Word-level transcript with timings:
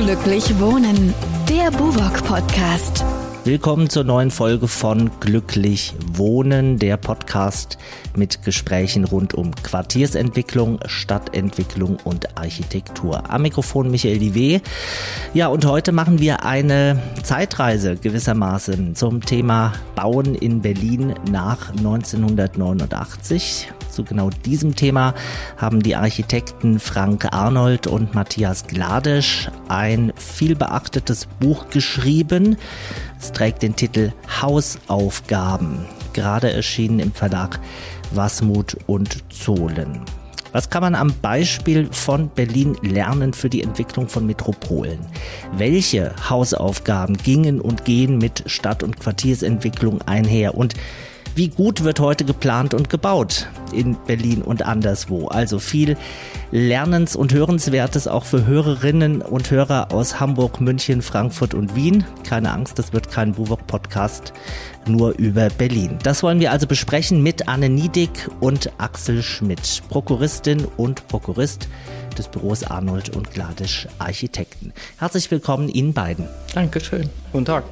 Glücklich 0.00 0.60
Wohnen, 0.60 1.12
der 1.48 1.72
Buwok 1.72 2.22
Podcast. 2.22 3.04
Willkommen 3.48 3.88
zur 3.88 4.04
neuen 4.04 4.30
Folge 4.30 4.68
von 4.68 5.10
Glücklich 5.20 5.94
Wohnen, 6.12 6.78
der 6.78 6.98
Podcast 6.98 7.78
mit 8.14 8.42
Gesprächen 8.42 9.04
rund 9.04 9.32
um 9.32 9.54
Quartiersentwicklung, 9.54 10.80
Stadtentwicklung 10.84 11.96
und 12.04 12.36
Architektur. 12.36 13.30
Am 13.30 13.40
Mikrofon 13.40 13.90
Michael 13.90 14.18
Divé. 14.18 14.60
Ja, 15.32 15.46
und 15.46 15.64
heute 15.64 15.92
machen 15.92 16.20
wir 16.20 16.44
eine 16.44 17.02
Zeitreise 17.22 17.96
gewissermaßen 17.96 18.94
zum 18.94 19.22
Thema 19.22 19.72
Bauen 19.94 20.34
in 20.34 20.60
Berlin 20.60 21.14
nach 21.30 21.70
1989. 21.70 23.72
Zu 23.90 24.04
genau 24.04 24.30
diesem 24.30 24.76
Thema 24.76 25.14
haben 25.56 25.82
die 25.82 25.96
Architekten 25.96 26.78
Frank 26.78 27.32
Arnold 27.32 27.86
und 27.86 28.14
Matthias 28.14 28.66
Gladesch 28.66 29.50
ein 29.68 30.12
viel 30.16 30.54
beachtetes 30.54 31.26
Buch 31.40 31.68
geschrieben. 31.70 32.56
Es 33.20 33.32
trägt 33.32 33.62
den 33.62 33.74
Titel 33.74 34.12
Hausaufgaben, 34.40 35.86
gerade 36.12 36.52
erschienen 36.52 37.00
im 37.00 37.12
Verlag 37.12 37.58
Wasmut 38.12 38.76
und 38.86 39.24
Zohlen. 39.32 40.02
Was 40.52 40.70
kann 40.70 40.82
man 40.82 40.94
am 40.94 41.12
Beispiel 41.20 41.88
von 41.92 42.30
Berlin 42.30 42.76
lernen 42.80 43.34
für 43.34 43.50
die 43.50 43.62
Entwicklung 43.62 44.08
von 44.08 44.26
Metropolen? 44.26 44.98
Welche 45.56 46.14
Hausaufgaben 46.30 47.16
gingen 47.18 47.60
und 47.60 47.84
gehen 47.84 48.18
mit 48.18 48.44
Stadt- 48.46 48.82
und 48.82 48.98
Quartiersentwicklung 48.98 50.00
einher? 50.02 50.56
Und 50.56 50.74
wie 51.38 51.48
gut 51.48 51.84
wird 51.84 52.00
heute 52.00 52.24
geplant 52.24 52.74
und 52.74 52.90
gebaut 52.90 53.46
in 53.72 53.96
Berlin 54.08 54.42
und 54.42 54.62
anderswo? 54.62 55.28
Also 55.28 55.60
viel 55.60 55.96
Lernens- 56.50 57.14
und 57.14 57.32
Hörenswertes 57.32 58.08
auch 58.08 58.24
für 58.24 58.44
Hörerinnen 58.44 59.22
und 59.22 59.48
Hörer 59.52 59.92
aus 59.92 60.18
Hamburg, 60.18 60.60
München, 60.60 61.00
Frankfurt 61.00 61.54
und 61.54 61.76
Wien. 61.76 62.04
Keine 62.28 62.50
Angst, 62.50 62.80
das 62.80 62.92
wird 62.92 63.12
kein 63.12 63.34
Buwok-Podcast 63.34 64.32
nur 64.88 65.16
über 65.16 65.48
Berlin. 65.48 65.96
Das 66.02 66.24
wollen 66.24 66.40
wir 66.40 66.50
also 66.50 66.66
besprechen 66.66 67.22
mit 67.22 67.46
Anne 67.46 67.68
Niedig 67.68 68.10
und 68.40 68.72
Axel 68.78 69.22
Schmidt, 69.22 69.84
Prokuristin 69.88 70.64
und 70.76 71.06
Prokurist 71.06 71.68
des 72.18 72.26
Büros 72.26 72.64
Arnold 72.64 73.14
und 73.14 73.30
Gladisch 73.30 73.86
Architekten. 74.00 74.72
Herzlich 74.98 75.30
willkommen 75.30 75.68
Ihnen 75.68 75.92
beiden. 75.92 76.26
Dankeschön. 76.52 77.08
Guten 77.30 77.44
Tag. 77.44 77.62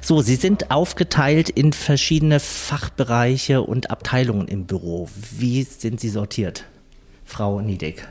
So, 0.00 0.20
Sie 0.22 0.36
sind 0.36 0.70
aufgeteilt 0.70 1.48
in 1.50 1.72
verschiedene 1.72 2.40
Fachbereiche 2.40 3.62
und 3.62 3.90
Abteilungen 3.90 4.48
im 4.48 4.66
Büro. 4.66 5.08
Wie 5.36 5.62
sind 5.62 6.00
Sie 6.00 6.08
sortiert, 6.08 6.64
Frau 7.24 7.60
Niedig? 7.60 8.06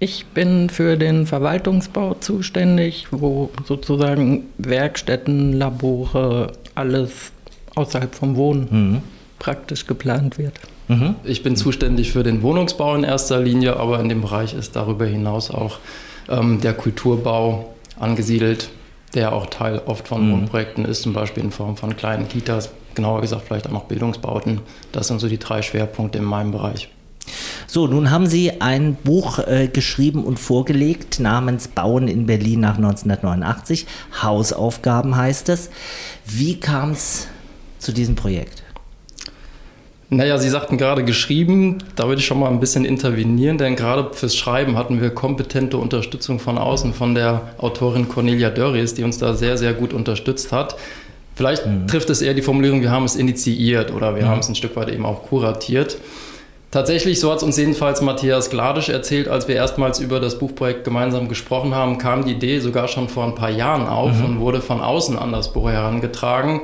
Ich 0.00 0.26
bin 0.26 0.70
für 0.70 0.96
den 0.96 1.26
Verwaltungsbau 1.26 2.14
zuständig, 2.14 3.08
wo 3.10 3.50
sozusagen 3.66 4.44
Werkstätten, 4.58 5.54
Labore, 5.54 6.52
alles 6.76 7.32
außerhalb 7.74 8.14
vom 8.14 8.36
Wohnen 8.36 8.68
mhm. 8.70 9.02
praktisch 9.40 9.86
geplant 9.86 10.38
wird. 10.38 10.54
Mhm. 10.86 11.16
Ich 11.24 11.42
bin 11.42 11.56
zuständig 11.56 12.12
für 12.12 12.22
den 12.22 12.42
Wohnungsbau 12.42 12.94
in 12.94 13.02
erster 13.02 13.40
Linie, 13.40 13.76
aber 13.76 13.98
in 13.98 14.08
dem 14.08 14.20
Bereich 14.20 14.54
ist 14.54 14.76
darüber 14.76 15.04
hinaus 15.04 15.50
auch 15.50 15.78
ähm, 16.28 16.60
der 16.60 16.74
Kulturbau 16.74 17.74
angesiedelt 17.98 18.70
der 19.18 19.32
auch 19.32 19.46
Teil 19.46 19.82
oft 19.84 20.06
von 20.06 20.28
mhm. 20.28 20.32
Wohnprojekten 20.32 20.84
ist, 20.84 21.02
zum 21.02 21.12
Beispiel 21.12 21.42
in 21.42 21.50
Form 21.50 21.76
von 21.76 21.96
kleinen 21.96 22.28
Kitas, 22.28 22.70
genauer 22.94 23.20
gesagt 23.20 23.42
vielleicht 23.48 23.66
auch 23.66 23.72
noch 23.72 23.84
Bildungsbauten. 23.84 24.60
Das 24.92 25.08
sind 25.08 25.18
so 25.18 25.28
die 25.28 25.38
drei 25.38 25.60
Schwerpunkte 25.60 26.18
in 26.18 26.24
meinem 26.24 26.52
Bereich. 26.52 26.88
So, 27.66 27.88
nun 27.88 28.12
haben 28.12 28.28
Sie 28.28 28.60
ein 28.60 28.94
Buch 28.94 29.40
äh, 29.40 29.66
geschrieben 29.66 30.22
und 30.22 30.38
vorgelegt 30.38 31.18
namens 31.18 31.66
Bauen 31.66 32.06
in 32.06 32.26
Berlin 32.26 32.60
nach 32.60 32.76
1989. 32.76 33.86
Hausaufgaben 34.22 35.16
heißt 35.16 35.48
es. 35.48 35.70
Wie 36.24 36.60
kam 36.60 36.92
es 36.92 37.26
zu 37.80 37.90
diesem 37.90 38.14
Projekt? 38.14 38.62
Naja, 40.10 40.38
Sie 40.38 40.48
sagten 40.48 40.78
gerade 40.78 41.04
geschrieben, 41.04 41.78
da 41.94 42.08
würde 42.08 42.20
ich 42.20 42.26
schon 42.26 42.40
mal 42.40 42.48
ein 42.48 42.60
bisschen 42.60 42.86
intervenieren, 42.86 43.58
denn 43.58 43.76
gerade 43.76 44.14
fürs 44.14 44.34
Schreiben 44.34 44.78
hatten 44.78 45.02
wir 45.02 45.10
kompetente 45.10 45.76
Unterstützung 45.76 46.38
von 46.38 46.56
außen, 46.56 46.94
von 46.94 47.14
der 47.14 47.42
Autorin 47.58 48.08
Cornelia 48.08 48.48
Dörries, 48.48 48.94
die 48.94 49.04
uns 49.04 49.18
da 49.18 49.34
sehr, 49.34 49.58
sehr 49.58 49.74
gut 49.74 49.92
unterstützt 49.92 50.50
hat. 50.50 50.76
Vielleicht 51.34 51.66
mhm. 51.66 51.86
trifft 51.86 52.08
es 52.08 52.22
eher 52.22 52.32
die 52.32 52.42
Formulierung, 52.42 52.80
wir 52.80 52.90
haben 52.90 53.04
es 53.04 53.16
initiiert 53.16 53.92
oder 53.92 54.16
wir 54.16 54.24
mhm. 54.24 54.28
haben 54.28 54.40
es 54.40 54.48
ein 54.48 54.54
Stück 54.54 54.76
weit 54.76 54.88
eben 54.88 55.04
auch 55.04 55.24
kuratiert. 55.24 55.98
Tatsächlich, 56.70 57.20
so 57.20 57.30
hat 57.30 57.38
es 57.38 57.42
uns 57.42 57.56
jedenfalls 57.58 58.00
Matthias 58.00 58.50
Gladisch 58.50 58.88
erzählt, 58.88 59.28
als 59.28 59.46
wir 59.46 59.54
erstmals 59.56 60.00
über 60.00 60.20
das 60.20 60.38
Buchprojekt 60.38 60.84
gemeinsam 60.84 61.28
gesprochen 61.28 61.74
haben, 61.74 61.98
kam 61.98 62.24
die 62.24 62.32
Idee 62.32 62.60
sogar 62.60 62.88
schon 62.88 63.08
vor 63.08 63.24
ein 63.24 63.34
paar 63.34 63.50
Jahren 63.50 63.86
auf 63.86 64.14
mhm. 64.18 64.24
und 64.24 64.40
wurde 64.40 64.60
von 64.62 64.80
außen 64.80 65.18
an 65.18 65.32
das 65.32 65.52
Büro 65.52 65.68
herangetragen. 65.68 66.62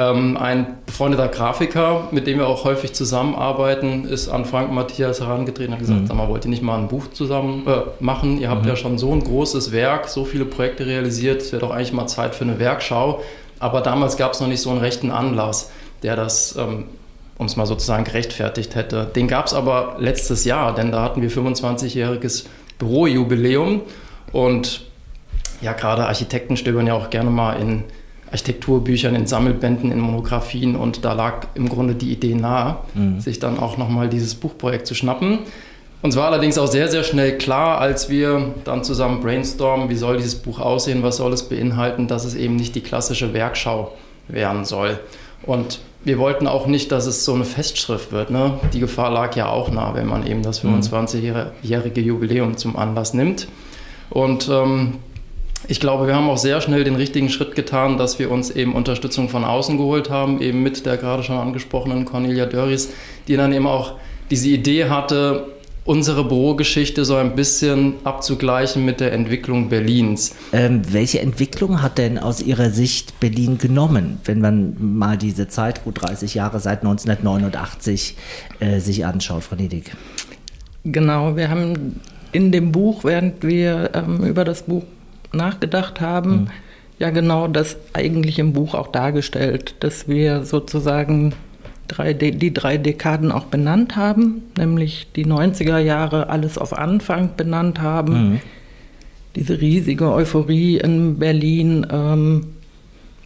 Ähm, 0.00 0.38
ein 0.38 0.78
befreundeter 0.86 1.28
Grafiker, 1.28 2.08
mit 2.10 2.26
dem 2.26 2.38
wir 2.38 2.48
auch 2.48 2.64
häufig 2.64 2.94
zusammenarbeiten, 2.94 4.06
ist 4.06 4.30
an 4.30 4.46
Frank 4.46 4.72
Matthias 4.72 5.20
herangetreten 5.20 5.66
und 5.66 5.72
hat 5.74 5.80
gesagt, 5.80 6.00
mhm. 6.00 6.06
sag 6.06 6.16
mal, 6.16 6.30
wollt 6.30 6.46
ihr 6.46 6.48
nicht 6.48 6.62
mal 6.62 6.78
ein 6.78 6.88
Buch 6.88 7.08
zusammen 7.12 7.66
äh, 7.66 7.82
machen? 8.02 8.40
Ihr 8.40 8.48
habt 8.48 8.62
mhm. 8.62 8.68
ja 8.68 8.76
schon 8.76 8.96
so 8.96 9.12
ein 9.12 9.22
großes 9.22 9.72
Werk, 9.72 10.08
so 10.08 10.24
viele 10.24 10.46
Projekte 10.46 10.86
realisiert, 10.86 11.42
es 11.42 11.52
wäre 11.52 11.60
doch 11.60 11.70
eigentlich 11.70 11.92
mal 11.92 12.06
Zeit 12.06 12.34
für 12.34 12.44
eine 12.44 12.58
Werkschau. 12.58 13.20
Aber 13.58 13.82
damals 13.82 14.16
gab 14.16 14.32
es 14.32 14.40
noch 14.40 14.48
nicht 14.48 14.62
so 14.62 14.70
einen 14.70 14.80
rechten 14.80 15.10
Anlass, 15.10 15.70
der 16.02 16.16
das, 16.16 16.56
ähm, 16.56 16.84
um 17.36 17.44
es 17.44 17.56
mal 17.56 17.66
sozusagen 17.66 18.04
gerechtfertigt 18.04 18.76
hätte. 18.76 19.04
Den 19.04 19.28
gab 19.28 19.48
es 19.48 19.52
aber 19.52 19.96
letztes 19.98 20.46
Jahr, 20.46 20.74
denn 20.74 20.92
da 20.92 21.02
hatten 21.02 21.20
wir 21.20 21.30
25-jähriges 21.30 22.46
Bürojubiläum 22.78 23.82
und 24.32 24.80
ja, 25.60 25.74
gerade 25.74 26.06
Architekten 26.06 26.56
stöbern 26.56 26.86
ja 26.86 26.94
auch 26.94 27.10
gerne 27.10 27.28
mal 27.28 27.60
in 27.60 27.84
Architekturbüchern, 28.30 29.14
in 29.14 29.26
Sammelbänden, 29.26 29.90
in 29.90 30.00
Monographien 30.00 30.76
und 30.76 31.04
da 31.04 31.12
lag 31.12 31.48
im 31.54 31.68
Grunde 31.68 31.94
die 31.94 32.12
Idee 32.12 32.34
nahe, 32.34 32.78
mhm. 32.94 33.20
sich 33.20 33.38
dann 33.38 33.58
auch 33.58 33.76
nochmal 33.76 34.08
dieses 34.08 34.34
Buchprojekt 34.34 34.86
zu 34.86 34.94
schnappen. 34.94 35.40
Uns 36.02 36.16
war 36.16 36.28
allerdings 36.28 36.56
auch 36.56 36.68
sehr, 36.68 36.88
sehr 36.88 37.04
schnell 37.04 37.36
klar, 37.36 37.78
als 37.78 38.08
wir 38.08 38.54
dann 38.64 38.84
zusammen 38.84 39.20
brainstormen, 39.20 39.90
wie 39.90 39.96
soll 39.96 40.16
dieses 40.16 40.36
Buch 40.36 40.58
aussehen, 40.58 41.02
was 41.02 41.18
soll 41.18 41.32
es 41.32 41.42
beinhalten, 41.42 42.08
dass 42.08 42.24
es 42.24 42.34
eben 42.34 42.56
nicht 42.56 42.74
die 42.74 42.80
klassische 42.80 43.34
Werkschau 43.34 43.92
werden 44.28 44.64
soll. 44.64 44.98
Und 45.42 45.80
wir 46.04 46.18
wollten 46.18 46.46
auch 46.46 46.66
nicht, 46.66 46.90
dass 46.92 47.06
es 47.06 47.24
so 47.26 47.34
eine 47.34 47.44
Festschrift 47.44 48.12
wird. 48.12 48.30
Ne? 48.30 48.58
Die 48.72 48.80
Gefahr 48.80 49.10
lag 49.10 49.36
ja 49.36 49.48
auch 49.48 49.70
nah, 49.70 49.94
wenn 49.94 50.06
man 50.06 50.26
eben 50.26 50.42
das 50.42 50.64
25-jährige 50.64 52.00
mhm. 52.00 52.06
Jubiläum 52.06 52.56
zum 52.56 52.76
Anlass 52.76 53.12
nimmt. 53.12 53.48
Und 54.08 54.48
ähm, 54.48 54.98
ich 55.68 55.80
glaube, 55.80 56.06
wir 56.06 56.14
haben 56.14 56.28
auch 56.28 56.38
sehr 56.38 56.60
schnell 56.60 56.84
den 56.84 56.96
richtigen 56.96 57.28
Schritt 57.28 57.54
getan, 57.54 57.98
dass 57.98 58.18
wir 58.18 58.30
uns 58.30 58.50
eben 58.50 58.74
Unterstützung 58.74 59.28
von 59.28 59.44
außen 59.44 59.76
geholt 59.76 60.10
haben, 60.10 60.40
eben 60.40 60.62
mit 60.62 60.86
der 60.86 60.96
gerade 60.96 61.22
schon 61.22 61.36
angesprochenen 61.36 62.04
Cornelia 62.04 62.46
Dörries, 62.46 62.90
die 63.28 63.36
dann 63.36 63.52
eben 63.52 63.66
auch 63.66 63.94
diese 64.30 64.48
Idee 64.48 64.88
hatte, 64.88 65.46
unsere 65.84 66.24
Bürogeschichte 66.24 67.04
so 67.04 67.16
ein 67.16 67.34
bisschen 67.34 67.94
abzugleichen 68.04 68.84
mit 68.84 69.00
der 69.00 69.12
Entwicklung 69.12 69.68
Berlins. 69.68 70.34
Ähm, 70.52 70.82
welche 70.92 71.20
Entwicklung 71.20 71.82
hat 71.82 71.98
denn 71.98 72.18
aus 72.18 72.40
Ihrer 72.40 72.70
Sicht 72.70 73.18
Berlin 73.18 73.58
genommen, 73.58 74.20
wenn 74.24 74.40
man 74.40 74.76
mal 74.78 75.16
diese 75.16 75.48
Zeit, 75.48 75.84
gut 75.84 76.02
30 76.02 76.34
Jahre 76.34 76.60
seit 76.60 76.82
1989, 76.82 78.16
äh, 78.60 78.78
sich 78.78 79.04
anschaut, 79.04 79.42
Frau 79.42 79.56
Niedig? 79.56 79.92
Genau, 80.84 81.36
wir 81.36 81.50
haben 81.50 82.00
in 82.32 82.52
dem 82.52 82.72
Buch, 82.72 83.04
während 83.04 83.42
wir 83.42 83.90
ähm, 83.94 84.24
über 84.24 84.44
das 84.44 84.62
Buch 84.62 84.84
nachgedacht 85.32 86.00
haben, 86.00 86.30
mhm. 86.30 86.46
ja 86.98 87.10
genau 87.10 87.48
das 87.48 87.76
eigentlich 87.92 88.38
im 88.38 88.52
Buch 88.52 88.74
auch 88.74 88.88
dargestellt, 88.88 89.74
dass 89.80 90.08
wir 90.08 90.44
sozusagen 90.44 91.34
drei 91.88 92.12
die 92.12 92.54
drei 92.54 92.78
Dekaden 92.78 93.32
auch 93.32 93.46
benannt 93.46 93.96
haben, 93.96 94.42
nämlich 94.56 95.08
die 95.16 95.26
90er 95.26 95.78
Jahre 95.78 96.28
alles 96.28 96.58
auf 96.58 96.76
Anfang 96.76 97.30
benannt 97.36 97.80
haben. 97.80 98.32
Mhm. 98.32 98.40
Diese 99.36 99.60
riesige 99.60 100.10
Euphorie 100.12 100.78
in 100.78 101.18
Berlin. 101.18 101.86
Ähm, 101.90 102.46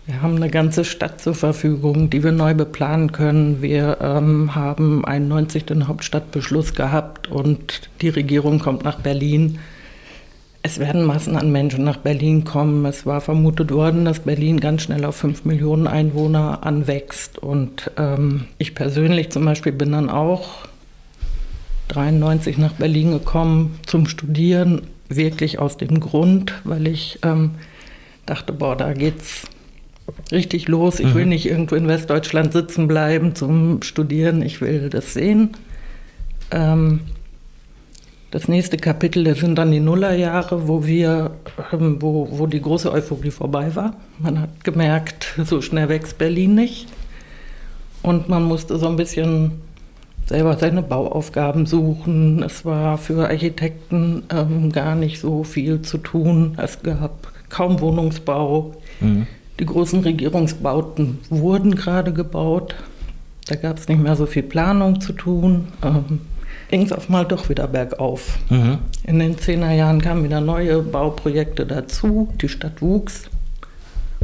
wir 0.06 0.21
haben 0.21 0.37
eine 0.37 0.51
ganze 0.51 0.85
Stadt 0.85 1.23
zur 1.23 1.35
Verfügung, 1.35 2.11
die 2.11 2.23
wir 2.23 2.33
neu 2.33 2.53
beplanen 2.53 3.12
können. 3.12 3.62
Wir 3.62 3.97
ähm, 4.03 4.55
haben 4.55 5.03
91 5.03 5.65
den 5.65 5.89
Hauptstadtbeschluss 5.89 6.75
gehabt 6.75 7.29
und 7.29 7.89
die 8.03 8.11
Regierung 8.11 8.59
kommt 8.59 8.85
nach 8.85 9.01
Berlin. 9.01 9.59
Es 10.67 10.79
werden 10.79 11.05
Massen 11.05 11.37
an 11.37 11.53
Menschen 11.53 11.85
nach 11.85 11.99
Berlin 11.99 12.45
kommen. 12.45 12.87
Es 12.87 13.05
war 13.05 13.21
vermutet 13.21 13.71
worden, 13.71 14.07
dass 14.07 14.21
Berlin 14.21 14.61
ganz 14.61 14.81
schnell 14.81 15.05
auf 15.05 15.15
fünf 15.15 15.45
Millionen 15.45 15.87
Einwohner 15.87 16.65
anwächst. 16.65 17.37
Und 17.37 17.91
ähm, 17.99 18.47
ich 18.57 18.75
persönlich 18.75 19.29
zum 19.29 19.45
Beispiel 19.45 19.73
bin 19.73 19.93
dann 19.93 20.09
auch 20.09 20.61
93 21.89 22.57
nach 22.57 22.73
Berlin 22.73 23.11
gekommen 23.11 23.79
zum 23.85 24.07
Studieren, 24.07 24.81
wirklich 25.11 25.59
aus 25.59 25.77
dem 25.77 26.01
Grund, 26.01 26.55
weil 26.65 26.87
ich 26.87 27.19
ähm, 27.23 27.57
dachte, 28.25 28.55
boah, 28.55 28.75
da 28.75 28.95
geht's 28.95 29.43
richtig 30.33 30.67
los. 30.67 30.99
Ich 30.99 31.09
mhm. 31.09 31.15
will 31.15 31.27
nicht 31.27 31.45
irgendwo 31.45 31.75
in 31.75 31.89
Westdeutschland 31.89 32.55
sitzen 32.55 32.89
bleiben 32.89 33.35
zum 33.35 33.83
Studieren. 33.83 34.41
Ich 34.41 34.63
will 34.63 34.89
das 34.89 35.13
sehen. 35.13 35.51
Ähm, 36.51 37.01
Das 38.35 38.49
nächste 38.49 38.79
Kapitel, 38.79 39.23
das 39.23 39.39
sind 39.39 39.55
dann 39.55 39.71
die 39.71 39.79
Nullerjahre, 39.79 40.67
wo 40.67 40.85
wir, 40.85 41.31
ähm, 41.73 41.99
wo, 42.03 42.27
wo 42.33 42.49
die 42.49 42.61
große 42.61 42.91
Euphorie 42.91 43.31
vorbei 43.31 43.77
war. 43.77 43.95
Man 44.19 44.41
hat 44.41 44.65
gemerkt, 44.65 45.35
so 45.45 45.63
schnell 45.63 45.89
wächst 45.89 46.19
Berlin 46.19 46.57
nicht. 46.57 46.89
Und 48.03 48.29
man 48.29 48.43
musste 48.43 48.77
so 48.77 48.89
ein 48.89 48.97
bisschen 48.97 49.53
selber 50.27 50.57
seine 50.57 50.83
Bauaufgaben 50.83 51.65
suchen. 51.65 52.43
Es 52.43 52.65
war 52.65 52.99
für 52.99 53.29
Architekten 53.29 54.25
ähm, 54.31 54.73
gar 54.73 54.97
nicht 54.97 55.21
so 55.21 55.45
viel 55.45 55.83
zu 55.83 55.99
tun. 55.99 56.59
Es 56.61 56.83
gab 56.83 57.29
kaum 57.51 57.81
Wohnungsbau. 57.81 58.75
Mhm. 58.99 59.29
Die 59.61 59.67
großen 59.67 60.01
Regierungsbauten 60.01 61.21
wurden 61.31 61.77
gerade 61.77 62.13
gebaut. 62.13 62.75
Da 63.47 63.55
gab 63.55 63.79
es 63.79 63.87
nicht 63.87 64.03
mehr 64.03 64.17
so 64.17 64.27
viel 64.27 64.43
Planung 64.43 65.01
zu 65.01 65.13
tun. 65.13 65.69
Ähm, 65.85 66.19
ging 66.75 66.82
es 66.82 66.93
auf 66.93 67.09
mal 67.09 67.25
doch 67.25 67.49
wieder 67.49 67.69
bergauf. 67.69 68.37
Mhm. 68.50 68.79
In 69.05 69.21
den 69.21 69.38
Zehnerjahren 69.38 70.03
kamen 70.03 70.25
wieder 70.25 70.41
neue 70.41 70.82
Bauprojekte 70.82 71.67
dazu. 71.67 72.35
Die 72.43 72.49
Stadt 72.49 72.82
wuchs 72.82 73.26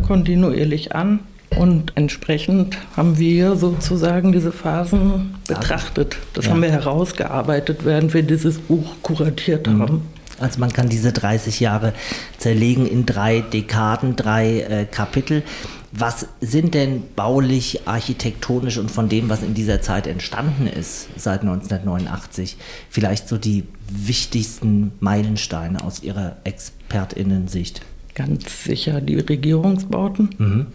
kontinuierlich 0.04 0.92
an. 0.92 1.20
Und 1.56 1.92
entsprechend 1.94 2.76
haben 2.96 3.18
wir 3.18 3.54
sozusagen 3.54 4.32
diese 4.32 4.50
Phasen 4.50 5.36
betrachtet. 5.46 6.16
Das 6.34 6.46
ja. 6.46 6.50
haben 6.50 6.62
wir 6.62 6.72
herausgearbeitet, 6.72 7.84
während 7.84 8.14
wir 8.14 8.24
dieses 8.24 8.58
Buch 8.58 8.96
kuratiert 9.02 9.68
mhm. 9.68 9.82
haben. 9.82 10.02
Also 10.40 10.58
man 10.58 10.72
kann 10.72 10.88
diese 10.88 11.12
30 11.12 11.60
Jahre 11.60 11.92
zerlegen 12.38 12.84
in 12.84 13.06
drei 13.06 13.42
Dekaden, 13.42 14.16
drei 14.16 14.60
äh, 14.62 14.86
Kapitel. 14.86 15.44
Was 15.92 16.26
sind 16.40 16.74
denn 16.74 17.02
baulich, 17.16 17.88
architektonisch 17.88 18.78
und 18.78 18.90
von 18.90 19.08
dem, 19.08 19.28
was 19.28 19.42
in 19.42 19.54
dieser 19.54 19.82
Zeit 19.82 20.06
entstanden 20.06 20.68
ist, 20.68 21.08
seit 21.16 21.40
1989, 21.40 22.56
vielleicht 22.88 23.28
so 23.28 23.38
die 23.38 23.64
wichtigsten 23.90 24.92
Meilensteine 25.00 25.82
aus 25.82 26.02
Ihrer 26.02 26.36
Expertinnensicht? 26.44 27.80
Ganz 28.14 28.64
sicher 28.64 29.00
die 29.00 29.16
Regierungsbauten, 29.16 30.30
mhm. 30.38 30.66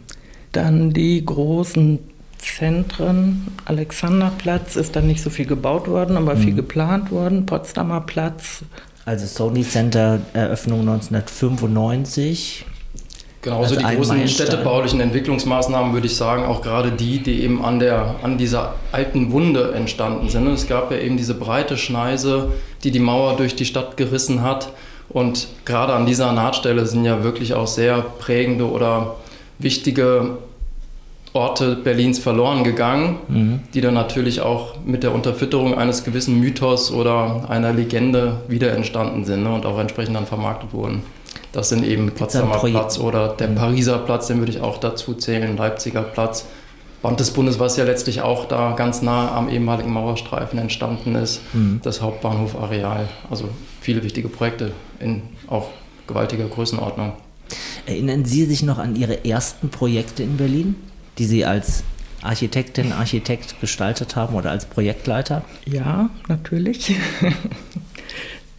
dann 0.51 0.91
die 0.91 1.23
großen 1.23 1.99
Zentren. 2.37 3.47
Alexanderplatz 3.63 4.75
ist 4.75 4.97
dann 4.97 5.07
nicht 5.07 5.21
so 5.21 5.29
viel 5.29 5.45
gebaut 5.45 5.87
worden, 5.87 6.17
aber 6.17 6.35
mhm. 6.35 6.39
viel 6.39 6.55
geplant 6.55 7.11
worden. 7.11 7.45
Potsdamer 7.45 8.01
Platz. 8.01 8.63
Also 9.05 9.25
Sony 9.27 9.63
Center 9.63 10.19
Eröffnung 10.33 10.81
1995. 10.81 12.65
Genau, 13.45 13.61
also 13.61 13.75
die 13.75 13.83
großen 13.83 14.17
Meilenstein. 14.17 14.47
städtebaulichen 14.47 14.99
Entwicklungsmaßnahmen 15.01 15.93
würde 15.93 16.07
ich 16.07 16.15
sagen, 16.15 16.45
auch 16.45 16.63
gerade 16.63 16.91
die, 16.91 17.19
die 17.19 17.43
eben 17.43 17.63
an, 17.63 17.77
der, 17.77 18.15
an 18.23 18.39
dieser 18.39 18.73
alten 18.91 19.31
Wunde 19.31 19.71
entstanden 19.75 20.29
sind. 20.29 20.47
Es 20.47 20.67
gab 20.67 20.89
ja 20.89 20.97
eben 20.97 21.15
diese 21.15 21.35
breite 21.35 21.77
Schneise, 21.77 22.53
die 22.83 22.89
die 22.89 22.99
Mauer 22.99 23.35
durch 23.35 23.55
die 23.55 23.65
Stadt 23.65 23.97
gerissen 23.97 24.41
hat. 24.41 24.69
Und 25.09 25.47
gerade 25.63 25.93
an 25.93 26.07
dieser 26.07 26.31
Nahtstelle 26.31 26.87
sind 26.87 27.05
ja 27.05 27.23
wirklich 27.23 27.53
auch 27.53 27.67
sehr 27.67 28.01
prägende 28.17 28.67
oder 28.67 29.17
wichtige 29.59 30.39
Orte 31.33 31.75
Berlins 31.75 32.17
verloren 32.17 32.63
gegangen, 32.63 33.19
mhm. 33.27 33.59
die 33.75 33.81
dann 33.81 33.93
natürlich 33.93 34.41
auch 34.41 34.73
mit 34.83 35.03
der 35.03 35.13
Unterfütterung 35.13 35.77
eines 35.77 36.03
gewissen 36.03 36.39
Mythos 36.39 36.91
oder 36.91 37.47
einer 37.47 37.73
Legende 37.73 38.37
wieder 38.47 38.71
entstanden 38.71 39.23
sind 39.23 39.43
ne, 39.43 39.53
und 39.53 39.67
auch 39.67 39.77
entsprechend 39.77 40.15
dann 40.15 40.25
vermarktet 40.25 40.73
wurden. 40.73 41.03
Das 41.55 41.69
sind 41.69 41.85
eben 41.85 42.11
Potsdamer 42.11 42.59
Platz 42.59 42.99
oder 42.99 43.29
der 43.29 43.47
mhm. 43.47 43.55
Pariser 43.55 43.97
Platz, 43.99 44.27
den 44.27 44.39
würde 44.39 44.51
ich 44.51 44.59
auch 44.59 44.77
dazu 44.77 45.13
zählen, 45.13 45.55
Leipziger 45.55 46.03
Platz. 46.03 46.45
Band 47.01 47.19
des 47.21 47.31
Bundes, 47.31 47.59
was 47.59 47.77
ja 47.77 47.85
letztlich 47.85 48.21
auch 48.21 48.45
da 48.45 48.73
ganz 48.73 49.01
nah 49.01 49.31
am 49.31 49.47
ehemaligen 49.47 49.93
Mauerstreifen 49.93 50.59
entstanden 50.59 51.15
ist, 51.15 51.39
mhm. 51.53 51.79
das 51.81 52.01
Hauptbahnhofareal. 52.01 53.07
Also 53.29 53.47
viele 53.79 54.03
wichtige 54.03 54.27
Projekte 54.27 54.71
in 54.99 55.21
auch 55.47 55.69
gewaltiger 56.07 56.47
Größenordnung. 56.47 57.13
Erinnern 57.85 58.25
Sie 58.25 58.43
sich 58.43 58.61
noch 58.61 58.77
an 58.77 58.97
Ihre 58.97 59.23
ersten 59.23 59.69
Projekte 59.69 60.23
in 60.23 60.35
Berlin, 60.35 60.75
die 61.19 61.25
Sie 61.25 61.45
als 61.45 61.83
Architektin, 62.21 62.91
Architekt 62.91 63.61
gestaltet 63.61 64.17
haben 64.17 64.35
oder 64.35 64.51
als 64.51 64.65
Projektleiter? 64.65 65.43
Ja, 65.65 66.09
natürlich. 66.27 66.95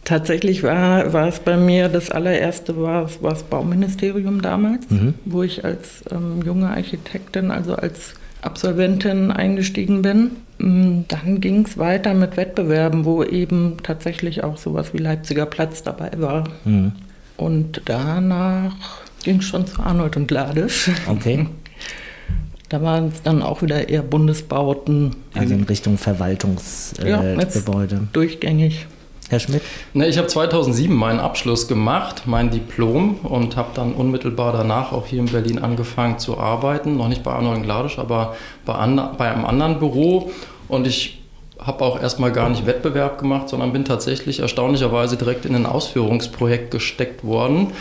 Tatsächlich 0.07 0.63
war, 0.63 1.11
war 1.11 1.27
es 1.27 1.41
bei 1.41 1.57
mir, 1.57 1.89
das 1.89 2.09
allererste 2.09 2.81
war, 2.81 3.09
war 3.21 3.31
das 3.31 3.43
Bauministerium 3.43 4.41
damals, 4.41 4.89
mhm. 4.89 5.15
wo 5.25 5.43
ich 5.43 5.65
als 5.65 6.01
ähm, 6.09 6.41
junge 6.45 6.69
Architektin, 6.69 7.51
also 7.51 7.75
als 7.75 8.13
Absolventin 8.41 9.31
eingestiegen 9.31 10.03
bin. 10.03 10.31
Mm, 10.59 11.01
dann 11.09 11.41
ging 11.41 11.65
es 11.65 11.77
weiter 11.77 12.13
mit 12.13 12.37
Wettbewerben, 12.37 13.03
wo 13.03 13.21
eben 13.21 13.75
tatsächlich 13.83 14.45
auch 14.45 14.55
sowas 14.55 14.93
wie 14.93 14.99
Leipziger 14.99 15.45
Platz 15.45 15.83
dabei 15.83 16.11
war. 16.15 16.45
Mhm. 16.63 16.93
Und 17.35 17.81
danach 17.83 18.77
ging 19.25 19.39
es 19.39 19.45
schon 19.45 19.67
zu 19.67 19.81
Arnold 19.81 20.15
und 20.15 20.29
Gladisch. 20.29 20.89
Okay. 21.07 21.47
Da 22.69 22.81
waren 22.81 23.07
es 23.07 23.21
dann 23.21 23.43
auch 23.43 23.61
wieder 23.61 23.87
eher 23.87 24.01
Bundesbauten. 24.01 25.15
Also 25.33 25.53
in 25.53 25.63
Richtung 25.63 25.97
Verwaltungsgebäude. 25.97 27.95
Äh, 27.95 27.99
ja, 27.99 28.07
durchgängig. 28.11 28.87
Herr 29.29 29.39
Schmidt? 29.41 29.61
Ne, 29.93 30.07
ich 30.07 30.17
habe 30.17 30.27
2007 30.27 30.95
meinen 30.95 31.19
Abschluss 31.19 31.67
gemacht, 31.67 32.23
mein 32.25 32.49
Diplom 32.49 33.15
und 33.23 33.57
habe 33.57 33.69
dann 33.73 33.93
unmittelbar 33.93 34.53
danach 34.53 34.93
auch 34.93 35.05
hier 35.05 35.19
in 35.19 35.25
Berlin 35.25 35.59
angefangen 35.59 36.17
zu 36.17 36.37
arbeiten. 36.37 36.95
Noch 36.95 37.09
nicht 37.09 37.23
bei 37.23 37.33
Arnold 37.33 37.63
Gladisch, 37.63 37.99
aber 37.99 38.37
bei, 38.65 38.73
bei 39.17 39.29
einem 39.29 39.45
anderen 39.45 39.79
Büro. 39.79 40.31
Und 40.69 40.87
ich 40.87 41.21
habe 41.59 41.83
auch 41.83 42.01
erstmal 42.01 42.31
gar 42.31 42.49
nicht 42.49 42.65
Wettbewerb 42.65 43.19
gemacht, 43.19 43.49
sondern 43.49 43.73
bin 43.73 43.83
tatsächlich 43.83 44.39
erstaunlicherweise 44.39 45.17
direkt 45.17 45.45
in 45.45 45.55
ein 45.55 45.65
Ausführungsprojekt 45.65 46.71
gesteckt 46.71 47.25
worden. 47.25 47.73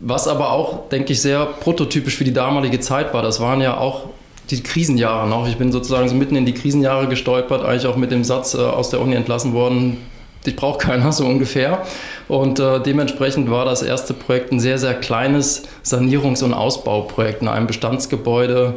Was 0.00 0.28
aber 0.28 0.52
auch, 0.52 0.88
denke 0.88 1.12
ich, 1.12 1.20
sehr 1.20 1.44
prototypisch 1.44 2.16
für 2.16 2.24
die 2.24 2.32
damalige 2.32 2.80
Zeit 2.80 3.12
war. 3.12 3.22
Das 3.22 3.40
waren 3.40 3.60
ja 3.60 3.76
auch 3.76 4.04
die 4.50 4.62
Krisenjahre 4.62 5.28
noch. 5.28 5.48
Ich 5.48 5.56
bin 5.56 5.72
sozusagen 5.72 6.08
so 6.08 6.14
mitten 6.14 6.36
in 6.36 6.46
die 6.46 6.54
Krisenjahre 6.54 7.08
gestolpert, 7.08 7.64
eigentlich 7.64 7.86
auch 7.86 7.96
mit 7.96 8.12
dem 8.12 8.24
Satz 8.24 8.54
äh, 8.54 8.58
aus 8.58 8.90
der 8.90 9.00
Uni 9.00 9.14
entlassen 9.14 9.52
worden, 9.52 9.98
dich 10.46 10.56
braucht 10.56 10.80
keiner 10.80 11.12
so 11.12 11.24
ungefähr. 11.26 11.82
Und 12.28 12.58
äh, 12.58 12.80
dementsprechend 12.80 13.50
war 13.50 13.64
das 13.64 13.82
erste 13.82 14.14
Projekt 14.14 14.52
ein 14.52 14.60
sehr, 14.60 14.78
sehr 14.78 14.94
kleines 14.94 15.64
Sanierungs- 15.84 16.42
und 16.42 16.54
Ausbauprojekt 16.54 17.42
in 17.42 17.48
einem 17.48 17.66
Bestandsgebäude. 17.66 18.74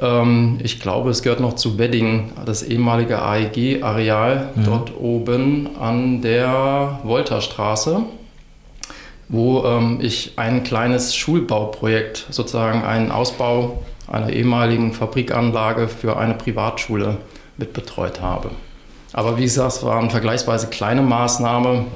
Ähm, 0.00 0.58
ich 0.62 0.80
glaube, 0.80 1.10
es 1.10 1.22
gehört 1.22 1.40
noch 1.40 1.54
zu 1.54 1.78
Wedding, 1.78 2.32
das 2.44 2.62
ehemalige 2.62 3.22
AEG-Areal, 3.22 4.50
mhm. 4.54 4.64
dort 4.64 4.92
oben 4.98 5.70
an 5.78 6.22
der 6.22 7.00
Wolterstraße 7.04 8.02
wo 9.30 9.64
ähm, 9.64 10.00
ich 10.02 10.32
ein 10.36 10.64
kleines 10.64 11.14
Schulbauprojekt, 11.14 12.26
sozusagen 12.30 12.82
einen 12.82 13.12
Ausbau 13.12 13.82
einer 14.08 14.30
ehemaligen 14.30 14.92
Fabrikanlage 14.92 15.86
für 15.86 16.16
eine 16.16 16.34
Privatschule 16.34 17.16
mitbetreut 17.56 18.20
habe. 18.20 18.50
Aber 19.12 19.36
wie 19.38 19.42
gesagt, 19.42 19.72
es 19.72 19.82
war 19.82 19.98
eine 19.98 20.10
vergleichsweise 20.10 20.68
kleine 20.68 21.02
Maßnahme, 21.02 21.86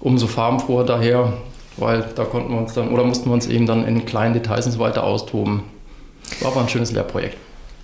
umso 0.00 0.26
farbenfroher 0.26 0.84
daher, 0.84 1.32
weil 1.76 2.04
da 2.14 2.24
konnten 2.24 2.52
wir 2.52 2.58
uns 2.58 2.74
dann 2.74 2.90
oder 2.90 3.04
mussten 3.04 3.30
wir 3.30 3.34
uns 3.34 3.46
eben 3.46 3.66
dann 3.66 3.86
in 3.86 4.04
kleinen 4.04 4.34
Details 4.34 4.66
und 4.66 4.72
so 4.72 4.78
weiter 4.78 5.04
austoben. 5.04 5.62
War 6.40 6.52
aber 6.52 6.60
ein 6.60 6.68
schönes 6.68 6.92
Lehrprojekt. 6.92 7.36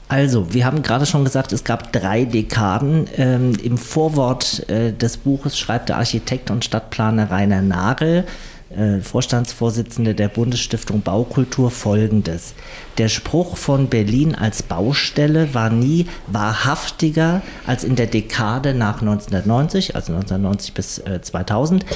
Also, 0.09 0.55
wir 0.55 0.65
haben 0.65 0.83
gerade 0.83 1.05
schon 1.05 1.25
gesagt, 1.25 1.53
es 1.53 1.65
gab 1.65 1.93
drei 1.93 2.25
Dekaden. 2.25 3.09
Ähm, 3.17 3.55
Im 3.61 3.77
Vorwort 3.77 4.69
äh, 4.69 4.93
des 4.93 5.17
Buches 5.17 5.59
schreibt 5.59 5.89
der 5.89 5.97
Architekt 5.97 6.51
und 6.51 6.65
Stadtplaner 6.65 7.31
Rainer 7.31 7.61
Nagel, 7.61 8.25
äh, 8.71 9.01
Vorstandsvorsitzende 9.01 10.15
der 10.15 10.29
Bundesstiftung 10.29 11.03
Baukultur 11.03 11.71
folgendes. 11.71 12.55
Der 12.99 13.09
Spruch 13.09 13.57
von 13.57 13.89
Berlin 13.89 14.35
als 14.35 14.63
Baustelle 14.63 15.55
war 15.55 15.71
nie 15.71 16.07
wahrhaftiger 16.27 17.43
als 17.67 17.85
in 17.85 17.97
der 17.97 18.07
Dekade 18.07 18.75
nach 18.75 19.01
1990, 19.01 19.95
also 19.95 20.13
1990 20.13 20.75
bis 20.75 20.99
äh, 20.99 21.21
2000. 21.23 21.87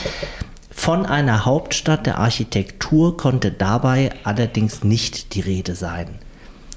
Von 0.71 1.05
einer 1.07 1.45
Hauptstadt 1.45 2.07
der 2.07 2.19
Architektur 2.19 3.17
konnte 3.17 3.51
dabei 3.51 4.11
allerdings 4.25 4.85
nicht 4.85 5.35
die 5.35 5.41
Rede 5.41 5.75
sein. 5.75 6.09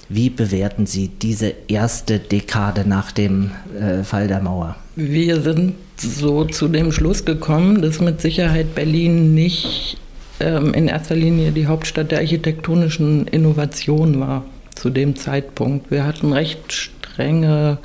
Wie 0.10 0.30
bewerten 0.30 0.86
Sie 0.86 1.08
diese 1.08 1.54
erste 1.68 2.20
Dekade 2.20 2.88
nach 2.88 3.12
dem 3.12 3.52
äh, 3.80 4.04
Fall 4.04 4.28
der 4.28 4.42
Mauer? 4.42 4.76
Wir 4.96 5.42
sind 5.42 5.74
so 5.98 6.46
zu 6.46 6.68
dem 6.68 6.92
Schluss 6.92 7.26
gekommen, 7.26 7.82
dass 7.82 8.00
mit 8.00 8.22
Sicherheit 8.22 8.76
Berlin 8.76 9.34
nicht 9.34 9.98
ähm, 10.40 10.74
in 10.76 10.88
erster 10.88 11.16
Linie 11.16 11.52
die 11.52 11.66
Hauptstadt 11.66 12.12
der 12.12 12.20
architektonischen 12.20 13.26
Innovation 13.28 14.20
war 14.20 14.46
zu 14.76 14.92
dem 14.92 15.16
Zeitpunkt. 15.16 15.90
Wir 15.90 16.06
hatten 16.06 16.32
recht 16.32 16.72
strenge 16.74 17.80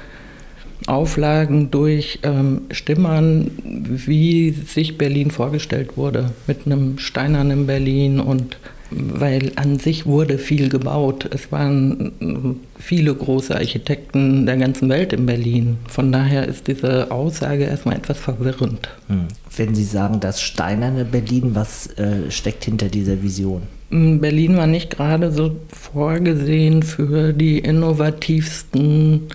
Auflagen 0.86 1.70
durch 1.70 2.18
ähm, 2.24 2.62
Stimmern, 2.70 3.50
wie 3.64 4.50
sich 4.50 4.98
Berlin 4.98 5.30
vorgestellt 5.30 5.96
wurde, 5.96 6.30
mit 6.46 6.66
einem 6.66 6.98
steinernen 6.98 7.66
Berlin 7.66 8.20
und 8.20 8.58
weil 8.90 9.52
an 9.56 9.78
sich 9.78 10.06
wurde 10.06 10.38
viel 10.38 10.68
gebaut. 10.68 11.28
Es 11.32 11.52
waren 11.52 12.60
viele 12.78 13.14
große 13.14 13.54
Architekten 13.54 14.46
der 14.46 14.56
ganzen 14.56 14.88
Welt 14.88 15.12
in 15.12 15.26
Berlin. 15.26 15.78
Von 15.88 16.12
daher 16.12 16.46
ist 16.46 16.68
diese 16.68 17.10
Aussage 17.10 17.64
erstmal 17.64 17.96
etwas 17.96 18.18
verwirrend. 18.18 18.88
Hm. 19.08 19.28
Wenn 19.56 19.74
Sie 19.74 19.84
sagen, 19.84 20.20
das 20.20 20.40
steinerne 20.40 21.04
Berlin, 21.04 21.54
was 21.54 21.88
äh, 21.98 22.30
steckt 22.30 22.64
hinter 22.64 22.88
dieser 22.88 23.22
Vision? 23.22 23.62
Hm, 23.90 24.20
Berlin 24.20 24.56
war 24.56 24.66
nicht 24.66 24.90
gerade 24.90 25.32
so 25.32 25.56
vorgesehen 25.72 26.82
für 26.82 27.32
die 27.32 27.58
innovativsten 27.58 29.28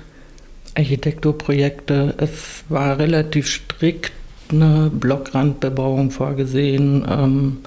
Architekturprojekte. 0.76 2.16
Es 2.18 2.64
war 2.70 2.98
relativ 2.98 3.48
strikt 3.48 4.12
eine 4.52 4.92
Blockrandbebauung 4.94 6.12
vorgesehen. 6.12 7.06
Ähm, 7.10 7.58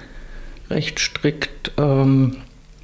recht 0.70 0.98
strikt. 0.98 1.72
Ähm, 1.78 2.36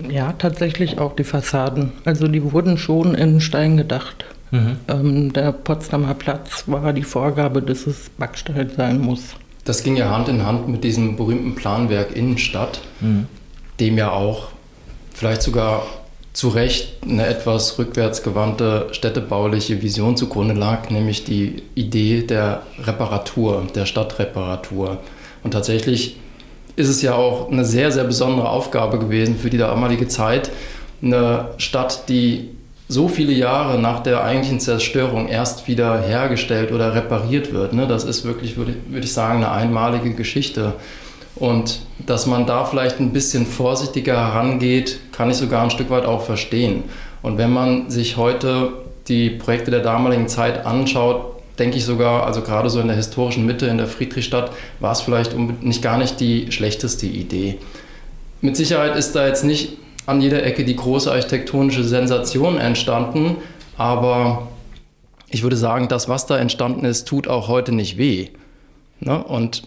ja, 0.08 0.32
tatsächlich 0.32 0.98
auch 0.98 1.14
die 1.14 1.24
Fassaden. 1.24 1.92
Also 2.04 2.28
die 2.28 2.52
wurden 2.52 2.78
schon 2.78 3.14
in 3.14 3.40
Stein 3.40 3.76
gedacht. 3.76 4.24
Mhm. 4.50 4.76
Ähm, 4.88 5.32
der 5.32 5.52
Potsdamer 5.52 6.14
Platz 6.14 6.64
war 6.66 6.92
die 6.92 7.04
Vorgabe, 7.04 7.62
dass 7.62 7.86
es 7.86 8.10
Backstein 8.10 8.70
sein 8.76 9.00
muss. 9.00 9.34
Das 9.64 9.82
ging 9.82 9.96
ja 9.96 10.10
Hand 10.10 10.28
in 10.28 10.44
Hand 10.44 10.68
mit 10.68 10.84
diesem 10.84 11.16
berühmten 11.16 11.54
Planwerk 11.54 12.16
Innenstadt, 12.16 12.80
mhm. 13.00 13.26
dem 13.78 13.96
ja 13.96 14.10
auch 14.10 14.48
vielleicht 15.14 15.42
sogar 15.42 15.84
zu 16.32 16.48
Recht 16.48 16.96
eine 17.02 17.26
etwas 17.26 17.78
rückwärtsgewandte 17.78 18.88
städtebauliche 18.92 19.82
Vision 19.82 20.16
zugrunde 20.16 20.54
lag, 20.54 20.90
nämlich 20.90 21.24
die 21.24 21.62
Idee 21.74 22.22
der 22.22 22.62
Reparatur, 22.82 23.66
der 23.74 23.86
Stadtreparatur. 23.86 24.98
Und 25.42 25.52
tatsächlich 25.52 26.16
ist 26.76 26.88
es 26.88 27.02
ja 27.02 27.14
auch 27.14 27.50
eine 27.50 27.64
sehr, 27.64 27.92
sehr 27.92 28.04
besondere 28.04 28.48
Aufgabe 28.48 28.98
gewesen 28.98 29.36
für 29.36 29.50
die 29.50 29.58
damalige 29.58 30.08
Zeit, 30.08 30.50
eine 31.02 31.50
Stadt, 31.58 32.08
die 32.08 32.50
so 32.88 33.08
viele 33.08 33.32
Jahre 33.32 33.78
nach 33.78 34.02
der 34.02 34.22
eigentlichen 34.22 34.60
Zerstörung 34.60 35.28
erst 35.28 35.66
wieder 35.66 36.00
hergestellt 36.00 36.72
oder 36.72 36.94
repariert 36.94 37.52
wird. 37.52 37.72
Ne? 37.72 37.86
Das 37.86 38.04
ist 38.04 38.24
wirklich, 38.24 38.56
würde, 38.56 38.74
würde 38.88 39.04
ich 39.04 39.12
sagen, 39.12 39.38
eine 39.38 39.50
einmalige 39.50 40.12
Geschichte. 40.12 40.74
Und 41.34 41.80
dass 42.06 42.26
man 42.26 42.46
da 42.46 42.64
vielleicht 42.64 43.00
ein 43.00 43.12
bisschen 43.12 43.46
vorsichtiger 43.46 44.16
herangeht, 44.16 45.00
kann 45.12 45.30
ich 45.30 45.36
sogar 45.36 45.62
ein 45.62 45.70
Stück 45.70 45.88
weit 45.90 46.04
auch 46.04 46.22
verstehen. 46.22 46.84
Und 47.22 47.38
wenn 47.38 47.52
man 47.52 47.88
sich 47.90 48.18
heute 48.18 48.72
die 49.08 49.30
Projekte 49.30 49.70
der 49.70 49.80
damaligen 49.80 50.28
Zeit 50.28 50.66
anschaut, 50.66 51.31
denke 51.58 51.76
ich 51.76 51.84
sogar, 51.84 52.26
also 52.26 52.42
gerade 52.42 52.70
so 52.70 52.80
in 52.80 52.88
der 52.88 52.96
historischen 52.96 53.46
Mitte, 53.46 53.66
in 53.66 53.78
der 53.78 53.86
Friedrichstadt, 53.86 54.52
war 54.80 54.92
es 54.92 55.00
vielleicht 55.00 55.36
nicht 55.36 55.82
gar 55.82 55.98
nicht 55.98 56.20
die 56.20 56.50
schlechteste 56.50 57.06
Idee. 57.06 57.58
Mit 58.40 58.56
Sicherheit 58.56 58.96
ist 58.96 59.12
da 59.12 59.26
jetzt 59.26 59.44
nicht 59.44 59.78
an 60.06 60.20
jeder 60.20 60.44
Ecke 60.44 60.64
die 60.64 60.76
große 60.76 61.10
architektonische 61.10 61.84
Sensation 61.84 62.58
entstanden, 62.58 63.36
aber 63.76 64.48
ich 65.30 65.42
würde 65.42 65.56
sagen, 65.56 65.88
das, 65.88 66.08
was 66.08 66.26
da 66.26 66.36
entstanden 66.38 66.84
ist, 66.84 67.06
tut 67.06 67.28
auch 67.28 67.48
heute 67.48 67.72
nicht 67.72 67.96
weh. 67.98 68.28
Ne? 69.00 69.22
Und 69.22 69.62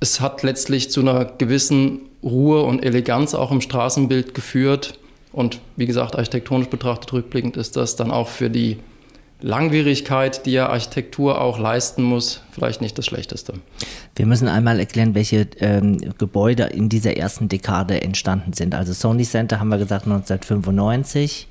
es 0.00 0.20
hat 0.20 0.42
letztlich 0.42 0.90
zu 0.90 1.00
einer 1.00 1.24
gewissen 1.24 2.00
Ruhe 2.22 2.62
und 2.62 2.84
Eleganz 2.84 3.34
auch 3.34 3.50
im 3.50 3.60
Straßenbild 3.60 4.34
geführt. 4.34 4.98
Und 5.32 5.60
wie 5.76 5.86
gesagt, 5.86 6.16
architektonisch 6.16 6.68
betrachtet 6.68 7.12
rückblickend 7.12 7.56
ist 7.56 7.76
das 7.76 7.96
dann 7.96 8.10
auch 8.10 8.28
für 8.28 8.50
die 8.50 8.78
Langwierigkeit, 9.42 10.44
die 10.46 10.52
ja 10.52 10.68
Architektur 10.68 11.40
auch 11.40 11.58
leisten 11.58 12.02
muss, 12.02 12.42
vielleicht 12.50 12.80
nicht 12.80 12.98
das 12.98 13.06
Schlechteste. 13.06 13.54
Wir 14.16 14.26
müssen 14.26 14.48
einmal 14.48 14.78
erklären, 14.78 15.14
welche 15.14 15.46
ähm, 15.60 15.98
Gebäude 16.18 16.64
in 16.64 16.88
dieser 16.88 17.16
ersten 17.16 17.48
Dekade 17.48 18.02
entstanden 18.02 18.52
sind. 18.52 18.74
Also 18.74 18.92
Sony 18.92 19.24
Center 19.24 19.60
haben 19.60 19.68
wir 19.68 19.78
gesagt 19.78 20.04
1995. 20.04 21.48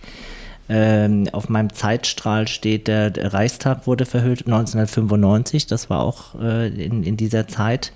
Ähm, 0.72 1.28
auf 1.32 1.50
meinem 1.50 1.74
Zeitstrahl 1.74 2.48
steht, 2.48 2.88
der, 2.88 3.12
Reichstag 3.34 3.88
wurde 3.88 4.06
verhüllt 4.06 4.46
1995. 4.46 5.66
Das 5.66 5.90
war 5.90 6.04
auch 6.04 6.40
äh, 6.40 6.68
in, 6.68 7.04
in 7.04 7.18
dieser 7.18 7.48
Zeit. 7.48 7.92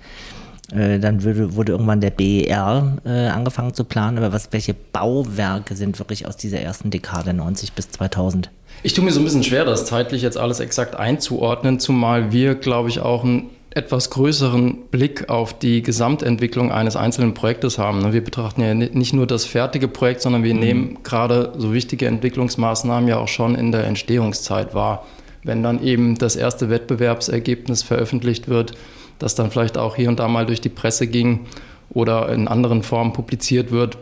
Äh, 0.72 0.98
dann 0.98 1.22
wurde, 1.22 1.54
wurde, 1.54 1.72
irgendwann 1.72 2.00
der 2.00 2.10
BER 2.10 2.96
äh, 3.04 3.28
angefangen 3.28 3.74
zu 3.74 3.84
planen. 3.84 4.18
Aber 4.18 4.32
was, 4.32 4.52
welche 4.52 4.74
Bauwerke 4.74 5.76
sind 5.76 6.00
wirklich 6.00 6.26
aus 6.26 6.36
dieser 6.36 6.60
ersten 6.60 6.90
Dekade 6.90 7.32
90 7.32 7.74
bis 7.74 7.90
2000? 7.90 8.50
Ich 8.84 8.92
tue 8.92 9.02
mir 9.02 9.12
so 9.12 9.20
ein 9.20 9.24
bisschen 9.24 9.42
schwer, 9.42 9.64
das 9.64 9.86
zeitlich 9.86 10.20
jetzt 10.20 10.36
alles 10.36 10.60
exakt 10.60 10.94
einzuordnen, 10.94 11.80
zumal 11.80 12.32
wir, 12.32 12.54
glaube 12.54 12.90
ich, 12.90 13.00
auch 13.00 13.24
einen 13.24 13.48
etwas 13.70 14.10
größeren 14.10 14.90
Blick 14.90 15.30
auf 15.30 15.58
die 15.58 15.80
Gesamtentwicklung 15.80 16.70
eines 16.70 16.94
einzelnen 16.94 17.32
Projektes 17.32 17.78
haben. 17.78 18.02
Ne? 18.02 18.12
Wir 18.12 18.22
betrachten 18.22 18.60
ja 18.60 18.74
nicht 18.74 19.14
nur 19.14 19.26
das 19.26 19.46
fertige 19.46 19.88
Projekt, 19.88 20.20
sondern 20.20 20.44
wir 20.44 20.52
mhm. 20.52 20.60
nehmen 20.60 20.98
gerade 21.02 21.54
so 21.56 21.72
wichtige 21.72 22.06
Entwicklungsmaßnahmen 22.08 23.08
ja 23.08 23.16
auch 23.16 23.28
schon 23.28 23.54
in 23.54 23.72
der 23.72 23.84
Entstehungszeit 23.84 24.74
wahr. 24.74 25.06
Wenn 25.42 25.62
dann 25.62 25.82
eben 25.82 26.18
das 26.18 26.36
erste 26.36 26.68
Wettbewerbsergebnis 26.68 27.82
veröffentlicht 27.82 28.48
wird, 28.48 28.74
das 29.18 29.34
dann 29.34 29.50
vielleicht 29.50 29.78
auch 29.78 29.96
hier 29.96 30.10
und 30.10 30.20
da 30.20 30.28
mal 30.28 30.44
durch 30.44 30.60
die 30.60 30.68
Presse 30.68 31.06
ging 31.06 31.46
oder 31.88 32.28
in 32.28 32.48
anderen 32.48 32.82
Formen 32.82 33.14
publiziert 33.14 33.70
wird, 33.70 33.96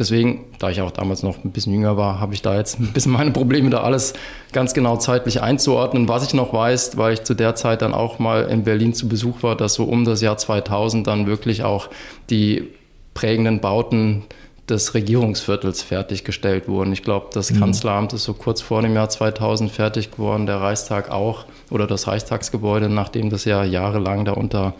Deswegen, 0.00 0.46
da 0.58 0.70
ich 0.70 0.80
auch 0.80 0.90
damals 0.90 1.22
noch 1.22 1.44
ein 1.44 1.52
bisschen 1.52 1.74
jünger 1.74 1.98
war, 1.98 2.20
habe 2.20 2.32
ich 2.32 2.40
da 2.40 2.56
jetzt 2.56 2.80
ein 2.80 2.92
bisschen 2.94 3.12
meine 3.12 3.32
Probleme, 3.32 3.68
da 3.68 3.82
alles 3.82 4.14
ganz 4.50 4.72
genau 4.72 4.96
zeitlich 4.96 5.42
einzuordnen. 5.42 6.08
Was 6.08 6.26
ich 6.26 6.32
noch 6.32 6.54
weiß, 6.54 6.96
weil 6.96 7.12
ich 7.12 7.22
zu 7.24 7.34
der 7.34 7.54
Zeit 7.54 7.82
dann 7.82 7.92
auch 7.92 8.18
mal 8.18 8.44
in 8.44 8.64
Berlin 8.64 8.94
zu 8.94 9.08
Besuch 9.08 9.42
war, 9.42 9.56
dass 9.56 9.74
so 9.74 9.84
um 9.84 10.06
das 10.06 10.22
Jahr 10.22 10.38
2000 10.38 11.06
dann 11.06 11.26
wirklich 11.26 11.64
auch 11.64 11.90
die 12.30 12.66
prägenden 13.12 13.60
Bauten 13.60 14.24
des 14.70 14.94
Regierungsviertels 14.94 15.82
fertiggestellt 15.82 16.66
wurden. 16.66 16.92
Ich 16.92 17.02
glaube, 17.02 17.26
das 17.34 17.50
mhm. 17.50 17.60
Kanzleramt 17.60 18.14
ist 18.14 18.24
so 18.24 18.32
kurz 18.32 18.62
vor 18.62 18.80
dem 18.80 18.94
Jahr 18.94 19.10
2000 19.10 19.70
fertig 19.70 20.12
geworden, 20.12 20.46
der 20.46 20.62
Reichstag 20.62 21.10
auch 21.10 21.44
oder 21.68 21.86
das 21.86 22.06
Reichstagsgebäude, 22.06 22.88
nachdem 22.88 23.28
das 23.28 23.44
ja 23.44 23.64
jahrelang 23.64 24.24
da 24.24 24.32
unter 24.32 24.72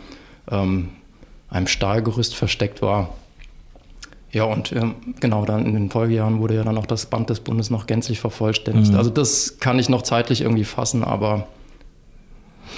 ähm, 0.50 0.88
einem 1.50 1.66
Stahlgerüst 1.66 2.34
versteckt 2.34 2.80
war. 2.80 3.10
Ja, 4.32 4.44
und 4.44 4.72
ähm, 4.72 4.94
genau, 5.18 5.44
dann 5.44 5.66
in 5.66 5.74
den 5.74 5.90
Folgejahren 5.90 6.38
wurde 6.38 6.54
ja 6.54 6.62
dann 6.62 6.78
auch 6.78 6.86
das 6.86 7.06
Band 7.06 7.30
des 7.30 7.40
Bundes 7.40 7.70
noch 7.70 7.86
gänzlich 7.86 8.20
vervollständigt. 8.20 8.92
Mhm. 8.92 8.98
Also 8.98 9.10
das 9.10 9.58
kann 9.58 9.78
ich 9.78 9.88
noch 9.88 10.02
zeitlich 10.02 10.42
irgendwie 10.42 10.64
fassen, 10.64 11.02
aber 11.02 11.48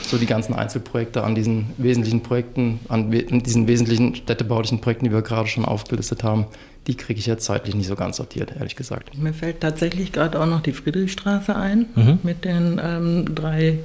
so 0.07 0.17
die 0.17 0.27
ganzen 0.27 0.55
Einzelprojekte 0.55 1.23
an 1.23 1.35
diesen 1.35 1.71
wesentlichen 1.77 2.23
Projekten, 2.23 2.81
an 2.89 3.11
diesen 3.11 3.67
wesentlichen 3.67 4.15
städtebaulichen 4.15 4.81
Projekten, 4.81 5.07
die 5.07 5.13
wir 5.13 5.23
gerade 5.23 5.49
schon 5.49 5.65
aufgelistet 5.65 6.25
haben, 6.25 6.47
die 6.87 6.97
kriege 6.97 7.21
ich 7.21 7.27
jetzt 7.27 7.45
zeitlich 7.45 7.75
nicht 7.75 7.87
so 7.87 7.95
ganz 7.95 8.17
sortiert, 8.17 8.53
ehrlich 8.57 8.75
gesagt. 8.75 9.17
Mir 9.17 9.35
fällt 9.35 9.61
tatsächlich 9.61 10.13
gerade 10.13 10.41
auch 10.41 10.47
noch 10.47 10.63
die 10.63 10.73
Friedrichstraße 10.73 11.55
ein 11.55 11.87
mhm. 11.95 12.19
mit 12.23 12.45
den 12.45 12.81
ähm, 12.83 13.35
drei 13.35 13.79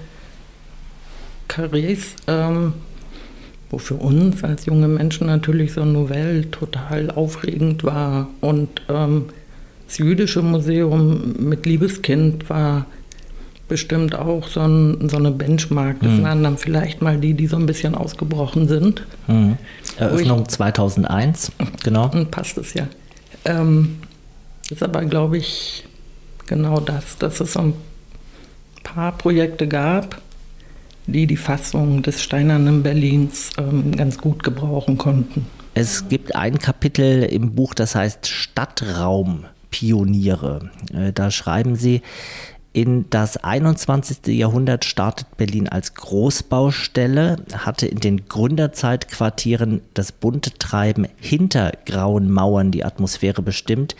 Karrees. 1.47 2.15
Ähm, 2.27 2.73
wo 3.69 3.77
für 3.77 3.95
uns 3.95 4.43
als 4.43 4.65
junge 4.65 4.87
Menschen 4.87 5.27
natürlich 5.27 5.73
so 5.73 5.83
Novelle 5.83 6.49
total 6.51 7.11
aufregend 7.11 7.83
war. 7.83 8.27
Und 8.41 8.81
ähm, 8.89 9.25
das 9.87 9.97
Jüdische 9.97 10.41
Museum 10.41 11.35
mit 11.39 11.65
Liebeskind 11.65 12.49
war 12.49 12.85
bestimmt 13.67 14.15
auch 14.15 14.47
so, 14.47 14.61
ein, 14.61 15.09
so 15.09 15.17
eine 15.17 15.31
Benchmark. 15.31 15.97
Das 16.01 16.11
mhm. 16.11 16.23
waren 16.23 16.43
dann 16.43 16.57
vielleicht 16.57 17.01
mal 17.01 17.17
die, 17.17 17.33
die 17.33 17.47
so 17.47 17.57
ein 17.57 17.65
bisschen 17.65 17.95
ausgebrochen 17.95 18.67
sind. 18.67 19.05
Mhm. 19.27 19.57
Eröffnung 19.97 20.43
ich, 20.43 20.47
2001, 20.49 21.51
genau. 21.83 22.07
Dann 22.07 22.31
passt 22.31 22.57
es 22.57 22.73
ja. 22.73 22.87
Ähm, 23.45 23.97
ist 24.69 24.83
aber, 24.83 25.03
glaube 25.05 25.37
ich, 25.37 25.85
genau 26.45 26.79
das, 26.79 27.17
dass 27.17 27.39
es 27.39 27.53
so 27.53 27.59
ein 27.59 27.73
paar 28.83 29.11
Projekte 29.11 29.67
gab, 29.67 30.21
die 31.07 31.25
die 31.25 31.37
Fassung 31.37 32.03
des 32.03 32.21
Steinernen 32.21 32.83
Berlins 32.83 33.49
ähm, 33.57 33.95
ganz 33.95 34.19
gut 34.19 34.43
gebrauchen 34.43 34.97
konnten. 34.97 35.45
Es 35.73 36.09
gibt 36.09 36.35
ein 36.35 36.59
Kapitel 36.59 37.23
im 37.23 37.55
Buch, 37.55 37.73
das 37.73 37.95
heißt 37.95 38.27
Stadtraumpioniere. 38.27 40.69
Äh, 40.93 41.13
da 41.13 41.31
schreiben 41.31 41.75
Sie, 41.75 42.01
in 42.73 43.09
das 43.09 43.37
21. 43.37 44.27
Jahrhundert 44.27 44.83
startet 44.85 45.35
Berlin 45.35 45.67
als 45.67 45.95
Großbaustelle, 45.95 47.37
hatte 47.53 47.87
in 47.87 47.99
den 47.99 48.27
Gründerzeitquartieren 48.27 49.81
das 49.95 50.11
bunte 50.11 50.53
Treiben 50.53 51.07
hinter 51.15 51.71
grauen 51.87 52.31
Mauern 52.31 52.69
die 52.69 52.85
Atmosphäre 52.85 53.41
bestimmt, 53.41 53.95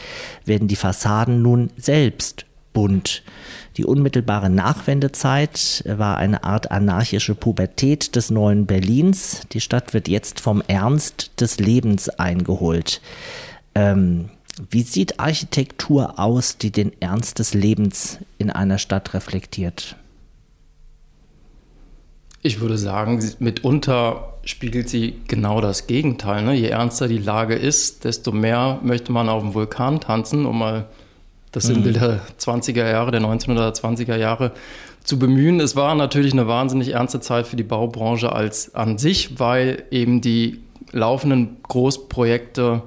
werden 0.45 0.67
die 0.67 0.75
Fassaden 0.75 1.41
nun 1.41 1.71
selbst 1.75 2.45
bunt. 2.77 3.23
Die 3.75 3.85
unmittelbare 3.85 4.51
Nachwendezeit 4.51 5.83
war 5.87 6.17
eine 6.17 6.43
Art 6.43 6.69
anarchische 6.69 7.33
Pubertät 7.33 8.15
des 8.15 8.29
neuen 8.29 8.67
Berlins. 8.67 9.41
Die 9.51 9.61
Stadt 9.61 9.95
wird 9.95 10.07
jetzt 10.07 10.39
vom 10.39 10.61
Ernst 10.67 11.41
des 11.41 11.59
Lebens 11.59 12.07
eingeholt. 12.07 13.01
Ähm, 13.73 14.29
wie 14.69 14.83
sieht 14.83 15.19
Architektur 15.19 16.19
aus, 16.19 16.59
die 16.59 16.71
den 16.71 16.91
Ernst 17.01 17.39
des 17.39 17.55
Lebens 17.55 18.19
in 18.37 18.51
einer 18.51 18.77
Stadt 18.77 19.15
reflektiert? 19.15 19.95
Ich 22.43 22.59
würde 22.59 22.77
sagen, 22.77 23.23
mitunter 23.39 24.35
spiegelt 24.43 24.87
sie 24.87 25.15
genau 25.27 25.61
das 25.61 25.87
Gegenteil. 25.87 26.43
Ne? 26.43 26.53
Je 26.53 26.67
ernster 26.67 27.07
die 27.07 27.17
Lage 27.17 27.55
ist, 27.55 28.03
desto 28.03 28.31
mehr 28.31 28.79
möchte 28.83 29.11
man 29.11 29.29
auf 29.29 29.41
dem 29.41 29.55
Vulkan 29.55 29.99
tanzen, 29.99 30.45
um 30.45 30.59
mal 30.59 30.85
das 31.51 31.65
Sinnbild 31.65 31.97
mhm. 31.97 32.01
der 32.01 32.21
20er 32.39 32.89
Jahre, 32.89 33.11
der 33.11 33.21
1920er 33.21 34.17
Jahre 34.17 34.51
zu 35.03 35.17
bemühen. 35.17 35.59
Es 35.59 35.75
war 35.75 35.95
natürlich 35.95 36.33
eine 36.33 36.47
wahnsinnig 36.47 36.93
ernste 36.93 37.19
Zeit 37.19 37.47
für 37.47 37.55
die 37.55 37.63
Baubranche 37.63 38.33
als 38.33 38.75
an 38.75 38.97
sich, 38.97 39.39
weil 39.39 39.83
eben 39.89 40.21
die 40.21 40.61
laufenden 40.91 41.57
Großprojekte 41.63 42.83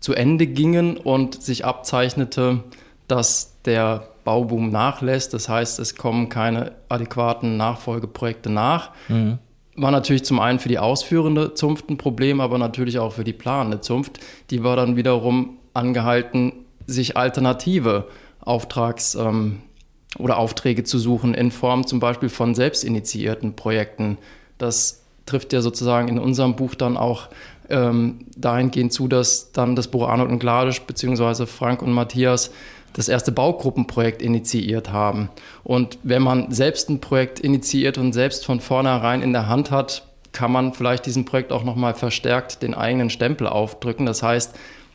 zu 0.00 0.12
Ende 0.12 0.46
gingen 0.46 0.96
und 0.98 1.42
sich 1.42 1.64
abzeichnete, 1.64 2.62
dass 3.08 3.54
der 3.64 4.08
Bauboom 4.24 4.70
nachlässt. 4.70 5.32
Das 5.32 5.48
heißt, 5.48 5.78
es 5.78 5.96
kommen 5.96 6.28
keine 6.28 6.72
adäquaten 6.88 7.56
Nachfolgeprojekte 7.56 8.50
nach. 8.50 8.90
Mhm. 9.08 9.38
War 9.76 9.90
natürlich 9.90 10.24
zum 10.24 10.40
einen 10.40 10.58
für 10.58 10.68
die 10.68 10.78
ausführende 10.78 11.54
Zunft 11.54 11.88
ein 11.90 11.96
Problem, 11.96 12.40
aber 12.40 12.58
natürlich 12.58 12.98
auch 12.98 13.12
für 13.12 13.24
die 13.24 13.32
planende 13.32 13.80
Zunft. 13.80 14.20
Die 14.50 14.62
war 14.62 14.76
dann 14.76 14.96
wiederum 14.96 15.58
angehalten, 15.72 16.52
sich 16.86 17.16
alternative 17.16 18.08
Auftrags- 18.40 19.14
ähm, 19.14 19.62
oder 20.18 20.38
Aufträge 20.38 20.84
zu 20.84 20.98
suchen 20.98 21.34
in 21.34 21.50
Form 21.50 21.86
zum 21.86 22.00
Beispiel 22.00 22.28
von 22.28 22.54
selbstinitiierten 22.54 23.56
Projekten. 23.56 24.18
Das 24.58 25.02
trifft 25.26 25.52
ja 25.52 25.60
sozusagen 25.60 26.08
in 26.08 26.18
unserem 26.18 26.54
Buch 26.56 26.74
dann 26.74 26.96
auch 26.96 27.28
ähm, 27.70 28.26
dahingehend 28.36 28.92
zu, 28.92 29.08
dass 29.08 29.52
dann 29.52 29.74
das 29.74 29.88
Büro 29.88 30.04
Arnold 30.04 30.30
und 30.30 30.38
Gladisch 30.38 30.82
beziehungsweise 30.82 31.46
Frank 31.46 31.82
und 31.82 31.92
Matthias 31.92 32.50
das 32.92 33.08
erste 33.08 33.32
Baugruppenprojekt 33.32 34.22
initiiert 34.22 34.92
haben. 34.92 35.28
Und 35.64 35.98
wenn 36.02 36.22
man 36.22 36.52
selbst 36.52 36.88
ein 36.90 37.00
Projekt 37.00 37.40
initiiert 37.40 37.98
und 37.98 38.12
selbst 38.12 38.44
von 38.44 38.60
vornherein 38.60 39.20
in 39.20 39.32
der 39.32 39.48
Hand 39.48 39.70
hat, 39.70 40.06
kann 40.32 40.52
man 40.52 40.74
vielleicht 40.74 41.06
diesem 41.06 41.24
Projekt 41.24 41.52
auch 41.52 41.64
nochmal 41.64 41.94
verstärkt 41.94 42.62
den 42.62 42.74
eigenen 42.74 43.10
Stempel 43.10 43.46
aufdrücken. 43.46 44.06
Das 44.06 44.22
heißt, 44.22 44.54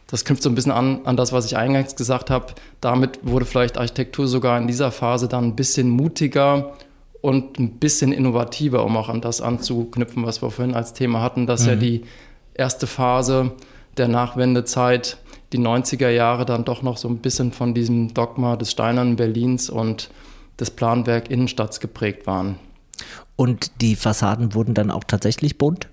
das 0.10 0.25
knüpft 0.25 0.42
so 0.42 0.50
ein 0.50 0.56
bisschen 0.56 0.72
an, 0.72 1.06
an 1.06 1.18
das, 1.18 1.32
was 1.32 1.46
ich 1.46 1.56
eingangs 1.56 1.96
gesagt 1.96 2.30
habe. 2.30 2.48
Damit 2.82 3.20
wurde 3.22 3.46
vielleicht 3.46 3.78
Architektur 3.78 4.28
sogar 4.28 4.58
in 4.58 4.68
dieser 4.68 4.92
Phase 4.92 5.28
dann 5.28 5.46
ein 5.46 5.56
bisschen 5.56 5.89
mutiger 5.89 6.74
und 7.22 7.60
ein 7.60 7.80
bisschen 7.80 8.12
innovativer, 8.12 8.84
um 8.86 8.98
auch 8.98 9.10
an 9.10 9.22
das 9.22 9.42
anzuknüpfen, 9.42 10.25
was 10.25 10.42
wir 10.42 10.50
vorhin 10.50 10.74
als 10.74 10.94
Thema 10.94 11.22
hatten, 11.22 11.46
dass 11.46 11.63
mhm. 11.63 11.68
ja 11.68 11.75
die 11.75 12.01
erste 12.56 12.88
Phase 12.88 13.51
der 13.98 14.08
Nachwendezeit, 14.08 15.18
die 15.54 15.60
90er 15.60 16.10
Jahre, 16.10 16.46
dann 16.46 16.66
doch 16.66 16.82
noch 16.82 16.98
so 16.98 17.08
ein 17.08 17.18
bisschen 17.18 17.51
von 17.51 17.74
diesem 17.74 18.13
Dogma 18.13 18.56
des 18.56 18.72
Steinernen 18.72 19.16
Berlins 19.16 19.70
und 19.70 20.10
des 20.60 20.72
Planwerk 20.72 21.30
Innenstadts 21.30 21.80
geprägt 21.80 22.25
waren. 22.25 22.56
Und 23.36 23.72
die 23.82 23.96
Fassaden 23.96 24.54
wurden 24.54 24.74
dann 24.74 24.92
auch 24.92 25.04
tatsächlich 25.04 25.58
bunt? 25.58 25.88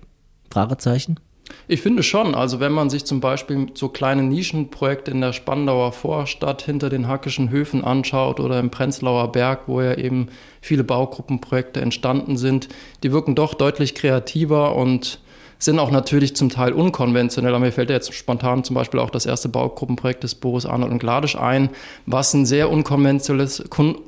Fragezeichen? 0.51 1.19
Ich 1.67 1.81
finde 1.81 2.03
schon. 2.03 2.35
Also 2.35 2.59
wenn 2.59 2.71
man 2.71 2.89
sich 2.89 3.05
zum 3.05 3.19
Beispiel 3.19 3.67
so 3.73 3.89
kleine 3.89 4.23
Nischenprojekte 4.23 5.11
in 5.11 5.21
der 5.21 5.33
Spandauer 5.33 5.91
Vorstadt 5.91 6.61
hinter 6.61 6.89
den 6.89 7.07
Hackischen 7.07 7.49
Höfen 7.49 7.83
anschaut 7.83 8.39
oder 8.39 8.59
im 8.59 8.69
Prenzlauer 8.69 9.31
Berg, 9.31 9.61
wo 9.67 9.81
ja 9.81 9.95
eben 9.95 10.29
viele 10.61 10.83
Baugruppenprojekte 10.83 11.81
entstanden 11.81 12.37
sind, 12.37 12.69
die 13.03 13.11
wirken 13.11 13.35
doch 13.35 13.53
deutlich 13.53 13.95
kreativer 13.95 14.75
und 14.75 15.19
sind 15.59 15.79
auch 15.79 15.91
natürlich 15.91 16.35
zum 16.35 16.49
Teil 16.49 16.71
unkonventionell. 16.73 17.53
Aber 17.53 17.65
mir 17.65 17.71
fällt 17.71 17.89
ja 17.89 17.95
jetzt 17.95 18.13
spontan 18.13 18.63
zum 18.63 18.75
Beispiel 18.75 18.99
auch 18.99 19.09
das 19.09 19.25
erste 19.25 19.49
Baugruppenprojekt 19.49 20.23
des 20.23 20.35
Boris 20.35 20.65
Arnold 20.65 20.91
und 20.91 20.99
Gladisch 20.99 21.35
ein, 21.35 21.69
was 22.05 22.33
ein 22.33 22.45
sehr 22.45 22.69
unkonventionelles, 22.69 23.61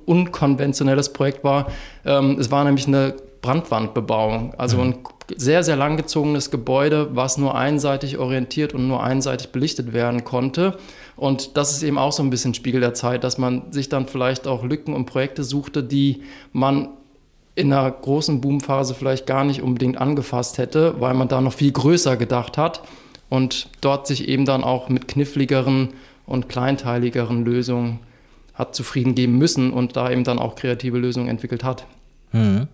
unkonventionelles 0.05 1.11
Projekt 1.13 1.43
war. 1.43 1.71
Ähm, 2.05 2.37
es 2.39 2.51
war 2.51 2.63
nämlich 2.63 2.87
eine 2.87 3.15
Brandwandbebauung, 3.41 4.53
also 4.57 4.77
mhm. 4.77 4.83
ein 4.83 4.97
sehr, 5.37 5.63
sehr 5.63 5.75
langgezogenes 5.75 6.51
Gebäude, 6.51 7.15
was 7.15 7.37
nur 7.37 7.55
einseitig 7.55 8.17
orientiert 8.17 8.73
und 8.73 8.87
nur 8.87 9.03
einseitig 9.03 9.49
belichtet 9.49 9.93
werden 9.93 10.23
konnte. 10.23 10.77
Und 11.15 11.57
das 11.57 11.71
ist 11.71 11.83
eben 11.83 11.97
auch 11.97 12.11
so 12.11 12.23
ein 12.23 12.29
bisschen 12.29 12.53
Spiegel 12.53 12.81
der 12.81 12.93
Zeit, 12.93 13.23
dass 13.23 13.37
man 13.37 13.71
sich 13.71 13.89
dann 13.89 14.07
vielleicht 14.07 14.47
auch 14.47 14.63
Lücken 14.63 14.93
und 14.93 15.05
Projekte 15.05 15.43
suchte, 15.43 15.83
die 15.83 16.23
man 16.53 16.89
in 17.55 17.73
einer 17.73 17.91
großen 17.91 18.39
Boomphase 18.39 18.93
vielleicht 18.93 19.27
gar 19.27 19.43
nicht 19.43 19.61
unbedingt 19.61 19.97
angefasst 19.97 20.57
hätte, 20.57 20.99
weil 21.01 21.13
man 21.13 21.27
da 21.27 21.41
noch 21.41 21.53
viel 21.53 21.71
größer 21.71 22.15
gedacht 22.15 22.57
hat 22.57 22.81
und 23.27 23.67
dort 23.81 24.07
sich 24.07 24.27
eben 24.27 24.45
dann 24.45 24.63
auch 24.63 24.87
mit 24.87 25.07
kniffligeren 25.07 25.89
und 26.25 26.47
kleinteiligeren 26.47 27.43
Lösungen 27.43 27.99
hat 28.53 28.75
zufrieden 28.75 29.15
geben 29.15 29.37
müssen 29.37 29.71
und 29.71 29.95
da 29.95 30.09
eben 30.11 30.23
dann 30.23 30.39
auch 30.39 30.55
kreative 30.55 30.97
Lösungen 30.97 31.27
entwickelt 31.27 31.63
hat. 31.63 31.85
Mhm. 32.31 32.67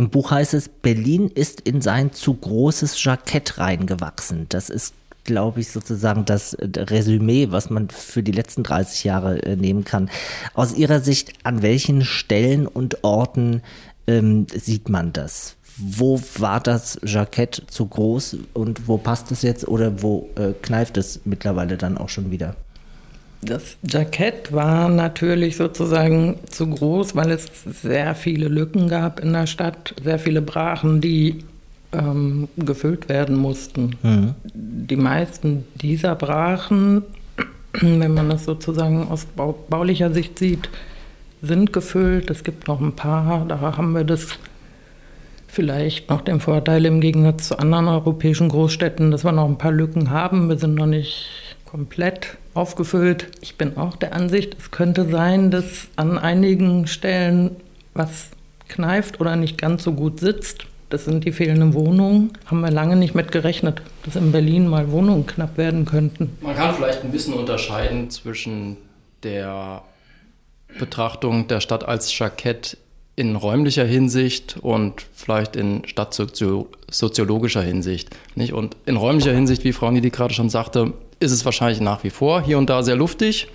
Im 0.00 0.08
Buch 0.08 0.30
heißt 0.30 0.54
es, 0.54 0.70
Berlin 0.70 1.28
ist 1.28 1.60
in 1.60 1.82
sein 1.82 2.10
zu 2.14 2.32
großes 2.32 3.04
Jackett 3.04 3.58
reingewachsen. 3.58 4.46
Das 4.48 4.70
ist, 4.70 4.94
glaube 5.24 5.60
ich, 5.60 5.68
sozusagen 5.68 6.24
das 6.24 6.56
Resümee, 6.58 7.48
was 7.50 7.68
man 7.68 7.90
für 7.90 8.22
die 8.22 8.32
letzten 8.32 8.62
30 8.62 9.04
Jahre 9.04 9.42
äh, 9.42 9.56
nehmen 9.56 9.84
kann. 9.84 10.08
Aus 10.54 10.72
Ihrer 10.72 11.00
Sicht, 11.00 11.34
an 11.42 11.60
welchen 11.60 12.02
Stellen 12.02 12.66
und 12.66 13.04
Orten 13.04 13.60
ähm, 14.06 14.46
sieht 14.50 14.88
man 14.88 15.12
das? 15.12 15.56
Wo 15.76 16.18
war 16.38 16.60
das 16.60 16.98
Jackett 17.04 17.62
zu 17.68 17.84
groß 17.84 18.38
und 18.54 18.88
wo 18.88 18.96
passt 18.96 19.30
es 19.32 19.42
jetzt 19.42 19.68
oder 19.68 20.00
wo 20.02 20.30
äh, 20.36 20.54
kneift 20.62 20.96
es 20.96 21.20
mittlerweile 21.26 21.76
dann 21.76 21.98
auch 21.98 22.08
schon 22.08 22.30
wieder? 22.30 22.56
Das 23.42 23.78
Jackett 23.82 24.52
war 24.52 24.88
natürlich 24.88 25.56
sozusagen 25.56 26.38
zu 26.48 26.68
groß, 26.68 27.16
weil 27.16 27.30
es 27.30 27.46
sehr 27.64 28.14
viele 28.14 28.48
Lücken 28.48 28.88
gab 28.88 29.20
in 29.20 29.32
der 29.32 29.46
Stadt, 29.46 29.94
sehr 30.02 30.18
viele 30.18 30.42
Brachen, 30.42 31.00
die 31.00 31.44
ähm, 31.92 32.48
gefüllt 32.56 33.08
werden 33.08 33.36
mussten. 33.36 33.96
Mhm. 34.02 34.34
Die 34.52 34.96
meisten 34.96 35.64
dieser 35.76 36.14
Brachen, 36.16 37.02
wenn 37.80 38.12
man 38.12 38.28
das 38.28 38.44
sozusagen 38.44 39.08
aus 39.08 39.26
baulicher 39.68 40.12
Sicht 40.12 40.38
sieht, 40.38 40.68
sind 41.40 41.72
gefüllt. 41.72 42.28
Es 42.30 42.44
gibt 42.44 42.68
noch 42.68 42.80
ein 42.80 42.92
paar, 42.92 43.46
da 43.46 43.60
haben 43.60 43.92
wir 43.92 44.04
das 44.04 44.38
vielleicht 45.48 46.10
noch 46.10 46.20
den 46.20 46.40
Vorteil 46.40 46.84
im 46.84 47.00
Gegensatz 47.00 47.48
zu 47.48 47.58
anderen 47.58 47.88
europäischen 47.88 48.50
Großstädten, 48.50 49.10
dass 49.10 49.24
wir 49.24 49.32
noch 49.32 49.48
ein 49.48 49.58
paar 49.58 49.72
Lücken 49.72 50.10
haben. 50.10 50.48
Wir 50.48 50.58
sind 50.58 50.74
noch 50.74 50.86
nicht 50.86 51.56
komplett 51.64 52.36
aufgefüllt. 52.54 53.28
Ich 53.40 53.56
bin 53.56 53.76
auch 53.76 53.96
der 53.96 54.14
Ansicht, 54.14 54.56
es 54.58 54.70
könnte 54.70 55.08
sein, 55.08 55.50
dass 55.50 55.88
an 55.96 56.18
einigen 56.18 56.86
Stellen 56.86 57.56
was 57.94 58.28
kneift 58.68 59.20
oder 59.20 59.36
nicht 59.36 59.58
ganz 59.58 59.84
so 59.84 59.92
gut 59.92 60.20
sitzt. 60.20 60.66
Das 60.88 61.04
sind 61.04 61.24
die 61.24 61.32
fehlenden 61.32 61.74
Wohnungen. 61.74 62.32
Haben 62.46 62.60
wir 62.62 62.70
lange 62.70 62.96
nicht 62.96 63.14
mit 63.14 63.30
gerechnet, 63.30 63.80
dass 64.04 64.16
in 64.16 64.32
Berlin 64.32 64.66
mal 64.66 64.90
Wohnungen 64.90 65.26
knapp 65.26 65.56
werden 65.56 65.84
könnten. 65.84 66.36
Man 66.40 66.56
kann 66.56 66.74
vielleicht 66.74 67.04
ein 67.04 67.12
bisschen 67.12 67.34
unterscheiden 67.34 68.10
zwischen 68.10 68.76
der 69.22 69.82
Betrachtung 70.78 71.46
der 71.46 71.60
Stadt 71.60 71.84
als 71.84 72.16
Jackett 72.18 72.76
in 73.14 73.36
räumlicher 73.36 73.84
Hinsicht 73.84 74.56
und 74.60 75.06
vielleicht 75.14 75.54
in 75.54 75.82
stadtsoziologischer 75.86 77.62
Hinsicht. 77.62 78.10
Und 78.52 78.76
in 78.86 78.96
räumlicher 78.96 79.32
Hinsicht, 79.32 79.62
wie 79.62 79.72
Frau 79.72 79.90
Niedi 79.90 80.10
gerade 80.10 80.34
schon 80.34 80.48
sagte, 80.48 80.92
ist 81.20 81.32
es 81.32 81.44
wahrscheinlich 81.44 81.80
nach 81.80 82.02
wie 82.02 82.10
vor 82.10 82.42
hier 82.42 82.58
und 82.58 82.68
da 82.68 82.82
sehr 82.82 82.96
luftig. 82.96 83.48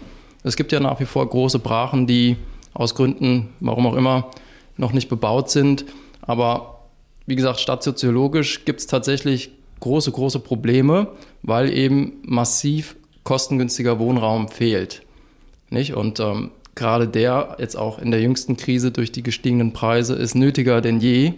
Es 0.43 0.55
gibt 0.55 0.71
ja 0.71 0.79
nach 0.79 0.99
wie 0.99 1.05
vor 1.05 1.27
große 1.27 1.59
Brachen, 1.59 2.07
die 2.07 2.37
aus 2.73 2.93
Gründen, 2.93 3.49
warum 3.59 3.87
auch 3.87 3.95
immer, 3.95 4.29
noch 4.77 4.93
nicht 4.93 5.09
bebaut 5.09 5.49
sind. 5.49 5.85
Aber 6.21 6.81
wie 7.25 7.35
gesagt, 7.35 7.59
stadtsoziologisch 7.59 8.65
gibt 8.65 8.81
es 8.81 8.87
tatsächlich 8.87 9.51
große, 9.79 10.11
große 10.11 10.39
Probleme, 10.39 11.07
weil 11.41 11.75
eben 11.75 12.13
massiv 12.23 12.95
kostengünstiger 13.23 13.99
Wohnraum 13.99 14.47
fehlt. 14.47 15.01
Nicht? 15.69 15.95
Und 15.95 16.19
ähm, 16.19 16.51
gerade 16.75 17.07
der, 17.07 17.57
jetzt 17.59 17.75
auch 17.75 17.97
in 17.97 18.11
der 18.11 18.21
jüngsten 18.21 18.57
Krise 18.57 18.91
durch 18.91 19.11
die 19.11 19.23
gestiegenen 19.23 19.73
Preise, 19.73 20.13
ist 20.13 20.35
nötiger 20.35 20.81
denn 20.81 20.99
je. 20.99 21.33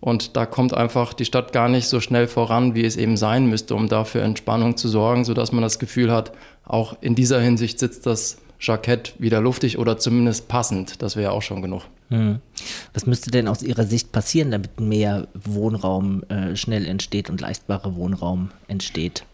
Und 0.00 0.36
da 0.36 0.46
kommt 0.46 0.72
einfach 0.72 1.12
die 1.12 1.26
Stadt 1.26 1.52
gar 1.52 1.68
nicht 1.68 1.86
so 1.86 2.00
schnell 2.00 2.26
voran, 2.26 2.74
wie 2.74 2.84
es 2.84 2.96
eben 2.96 3.16
sein 3.16 3.46
müsste, 3.46 3.74
um 3.74 3.88
dafür 3.88 4.22
Entspannung 4.22 4.76
zu 4.76 4.88
sorgen, 4.88 5.24
sodass 5.24 5.52
man 5.52 5.62
das 5.62 5.78
Gefühl 5.78 6.10
hat, 6.10 6.32
auch 6.64 6.96
in 7.02 7.14
dieser 7.14 7.40
Hinsicht 7.40 7.78
sitzt 7.78 8.06
das 8.06 8.38
Jackett 8.60 9.14
wieder 9.18 9.40
luftig 9.40 9.78
oder 9.78 9.98
zumindest 9.98 10.48
passend. 10.48 11.02
Das 11.02 11.16
wäre 11.16 11.32
auch 11.32 11.42
schon 11.42 11.62
genug. 11.62 11.82
Hm. 12.08 12.40
Was 12.92 13.06
müsste 13.06 13.30
denn 13.30 13.48
aus 13.48 13.62
Ihrer 13.62 13.84
Sicht 13.84 14.12
passieren, 14.12 14.50
damit 14.50 14.80
mehr 14.80 15.28
Wohnraum 15.34 16.22
äh, 16.24 16.56
schnell 16.56 16.86
entsteht 16.86 17.30
und 17.30 17.40
leistbarer 17.40 17.94
Wohnraum 17.96 18.50
entsteht? 18.68 19.24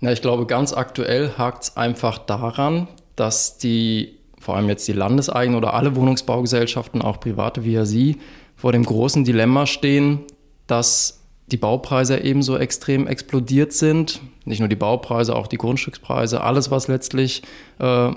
Na, 0.00 0.12
ich 0.12 0.22
glaube, 0.22 0.46
ganz 0.46 0.72
aktuell 0.72 1.32
hakt 1.36 1.64
es 1.64 1.76
einfach 1.76 2.18
daran, 2.18 2.88
dass 3.16 3.58
die, 3.58 4.16
vor 4.38 4.56
allem 4.56 4.68
jetzt 4.68 4.88
die 4.88 4.92
Landeseigenen 4.92 5.58
oder 5.58 5.74
alle 5.74 5.94
Wohnungsbaugesellschaften, 5.94 7.02
auch 7.02 7.20
private 7.20 7.64
wie 7.64 7.72
ja 7.72 7.84
Sie, 7.84 8.16
vor 8.60 8.72
dem 8.72 8.84
großen 8.84 9.24
Dilemma 9.24 9.64
stehen, 9.64 10.20
dass 10.66 11.20
die 11.50 11.56
Baupreise 11.56 12.18
ebenso 12.22 12.58
extrem 12.58 13.06
explodiert 13.06 13.72
sind. 13.72 14.20
Nicht 14.44 14.58
nur 14.58 14.68
die 14.68 14.76
Baupreise, 14.76 15.34
auch 15.34 15.46
die 15.46 15.56
Grundstückspreise, 15.56 16.42
alles, 16.42 16.70
was 16.70 16.86
letztlich 16.86 17.42
äh, 17.78 18.10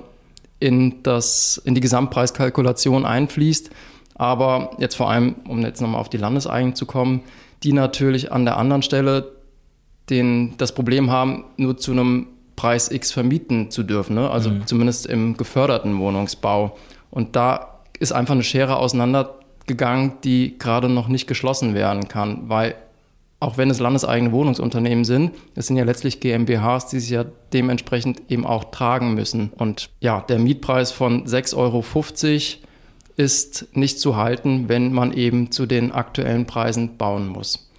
in, 0.59 1.01
das, 1.03 1.61
in 1.63 1.75
die 1.75 1.81
Gesamtpreiskalkulation 1.81 3.05
einfließt. 3.05 3.69
Aber 4.15 4.71
jetzt 4.79 4.95
vor 4.95 5.09
allem, 5.09 5.35
um 5.47 5.61
jetzt 5.61 5.81
nochmal 5.81 6.01
auf 6.01 6.09
die 6.09 6.17
Landeseigenen 6.17 6.75
zu 6.75 6.85
kommen, 6.85 7.21
die 7.63 7.71
natürlich 7.71 8.33
an 8.33 8.43
der 8.43 8.57
anderen 8.57 8.81
Stelle 8.81 9.31
den, 10.09 10.55
das 10.57 10.75
Problem 10.75 11.09
haben, 11.09 11.45
nur 11.55 11.77
zu 11.77 11.93
einem 11.93 12.27
Preis 12.57 12.91
X 12.91 13.13
vermieten 13.13 13.71
zu 13.71 13.83
dürfen, 13.83 14.15
ne? 14.15 14.29
also 14.29 14.49
mhm. 14.49 14.67
zumindest 14.67 15.05
im 15.05 15.37
geförderten 15.37 15.97
Wohnungsbau. 15.99 16.77
Und 17.11 17.37
da 17.37 17.79
ist 17.97 18.11
einfach 18.11 18.33
eine 18.33 18.43
Schere 18.43 18.75
auseinandergegangen, 19.63 20.13
die 20.23 20.57
gerade 20.57 20.89
noch 20.89 21.07
nicht 21.07 21.27
geschlossen 21.27 21.73
werden 21.73 22.07
kann, 22.07 22.49
weil 22.49 22.75
auch 23.39 23.57
wenn 23.57 23.69
es 23.69 23.79
landeseigene 23.79 24.31
Wohnungsunternehmen 24.31 25.03
sind, 25.03 25.31
es 25.55 25.67
sind 25.67 25.75
ja 25.75 25.83
letztlich 25.83 26.21
GmbHs, 26.21 26.87
die 26.87 26.99
sich 26.99 27.09
ja 27.09 27.25
dementsprechend 27.51 28.21
eben 28.29 28.45
auch 28.45 28.65
tragen 28.65 29.15
müssen. 29.15 29.51
Und 29.57 29.89
ja, 29.99 30.21
der 30.21 30.39
Mietpreis 30.39 30.93
von 30.93 31.25
6,50 31.25 31.57
Euro 31.57 31.83
ist 33.17 33.67
nicht 33.73 33.99
zu 33.99 34.15
halten, 34.15 34.69
wenn 34.69 34.93
man 34.93 35.11
eben 35.11 35.51
zu 35.51 35.65
den 35.65 35.91
aktuellen 35.91 36.45
Preisen 36.45 36.95
bauen 36.97 37.27
muss. 37.27 37.69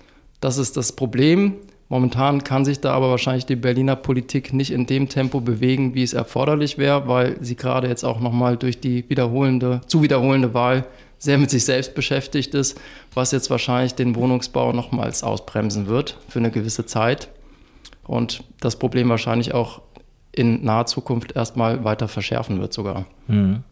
Das 0.40 0.58
ist 0.58 0.76
das 0.76 0.92
Problem. 0.92 1.54
Momentan 1.88 2.44
kann 2.44 2.66
sich 2.66 2.80
da 2.80 2.92
aber 2.92 3.10
wahrscheinlich 3.10 3.46
die 3.46 3.56
Berliner 3.56 3.96
Politik 3.96 4.52
nicht 4.52 4.70
in 4.70 4.84
dem 4.84 5.08
Tempo 5.08 5.40
bewegen, 5.40 5.94
wie 5.94 6.02
es 6.02 6.12
erforderlich 6.12 6.76
wäre, 6.76 7.08
weil 7.08 7.36
sie 7.40 7.56
gerade 7.56 7.88
jetzt 7.88 8.04
auch 8.04 8.20
nochmal 8.20 8.58
durch 8.58 8.80
die 8.80 9.08
wiederholende, 9.08 9.80
zu 9.86 10.02
wiederholende 10.02 10.52
Wahl 10.52 10.86
sehr 11.18 11.38
mit 11.38 11.50
sich 11.50 11.64
selbst 11.64 11.94
beschäftigt 11.94 12.54
ist, 12.54 12.78
was 13.14 13.32
jetzt 13.32 13.50
wahrscheinlich 13.50 13.94
den 13.94 14.14
Wohnungsbau 14.14 14.72
nochmals 14.72 15.22
ausbremsen 15.22 15.86
wird 15.86 16.18
für 16.28 16.38
eine 16.38 16.50
gewisse 16.50 16.86
Zeit 16.86 17.28
und 18.04 18.44
das 18.60 18.76
Problem 18.76 19.08
wahrscheinlich 19.08 19.54
auch 19.54 19.80
in 20.32 20.64
naher 20.64 20.86
Zukunft 20.86 21.36
erstmal 21.36 21.84
weiter 21.84 22.08
verschärfen 22.08 22.60
wird 22.60 22.72
sogar. 22.72 23.06
Mhm. 23.28 23.62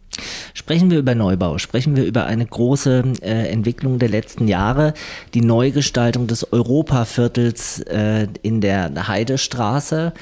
Sprechen 0.53 0.91
wir 0.91 0.99
über 0.99 1.15
Neubau, 1.15 1.57
sprechen 1.57 1.95
wir 1.95 2.05
über 2.05 2.25
eine 2.25 2.45
große 2.45 3.03
äh, 3.21 3.47
Entwicklung 3.49 3.99
der 3.99 4.09
letzten 4.09 4.47
Jahre, 4.47 4.93
die 5.33 5.41
Neugestaltung 5.41 6.27
des 6.27 6.53
Europaviertels 6.53 7.79
äh, 7.81 8.27
in 8.43 8.61
der 8.61 9.07
Heidestraße. 9.07 10.13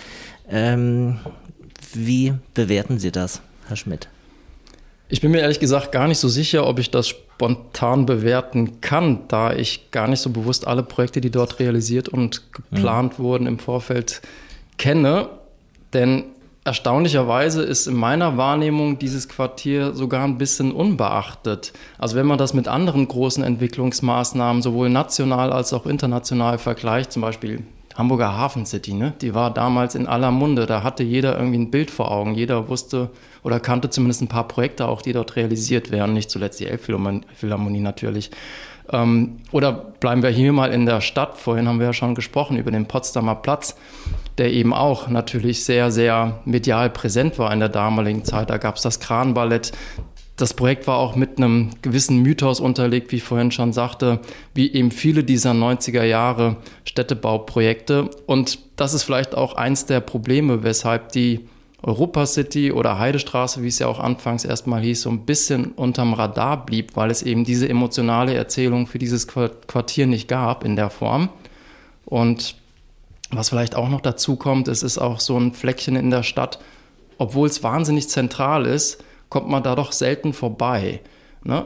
Ähm, 0.49 1.19
wie 1.93 2.33
bewerten 2.53 2.99
Sie 2.99 3.11
das, 3.11 3.41
Herr 3.67 3.75
Schmidt? 3.75 4.07
Ich 5.11 5.19
bin 5.19 5.31
mir 5.31 5.41
ehrlich 5.41 5.59
gesagt 5.59 5.91
gar 5.91 6.07
nicht 6.07 6.19
so 6.19 6.29
sicher, 6.29 6.65
ob 6.65 6.79
ich 6.79 6.89
das 6.89 7.09
spontan 7.09 8.05
bewerten 8.05 8.79
kann, 8.79 9.19
da 9.27 9.51
ich 9.51 9.91
gar 9.91 10.07
nicht 10.07 10.21
so 10.21 10.29
bewusst 10.29 10.65
alle 10.65 10.83
Projekte, 10.83 11.19
die 11.19 11.29
dort 11.29 11.59
realisiert 11.59 12.07
und 12.07 12.53
geplant 12.53 13.19
mhm. 13.19 13.23
wurden, 13.23 13.45
im 13.45 13.59
Vorfeld 13.59 14.21
kenne. 14.77 15.27
Denn 15.91 16.23
erstaunlicherweise 16.63 17.61
ist 17.61 17.87
in 17.87 17.95
meiner 17.95 18.37
Wahrnehmung 18.37 18.99
dieses 18.99 19.27
Quartier 19.27 19.93
sogar 19.93 20.23
ein 20.23 20.37
bisschen 20.37 20.71
unbeachtet. 20.71 21.73
Also 21.97 22.15
wenn 22.15 22.25
man 22.25 22.37
das 22.37 22.53
mit 22.53 22.69
anderen 22.69 23.05
großen 23.05 23.43
Entwicklungsmaßnahmen 23.43 24.61
sowohl 24.61 24.89
national 24.89 25.51
als 25.51 25.73
auch 25.73 25.85
international 25.85 26.57
vergleicht, 26.57 27.11
zum 27.11 27.21
Beispiel 27.21 27.63
Hamburger 27.95 28.37
Hafen 28.37 28.65
City, 28.65 28.93
ne? 28.93 29.13
die 29.21 29.33
war 29.33 29.53
damals 29.53 29.95
in 29.95 30.07
aller 30.07 30.31
Munde. 30.31 30.65
Da 30.65 30.83
hatte 30.83 31.03
jeder 31.03 31.37
irgendwie 31.37 31.59
ein 31.59 31.71
Bild 31.71 31.91
vor 31.91 32.11
Augen. 32.11 32.35
Jeder 32.35 32.69
wusste 32.69 33.09
oder 33.43 33.59
kannte 33.59 33.89
zumindest 33.89 34.21
ein 34.21 34.27
paar 34.27 34.47
Projekte 34.47 34.87
auch, 34.87 35.01
die 35.01 35.13
dort 35.13 35.35
realisiert 35.35 35.91
werden. 35.91 36.13
Nicht 36.13 36.29
zuletzt 36.29 36.59
die 36.59 36.67
Elbphilharmonie 36.67 37.79
natürlich. 37.79 38.31
Ähm, 38.91 39.37
oder 39.51 39.71
bleiben 39.71 40.23
wir 40.23 40.29
hier 40.29 40.53
mal 40.53 40.71
in 40.71 40.85
der 40.85 41.01
Stadt. 41.01 41.37
Vorhin 41.37 41.67
haben 41.67 41.79
wir 41.79 41.87
ja 41.87 41.93
schon 41.93 42.15
gesprochen 42.15 42.57
über 42.57 42.71
den 42.71 42.87
Potsdamer 42.87 43.35
Platz, 43.35 43.75
der 44.37 44.51
eben 44.51 44.73
auch 44.73 45.07
natürlich 45.07 45.63
sehr, 45.63 45.91
sehr 45.91 46.39
medial 46.45 46.89
präsent 46.89 47.39
war 47.39 47.51
in 47.53 47.59
der 47.59 47.69
damaligen 47.69 48.23
Zeit. 48.23 48.49
Da 48.49 48.57
gab 48.57 48.75
es 48.75 48.81
das 48.81 48.99
Kranballett, 48.99 49.71
das 50.41 50.55
Projekt 50.55 50.87
war 50.87 50.97
auch 50.97 51.15
mit 51.15 51.37
einem 51.37 51.69
gewissen 51.83 52.17
Mythos 52.17 52.59
unterlegt, 52.59 53.11
wie 53.11 53.17
ich 53.17 53.23
vorhin 53.23 53.51
schon 53.51 53.73
sagte, 53.73 54.19
wie 54.55 54.73
eben 54.73 54.89
viele 54.89 55.23
dieser 55.23 55.51
90er 55.51 56.03
Jahre 56.03 56.57
Städtebauprojekte. 56.83 58.09
Und 58.25 58.57
das 58.75 58.95
ist 58.95 59.03
vielleicht 59.03 59.35
auch 59.35 59.53
eins 59.53 59.85
der 59.85 59.99
Probleme, 59.99 60.63
weshalb 60.63 61.11
die 61.11 61.47
Europa 61.83 62.25
City 62.25 62.71
oder 62.71 62.97
Heidestraße, 62.97 63.61
wie 63.61 63.67
es 63.67 63.77
ja 63.77 63.87
auch 63.87 63.99
anfangs 63.99 64.43
erstmal 64.43 64.81
hieß, 64.81 65.03
so 65.03 65.11
ein 65.11 65.25
bisschen 65.25 65.73
unterm 65.73 66.13
Radar 66.13 66.65
blieb, 66.65 66.95
weil 66.95 67.11
es 67.11 67.21
eben 67.21 67.43
diese 67.43 67.69
emotionale 67.69 68.33
Erzählung 68.33 68.87
für 68.87 68.97
dieses 68.97 69.27
Quartier 69.27 70.07
nicht 70.07 70.27
gab 70.27 70.63
in 70.63 70.75
der 70.75 70.89
Form. 70.89 71.29
Und 72.05 72.55
was 73.29 73.49
vielleicht 73.49 73.75
auch 73.75 73.89
noch 73.89 74.01
dazu 74.01 74.37
kommt, 74.37 74.67
es 74.67 74.81
ist 74.81 74.97
auch 74.97 75.19
so 75.19 75.37
ein 75.37 75.53
Fleckchen 75.53 75.95
in 75.95 76.09
der 76.09 76.23
Stadt, 76.23 76.59
obwohl 77.19 77.47
es 77.47 77.61
wahnsinnig 77.61 78.09
zentral 78.09 78.65
ist, 78.65 79.03
kommt 79.31 79.49
man 79.49 79.63
da 79.63 79.75
doch 79.75 79.93
selten 79.93 80.33
vorbei. 80.33 80.99
Ne? 81.43 81.65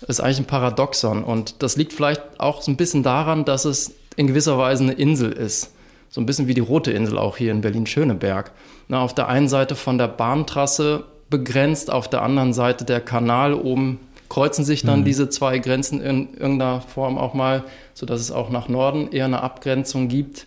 Das 0.00 0.10
ist 0.10 0.20
eigentlich 0.20 0.40
ein 0.40 0.44
Paradoxon. 0.44 1.24
Und 1.24 1.62
das 1.62 1.76
liegt 1.76 1.92
vielleicht 1.92 2.22
auch 2.38 2.62
so 2.62 2.70
ein 2.70 2.76
bisschen 2.76 3.02
daran, 3.02 3.44
dass 3.44 3.64
es 3.64 3.96
in 4.14 4.28
gewisser 4.28 4.58
Weise 4.58 4.84
eine 4.84 4.92
Insel 4.92 5.32
ist. 5.32 5.72
So 6.10 6.20
ein 6.20 6.26
bisschen 6.26 6.46
wie 6.46 6.54
die 6.54 6.60
Rote 6.60 6.92
Insel 6.92 7.18
auch 7.18 7.36
hier 7.36 7.50
in 7.50 7.62
Berlin-Schöneberg. 7.62 8.52
auf 8.92 9.14
der 9.14 9.28
einen 9.28 9.48
Seite 9.48 9.74
von 9.74 9.98
der 9.98 10.08
Bahntrasse 10.08 11.04
begrenzt, 11.28 11.90
auf 11.90 12.08
der 12.08 12.22
anderen 12.22 12.52
Seite 12.52 12.84
der 12.84 13.00
Kanal 13.00 13.54
oben 13.54 13.98
kreuzen 14.28 14.64
sich 14.64 14.82
dann 14.82 15.00
mhm. 15.00 15.04
diese 15.04 15.28
zwei 15.28 15.58
Grenzen 15.58 16.00
in 16.00 16.34
irgendeiner 16.34 16.80
Form 16.80 17.16
auch 17.16 17.32
mal, 17.32 17.64
sodass 17.94 18.20
es 18.20 18.30
auch 18.30 18.50
nach 18.50 18.68
Norden 18.68 19.10
eher 19.12 19.24
eine 19.24 19.42
Abgrenzung 19.42 20.08
gibt. 20.08 20.46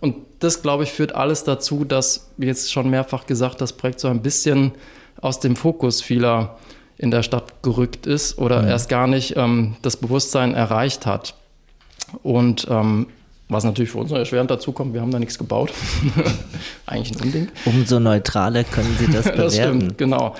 Und 0.00 0.16
das, 0.38 0.62
glaube 0.62 0.84
ich, 0.84 0.90
führt 0.92 1.14
alles 1.14 1.44
dazu, 1.44 1.84
dass, 1.84 2.30
wie 2.36 2.46
jetzt 2.46 2.72
schon 2.72 2.88
mehrfach 2.88 3.26
gesagt, 3.26 3.60
das 3.60 3.74
Projekt 3.74 4.00
so 4.00 4.08
ein 4.08 4.22
bisschen 4.22 4.72
aus 5.20 5.40
dem 5.40 5.56
Fokus 5.56 6.02
vieler 6.02 6.58
in 6.96 7.10
der 7.10 7.22
Stadt 7.22 7.62
gerückt 7.62 8.06
ist 8.06 8.38
oder 8.38 8.62
mhm. 8.62 8.68
erst 8.68 8.88
gar 8.88 9.06
nicht 9.06 9.36
ähm, 9.36 9.76
das 9.82 9.96
Bewusstsein 9.96 10.54
erreicht 10.54 11.06
hat. 11.06 11.34
Und 12.22 12.66
ähm, 12.70 13.06
was 13.48 13.64
natürlich 13.64 13.90
für 13.90 13.98
uns 13.98 14.10
noch 14.10 14.18
erschwerend 14.18 14.50
dazu 14.50 14.72
kommt, 14.72 14.94
wir 14.94 15.00
haben 15.00 15.10
da 15.10 15.18
nichts 15.18 15.38
gebaut. 15.38 15.72
Eigentlich 16.86 17.18
ein 17.18 17.24
Unding. 17.24 17.48
Umso 17.64 17.98
neutraler 18.00 18.64
können 18.64 18.94
Sie 18.98 19.06
das 19.06 19.24
bewerten. 19.24 19.36
das 19.42 19.54
stimmt, 19.54 19.98
genau. 19.98 20.34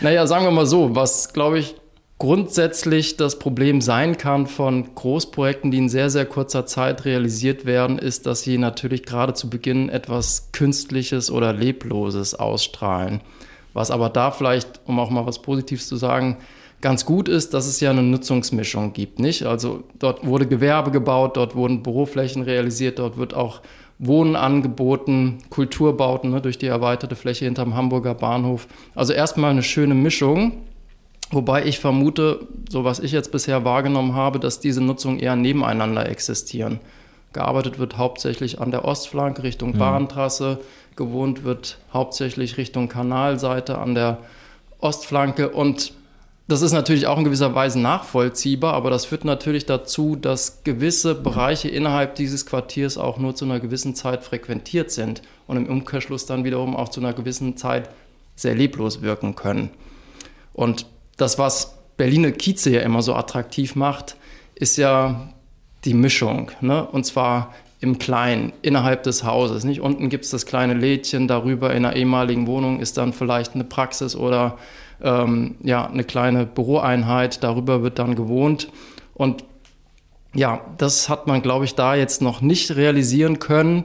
Naja, 0.00 0.26
sagen 0.26 0.44
wir 0.44 0.50
mal 0.50 0.66
so, 0.66 0.96
was 0.96 1.32
glaube 1.32 1.60
ich 1.60 1.76
grundsätzlich 2.18 3.16
das 3.16 3.38
Problem 3.38 3.80
sein 3.80 4.16
kann 4.16 4.46
von 4.46 4.94
Großprojekten, 4.94 5.70
die 5.70 5.78
in 5.78 5.88
sehr, 5.88 6.08
sehr 6.08 6.24
kurzer 6.24 6.66
Zeit 6.66 7.04
realisiert 7.04 7.64
werden, 7.64 7.98
ist, 7.98 8.26
dass 8.26 8.42
sie 8.42 8.58
natürlich 8.58 9.04
gerade 9.04 9.34
zu 9.34 9.50
Beginn 9.50 9.88
etwas 9.88 10.50
Künstliches 10.52 11.30
oder 11.30 11.52
Lebloses 11.52 12.34
ausstrahlen. 12.34 13.22
Was 13.72 13.90
aber 13.90 14.08
da 14.08 14.30
vielleicht, 14.30 14.80
um 14.86 14.98
auch 14.98 15.10
mal 15.10 15.26
was 15.26 15.40
Positives 15.40 15.88
zu 15.88 15.96
sagen, 15.96 16.38
ganz 16.80 17.06
gut 17.06 17.28
ist, 17.28 17.54
dass 17.54 17.66
es 17.66 17.80
ja 17.80 17.90
eine 17.90 18.02
Nutzungsmischung 18.02 18.92
gibt, 18.92 19.18
nicht? 19.18 19.44
Also 19.44 19.84
dort 19.98 20.26
wurde 20.26 20.46
Gewerbe 20.46 20.90
gebaut, 20.90 21.36
dort 21.36 21.54
wurden 21.54 21.82
Büroflächen 21.82 22.42
realisiert, 22.42 22.98
dort 22.98 23.16
wird 23.16 23.34
auch 23.34 23.62
Wohnen 23.98 24.34
angeboten, 24.34 25.38
Kulturbauten 25.48 26.30
ne, 26.30 26.40
durch 26.40 26.58
die 26.58 26.66
erweiterte 26.66 27.14
Fläche 27.14 27.44
hinterm 27.44 27.76
Hamburger 27.76 28.14
Bahnhof. 28.14 28.66
Also 28.96 29.12
erstmal 29.12 29.52
eine 29.52 29.62
schöne 29.62 29.94
Mischung, 29.94 30.62
wobei 31.30 31.64
ich 31.64 31.78
vermute, 31.78 32.48
so 32.68 32.84
was 32.84 32.98
ich 32.98 33.12
jetzt 33.12 33.30
bisher 33.30 33.64
wahrgenommen 33.64 34.14
habe, 34.14 34.40
dass 34.40 34.58
diese 34.58 34.82
Nutzungen 34.82 35.20
eher 35.20 35.36
nebeneinander 35.36 36.08
existieren. 36.08 36.80
Gearbeitet 37.32 37.78
wird 37.78 37.96
hauptsächlich 37.96 38.60
an 38.60 38.72
der 38.72 38.84
Ostflanke 38.84 39.44
Richtung 39.44 39.74
mhm. 39.74 39.78
Bahntrasse, 39.78 40.58
gewohnt 40.96 41.44
wird 41.44 41.78
hauptsächlich 41.92 42.56
Richtung 42.56 42.88
Kanalseite 42.88 43.78
an 43.78 43.94
der 43.94 44.18
Ostflanke 44.80 45.50
und 45.50 45.92
das 46.48 46.60
ist 46.60 46.72
natürlich 46.72 47.06
auch 47.06 47.18
in 47.18 47.24
gewisser 47.24 47.54
Weise 47.54 47.80
nachvollziehbar, 47.80 48.74
aber 48.74 48.90
das 48.90 49.06
führt 49.06 49.24
natürlich 49.24 49.64
dazu, 49.64 50.16
dass 50.16 50.64
gewisse 50.64 51.14
Bereiche 51.14 51.68
innerhalb 51.68 52.16
dieses 52.16 52.46
Quartiers 52.46 52.98
auch 52.98 53.16
nur 53.16 53.34
zu 53.34 53.44
einer 53.44 53.60
gewissen 53.60 53.94
Zeit 53.94 54.24
frequentiert 54.24 54.90
sind 54.90 55.22
und 55.46 55.56
im 55.56 55.66
Umkehrschluss 55.66 56.26
dann 56.26 56.44
wiederum 56.44 56.76
auch 56.76 56.88
zu 56.88 57.00
einer 57.00 57.12
gewissen 57.12 57.56
Zeit 57.56 57.88
sehr 58.34 58.54
leblos 58.54 59.02
wirken 59.02 59.36
können. 59.36 59.70
Und 60.52 60.86
das, 61.16 61.38
was 61.38 61.74
Berliner 61.96 62.32
Kieze 62.32 62.70
ja 62.70 62.80
immer 62.80 63.02
so 63.02 63.14
attraktiv 63.14 63.76
macht, 63.76 64.16
ist 64.54 64.76
ja 64.76 65.32
die 65.84 65.94
Mischung. 65.94 66.50
Ne? 66.60 66.84
Und 66.84 67.04
zwar 67.04 67.54
im 67.82 67.98
Kleinen, 67.98 68.52
innerhalb 68.62 69.02
des 69.02 69.24
Hauses. 69.24 69.64
Nicht 69.64 69.80
unten 69.80 70.08
gibt 70.08 70.24
es 70.24 70.30
das 70.30 70.46
kleine 70.46 70.74
Lädchen, 70.74 71.26
darüber 71.26 71.74
in 71.74 71.84
einer 71.84 71.96
ehemaligen 71.96 72.46
Wohnung 72.46 72.78
ist 72.78 72.96
dann 72.96 73.12
vielleicht 73.12 73.54
eine 73.54 73.64
Praxis 73.64 74.14
oder 74.14 74.56
ähm, 75.02 75.56
ja, 75.64 75.88
eine 75.88 76.04
kleine 76.04 76.46
Büroeinheit, 76.46 77.42
darüber 77.42 77.82
wird 77.82 77.98
dann 77.98 78.14
gewohnt. 78.14 78.68
Und 79.14 79.44
ja, 80.32 80.60
das 80.78 81.08
hat 81.08 81.26
man, 81.26 81.42
glaube 81.42 81.64
ich, 81.64 81.74
da 81.74 81.96
jetzt 81.96 82.22
noch 82.22 82.40
nicht 82.40 82.76
realisieren 82.76 83.40
können. 83.40 83.82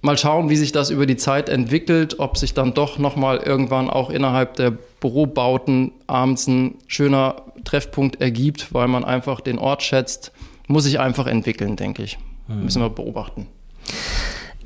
Mal 0.00 0.16
schauen, 0.16 0.48
wie 0.48 0.56
sich 0.56 0.70
das 0.70 0.90
über 0.90 1.06
die 1.06 1.16
Zeit 1.16 1.48
entwickelt, 1.48 2.20
ob 2.20 2.36
sich 2.36 2.54
dann 2.54 2.72
doch 2.72 2.98
nochmal 2.98 3.38
irgendwann 3.38 3.90
auch 3.90 4.10
innerhalb 4.10 4.54
der 4.54 4.70
Bürobauten 5.00 5.90
abends 6.06 6.46
ein 6.46 6.76
schöner 6.86 7.42
Treffpunkt 7.64 8.20
ergibt, 8.20 8.72
weil 8.72 8.86
man 8.86 9.04
einfach 9.04 9.40
den 9.40 9.58
Ort 9.58 9.82
schätzt. 9.82 10.30
Muss 10.68 10.84
sich 10.84 11.00
einfach 11.00 11.26
entwickeln, 11.26 11.74
denke 11.74 12.04
ich. 12.04 12.16
Hm. 12.48 12.64
Müssen 12.64 12.82
wir 12.82 12.90
beobachten. 12.90 13.46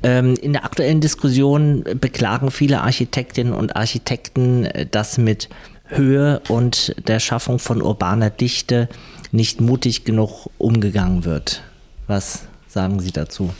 Ähm, 0.03 0.35
in 0.41 0.53
der 0.53 0.65
aktuellen 0.65 0.99
Diskussion 0.99 1.83
beklagen 1.99 2.49
viele 2.49 2.81
Architektinnen 2.81 3.53
und 3.53 3.75
Architekten, 3.75 4.65
äh, 4.65 4.85
dass 4.85 5.17
mit 5.17 5.49
Höhe 5.85 6.41
und 6.47 6.95
der 7.07 7.19
Schaffung 7.19 7.59
von 7.59 7.81
urbaner 7.81 8.29
Dichte 8.29 8.87
nicht 9.31 9.61
mutig 9.61 10.05
genug 10.05 10.49
umgegangen 10.57 11.25
wird. 11.25 11.61
Was 12.07 12.47
sagen 12.67 12.99
Sie 12.99 13.11
dazu? 13.11 13.51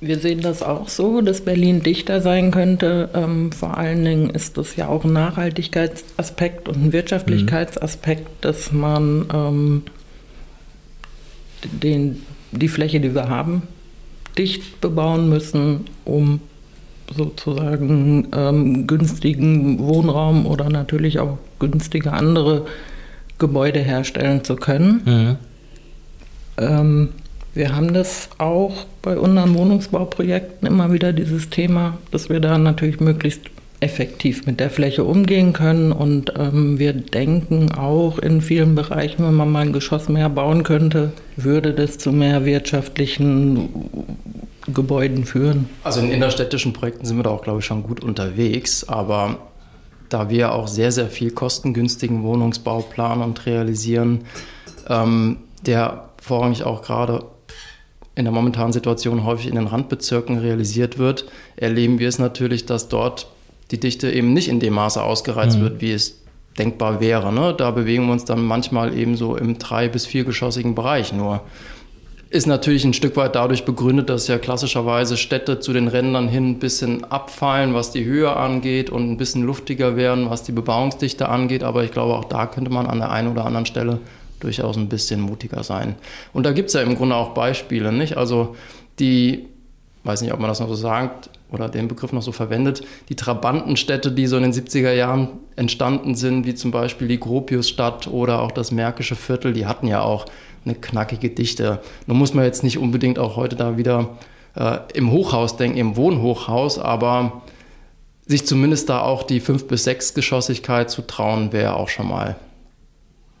Wir 0.00 0.18
sehen 0.18 0.40
das 0.40 0.62
auch 0.64 0.88
so, 0.88 1.20
dass 1.20 1.42
Berlin 1.42 1.80
dichter 1.80 2.20
sein 2.20 2.50
könnte. 2.50 3.08
Ähm, 3.14 3.52
vor 3.52 3.78
allen 3.78 4.04
Dingen 4.04 4.30
ist 4.30 4.58
das 4.58 4.74
ja 4.74 4.88
auch 4.88 5.04
ein 5.04 5.12
Nachhaltigkeitsaspekt 5.12 6.68
und 6.68 6.86
ein 6.86 6.92
Wirtschaftlichkeitsaspekt, 6.92 8.44
dass 8.44 8.72
man 8.72 9.26
ähm, 9.32 9.82
den, 11.64 12.22
die 12.50 12.68
Fläche, 12.68 13.00
die 13.00 13.14
wir 13.14 13.28
haben, 13.28 13.62
dicht 14.36 14.80
bebauen 14.80 15.28
müssen, 15.28 15.84
um 16.04 16.40
sozusagen 17.14 18.28
ähm, 18.34 18.86
günstigen 18.86 19.78
Wohnraum 19.78 20.46
oder 20.46 20.70
natürlich 20.70 21.18
auch 21.18 21.38
günstige 21.58 22.12
andere 22.12 22.66
Gebäude 23.38 23.80
herstellen 23.80 24.44
zu 24.44 24.56
können. 24.56 25.02
Mhm. 25.04 25.36
Ähm, 26.58 27.08
wir 27.54 27.74
haben 27.74 27.92
das 27.92 28.30
auch 28.38 28.86
bei 29.02 29.18
unseren 29.18 29.54
Wohnungsbauprojekten 29.54 30.66
immer 30.66 30.92
wieder 30.92 31.12
dieses 31.12 31.50
Thema, 31.50 31.98
dass 32.10 32.30
wir 32.30 32.40
da 32.40 32.56
natürlich 32.56 33.00
möglichst 33.00 33.42
effektiv 33.82 34.46
mit 34.46 34.60
der 34.60 34.70
Fläche 34.70 35.04
umgehen 35.04 35.52
können. 35.52 35.92
Und 35.92 36.32
ähm, 36.38 36.78
wir 36.78 36.92
denken 36.92 37.72
auch 37.72 38.18
in 38.18 38.40
vielen 38.40 38.74
Bereichen, 38.74 39.26
wenn 39.26 39.34
man 39.34 39.50
mal 39.50 39.60
ein 39.60 39.72
Geschoss 39.72 40.08
mehr 40.08 40.28
bauen 40.28 40.62
könnte, 40.62 41.12
würde 41.36 41.74
das 41.74 41.98
zu 41.98 42.12
mehr 42.12 42.44
wirtschaftlichen 42.44 43.68
Gebäuden 44.68 45.24
führen. 45.24 45.68
Also 45.82 46.00
in 46.00 46.10
innerstädtischen 46.10 46.72
Projekten 46.72 47.04
sind 47.04 47.16
wir 47.16 47.24
da 47.24 47.30
auch, 47.30 47.42
glaube 47.42 47.58
ich, 47.58 47.64
schon 47.64 47.82
gut 47.82 48.02
unterwegs. 48.02 48.88
Aber 48.88 49.38
da 50.08 50.30
wir 50.30 50.52
auch 50.52 50.68
sehr, 50.68 50.92
sehr 50.92 51.08
viel 51.08 51.32
kostengünstigen 51.32 52.22
Wohnungsbau 52.22 52.80
planen 52.80 53.22
und 53.22 53.44
realisieren, 53.46 54.20
ähm, 54.88 55.38
der 55.66 56.10
vorrangig 56.20 56.62
auch 56.62 56.82
gerade 56.82 57.24
in 58.14 58.26
der 58.26 58.32
momentanen 58.32 58.72
Situation 58.72 59.24
häufig 59.24 59.48
in 59.48 59.54
den 59.54 59.66
Randbezirken 59.66 60.38
realisiert 60.38 60.98
wird, 60.98 61.24
erleben 61.56 61.98
wir 61.98 62.08
es 62.08 62.18
natürlich, 62.18 62.66
dass 62.66 62.88
dort 62.88 63.31
die 63.72 63.80
Dichte 63.80 64.10
eben 64.10 64.32
nicht 64.32 64.48
in 64.48 64.60
dem 64.60 64.74
Maße 64.74 65.02
ausgereizt 65.02 65.58
mhm. 65.58 65.62
wird, 65.62 65.80
wie 65.80 65.92
es 65.92 66.22
denkbar 66.58 67.00
wäre. 67.00 67.32
Ne? 67.32 67.54
Da 67.56 67.70
bewegen 67.70 68.06
wir 68.06 68.12
uns 68.12 68.24
dann 68.24 68.44
manchmal 68.44 68.96
eben 68.96 69.16
so 69.16 69.36
im 69.36 69.58
drei- 69.58 69.88
bis 69.88 70.06
viergeschossigen 70.06 70.74
Bereich 70.74 71.12
nur. 71.12 71.40
Ist 72.28 72.46
natürlich 72.46 72.84
ein 72.84 72.94
Stück 72.94 73.16
weit 73.16 73.34
dadurch 73.34 73.64
begründet, 73.64 74.08
dass 74.08 74.26
ja 74.26 74.38
klassischerweise 74.38 75.18
Städte 75.18 75.60
zu 75.60 75.72
den 75.74 75.88
Rändern 75.88 76.28
hin 76.28 76.50
ein 76.50 76.58
bisschen 76.58 77.04
abfallen, 77.04 77.74
was 77.74 77.90
die 77.90 78.04
Höhe 78.04 78.34
angeht 78.34 78.88
und 78.88 79.10
ein 79.10 79.16
bisschen 79.18 79.42
luftiger 79.42 79.96
werden, 79.96 80.30
was 80.30 80.42
die 80.42 80.52
Bebauungsdichte 80.52 81.28
angeht. 81.28 81.62
Aber 81.62 81.84
ich 81.84 81.90
glaube, 81.90 82.14
auch 82.14 82.24
da 82.24 82.46
könnte 82.46 82.70
man 82.70 82.86
an 82.86 82.98
der 82.98 83.10
einen 83.10 83.28
oder 83.28 83.44
anderen 83.44 83.66
Stelle 83.66 83.98
durchaus 84.40 84.76
ein 84.76 84.88
bisschen 84.88 85.20
mutiger 85.20 85.62
sein. 85.62 85.94
Und 86.32 86.44
da 86.44 86.52
gibt 86.52 86.68
es 86.68 86.74
ja 86.74 86.80
im 86.80 86.96
Grunde 86.96 87.16
auch 87.16 87.30
Beispiele, 87.30 87.92
nicht? 87.92 88.16
Also 88.16 88.56
die, 88.98 89.46
weiß 90.04 90.22
nicht, 90.22 90.32
ob 90.32 90.40
man 90.40 90.48
das 90.48 90.60
noch 90.60 90.68
so 90.68 90.74
sagt 90.74 91.28
oder 91.52 91.68
den 91.68 91.88
Begriff 91.88 92.12
noch 92.12 92.22
so 92.22 92.32
verwendet, 92.32 92.82
die 93.08 93.16
Trabantenstädte, 93.16 94.10
die 94.10 94.26
so 94.26 94.36
in 94.36 94.42
den 94.42 94.52
70er 94.52 94.92
Jahren 94.92 95.28
entstanden 95.56 96.14
sind, 96.14 96.46
wie 96.46 96.54
zum 96.54 96.70
Beispiel 96.70 97.08
die 97.08 97.20
Gropiusstadt 97.20 98.08
oder 98.08 98.40
auch 98.40 98.52
das 98.52 98.70
Märkische 98.70 99.16
Viertel, 99.16 99.52
die 99.52 99.66
hatten 99.66 99.86
ja 99.86 100.02
auch 100.02 100.26
eine 100.64 100.74
knackige 100.74 101.30
Dichte. 101.30 101.80
Nun 102.06 102.18
muss 102.18 102.34
man 102.34 102.44
jetzt 102.44 102.62
nicht 102.62 102.78
unbedingt 102.78 103.18
auch 103.18 103.36
heute 103.36 103.56
da 103.56 103.76
wieder 103.76 104.16
äh, 104.54 104.78
im 104.94 105.10
Hochhaus 105.10 105.56
denken, 105.56 105.78
im 105.78 105.96
Wohnhochhaus, 105.96 106.78
aber 106.78 107.42
sich 108.26 108.46
zumindest 108.46 108.88
da 108.88 109.00
auch 109.00 109.24
die 109.24 109.40
fünf 109.40 109.66
bis 109.66 109.84
sechs 109.84 110.14
Geschossigkeit 110.14 110.90
zu 110.90 111.02
trauen, 111.02 111.52
wäre 111.52 111.74
auch 111.74 111.88
schon 111.88 112.08
mal 112.08 112.36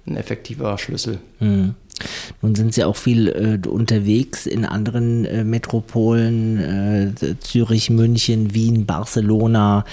ein 0.06 0.16
effektiver 0.16 0.76
Schlüssel. 0.78 1.18
Mhm. 1.38 1.74
Nun 2.40 2.54
sind 2.54 2.74
Sie 2.74 2.84
auch 2.84 2.96
viel 2.96 3.28
äh, 3.28 3.68
unterwegs 3.68 4.46
in 4.46 4.64
anderen 4.64 5.24
äh, 5.24 5.44
Metropolen, 5.44 7.12
äh, 7.20 7.34
Zürich, 7.40 7.90
München, 7.90 8.54
Wien, 8.54 8.86
Barcelona, 8.86 9.84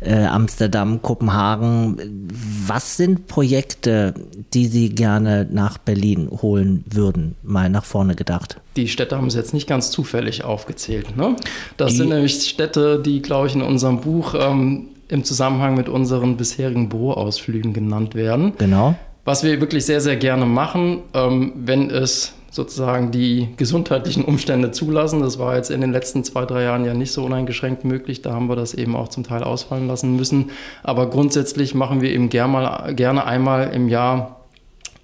äh, 0.00 0.24
Amsterdam, 0.24 1.02
Kopenhagen. 1.02 2.28
Was 2.66 2.96
sind 2.96 3.26
Projekte, 3.26 4.14
die 4.54 4.66
Sie 4.66 4.90
gerne 4.90 5.46
nach 5.50 5.78
Berlin 5.78 6.28
holen 6.42 6.84
würden, 6.90 7.36
mal 7.42 7.70
nach 7.70 7.84
vorne 7.84 8.14
gedacht? 8.14 8.60
Die 8.76 8.88
Städte 8.88 9.16
haben 9.16 9.30
Sie 9.30 9.38
jetzt 9.38 9.54
nicht 9.54 9.66
ganz 9.66 9.90
zufällig 9.90 10.44
aufgezählt. 10.44 11.16
Ne? 11.16 11.36
Das 11.76 11.92
die, 11.92 11.98
sind 11.98 12.10
nämlich 12.10 12.48
Städte, 12.48 13.00
die, 13.00 13.22
glaube 13.22 13.46
ich, 13.46 13.54
in 13.54 13.62
unserem 13.62 14.00
Buch 14.00 14.34
ähm, 14.38 14.88
im 15.08 15.24
Zusammenhang 15.24 15.76
mit 15.76 15.88
unseren 15.88 16.36
bisherigen 16.36 16.88
Büroausflügen 16.88 17.72
genannt 17.72 18.14
werden. 18.14 18.52
Genau 18.58 18.96
was 19.26 19.42
wir 19.42 19.60
wirklich 19.60 19.84
sehr, 19.84 20.00
sehr 20.00 20.16
gerne 20.16 20.46
machen, 20.46 21.02
ähm, 21.12 21.52
wenn 21.56 21.90
es 21.90 22.32
sozusagen 22.50 23.10
die 23.10 23.48
gesundheitlichen 23.58 24.24
Umstände 24.24 24.70
zulassen. 24.70 25.20
Das 25.20 25.38
war 25.38 25.56
jetzt 25.56 25.70
in 25.70 25.82
den 25.82 25.92
letzten 25.92 26.24
zwei, 26.24 26.46
drei 26.46 26.62
Jahren 26.62 26.86
ja 26.86 26.94
nicht 26.94 27.12
so 27.12 27.24
uneingeschränkt 27.24 27.84
möglich. 27.84 28.22
Da 28.22 28.32
haben 28.32 28.48
wir 28.48 28.56
das 28.56 28.72
eben 28.72 28.96
auch 28.96 29.08
zum 29.08 29.24
Teil 29.24 29.42
ausfallen 29.42 29.88
lassen 29.88 30.16
müssen. 30.16 30.50
Aber 30.82 31.10
grundsätzlich 31.10 31.74
machen 31.74 32.00
wir 32.00 32.10
eben 32.10 32.30
gerne 32.30 33.26
einmal 33.26 33.74
im 33.74 33.88
Jahr 33.88 34.46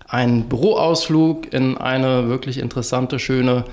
einen 0.08 0.44
Büroausflug 0.44 1.52
in 1.52 1.76
eine 1.76 2.28
wirklich 2.28 2.58
interessante, 2.58 3.18
schöne 3.18 3.64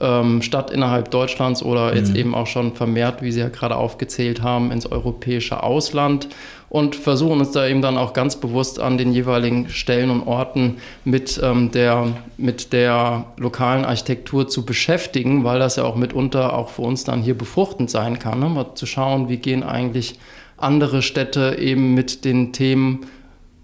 ähm, 0.00 0.42
Stadt 0.42 0.70
innerhalb 0.70 1.10
Deutschlands 1.10 1.62
oder 1.62 1.94
jetzt 1.94 2.10
mhm. 2.10 2.16
eben 2.16 2.34
auch 2.34 2.46
schon 2.46 2.74
vermehrt, 2.74 3.22
wie 3.22 3.32
Sie 3.32 3.40
ja 3.40 3.48
gerade 3.48 3.76
aufgezählt 3.76 4.42
haben, 4.42 4.70
ins 4.70 4.86
europäische 4.86 5.62
Ausland 5.62 6.28
und 6.74 6.96
versuchen 6.96 7.38
uns 7.38 7.52
da 7.52 7.68
eben 7.68 7.82
dann 7.82 7.96
auch 7.96 8.14
ganz 8.14 8.34
bewusst 8.34 8.80
an 8.80 8.98
den 8.98 9.12
jeweiligen 9.12 9.68
Stellen 9.68 10.10
und 10.10 10.26
Orten 10.26 10.78
mit, 11.04 11.40
ähm, 11.40 11.70
der, 11.70 12.16
mit 12.36 12.72
der 12.72 13.26
lokalen 13.36 13.84
Architektur 13.84 14.48
zu 14.48 14.66
beschäftigen, 14.66 15.44
weil 15.44 15.60
das 15.60 15.76
ja 15.76 15.84
auch 15.84 15.94
mitunter 15.94 16.52
auch 16.52 16.70
für 16.70 16.82
uns 16.82 17.04
dann 17.04 17.22
hier 17.22 17.38
befruchtend 17.38 17.90
sein 17.90 18.18
kann, 18.18 18.40
ne? 18.40 18.48
mal 18.48 18.74
zu 18.74 18.86
schauen, 18.86 19.28
wie 19.28 19.36
gehen 19.36 19.62
eigentlich 19.62 20.18
andere 20.56 21.02
Städte 21.02 21.58
eben 21.60 21.94
mit 21.94 22.24
den 22.24 22.52
Themen 22.52 23.06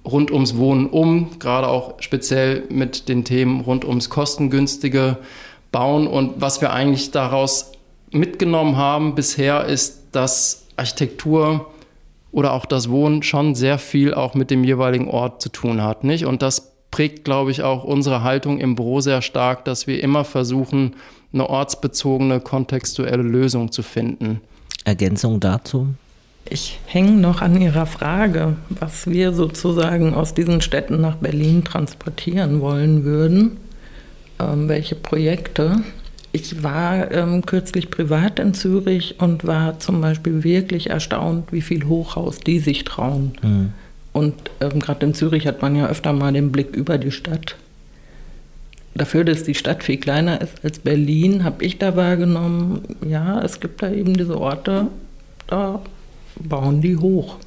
rund 0.05 0.31
ums 0.31 0.57
Wohnen 0.57 0.87
um, 0.87 1.31
gerade 1.40 1.66
auch 1.66 1.94
speziell 1.99 2.62
mit 2.68 3.09
den 3.09 3.25
Themen 3.25 3.62
rund 3.62 3.85
ums 3.85 4.09
kostengünstige 4.09 5.16
Bauen. 5.73 6.07
Und 6.07 6.40
was 6.40 6.61
wir 6.61 6.73
eigentlich 6.73 7.11
daraus 7.11 7.73
mitgenommen 8.12 8.77
haben 8.77 9.16
bisher 9.16 9.64
ist, 9.64 10.05
dass 10.12 10.68
Architektur 10.77 11.66
oder 12.33 12.53
auch 12.53 12.66
das 12.66 12.90
Wohnen 12.90 13.23
schon 13.23 13.55
sehr 13.55 13.79
viel 13.79 14.14
auch 14.14 14.35
mit 14.35 14.51
dem 14.51 14.64
jeweiligen 14.64 15.09
Ort 15.09 15.43
zu 15.43 15.49
tun 15.49 15.83
hat, 15.83 16.05
nicht? 16.05 16.27
Und 16.27 16.43
das 16.43 16.73
prägt, 16.90 17.25
glaube 17.25 17.51
ich, 17.51 17.62
auch 17.62 17.85
unsere 17.85 18.23
Haltung 18.23 18.59
im 18.59 18.75
Büro 18.75 19.01
sehr 19.01 19.23
stark, 19.23 19.64
dass 19.64 19.87
wir 19.87 20.03
immer 20.03 20.25
versuchen, 20.25 20.97
eine 21.33 21.49
ortsbezogene, 21.49 22.40
kontextuelle 22.40 23.23
Lösung 23.23 23.71
zu 23.71 23.83
finden. 23.83 24.40
Ergänzung 24.85 25.38
dazu? 25.40 25.88
Ich 26.49 26.81
hänge 26.87 27.12
noch 27.12 27.43
an 27.43 27.61
Ihrer 27.61 27.87
Frage, 27.87 28.57
was 28.71 29.09
wir 29.09 29.33
sozusagen 29.33 30.14
aus 30.14 30.35
diesen 30.35 30.61
Städten 30.61 31.01
nach 31.01 31.16
Berlin 31.16 31.64
transportieren 31.64 32.61
wollen 32.61 33.05
würden, 33.05 33.59
ähm, 34.40 34.69
welche 34.69 34.97
Projekte. 34.97 35.83
Ich 36.33 36.62
war 36.62 37.11
ähm, 37.11 37.45
kürzlich 37.45 37.90
privat 37.90 38.38
in 38.38 38.55
Zürich 38.55 39.16
und 39.19 39.47
war 39.47 39.81
zum 39.81 40.01
Beispiel 40.01 40.45
wirklich 40.45 40.90
erstaunt, 40.90 41.53
wie 41.53 41.61
viel 41.61 41.87
Hochhaus 41.87 42.38
die 42.38 42.61
sich 42.61 42.85
trauen. 42.85 43.33
Mhm. 43.43 43.73
Und 44.12 44.35
ähm, 44.61 44.81
gerade 44.81 45.07
in 45.07 45.14
Zürich 45.14 45.47
hat 45.47 45.62
man 45.62 45.75
ja 45.75 45.88
öfter 45.88 46.12
mal 46.12 46.33
den 46.33 46.53
Blick 46.53 46.75
über 46.75 46.99
die 46.99 47.11
Stadt. 47.11 47.57
Dafür, 48.95 49.25
dass 49.25 49.45
die 49.45 49.55
Stadt 49.55 49.85
viel 49.85 49.99
kleiner 49.99 50.40
ist 50.40 50.64
als 50.64 50.81
Berlin, 50.81 51.45
habe 51.45 51.64
ich 51.64 51.79
da 51.79 51.97
wahrgenommen, 51.97 52.83
ja, 53.09 53.40
es 53.40 53.61
gibt 53.61 53.83
da 53.83 53.90
eben 53.90 54.14
diese 54.14 54.40
Orte, 54.40 54.88
da 55.47 55.81
bauen 56.37 56.81
die 56.81 56.97
hoch 56.97 57.38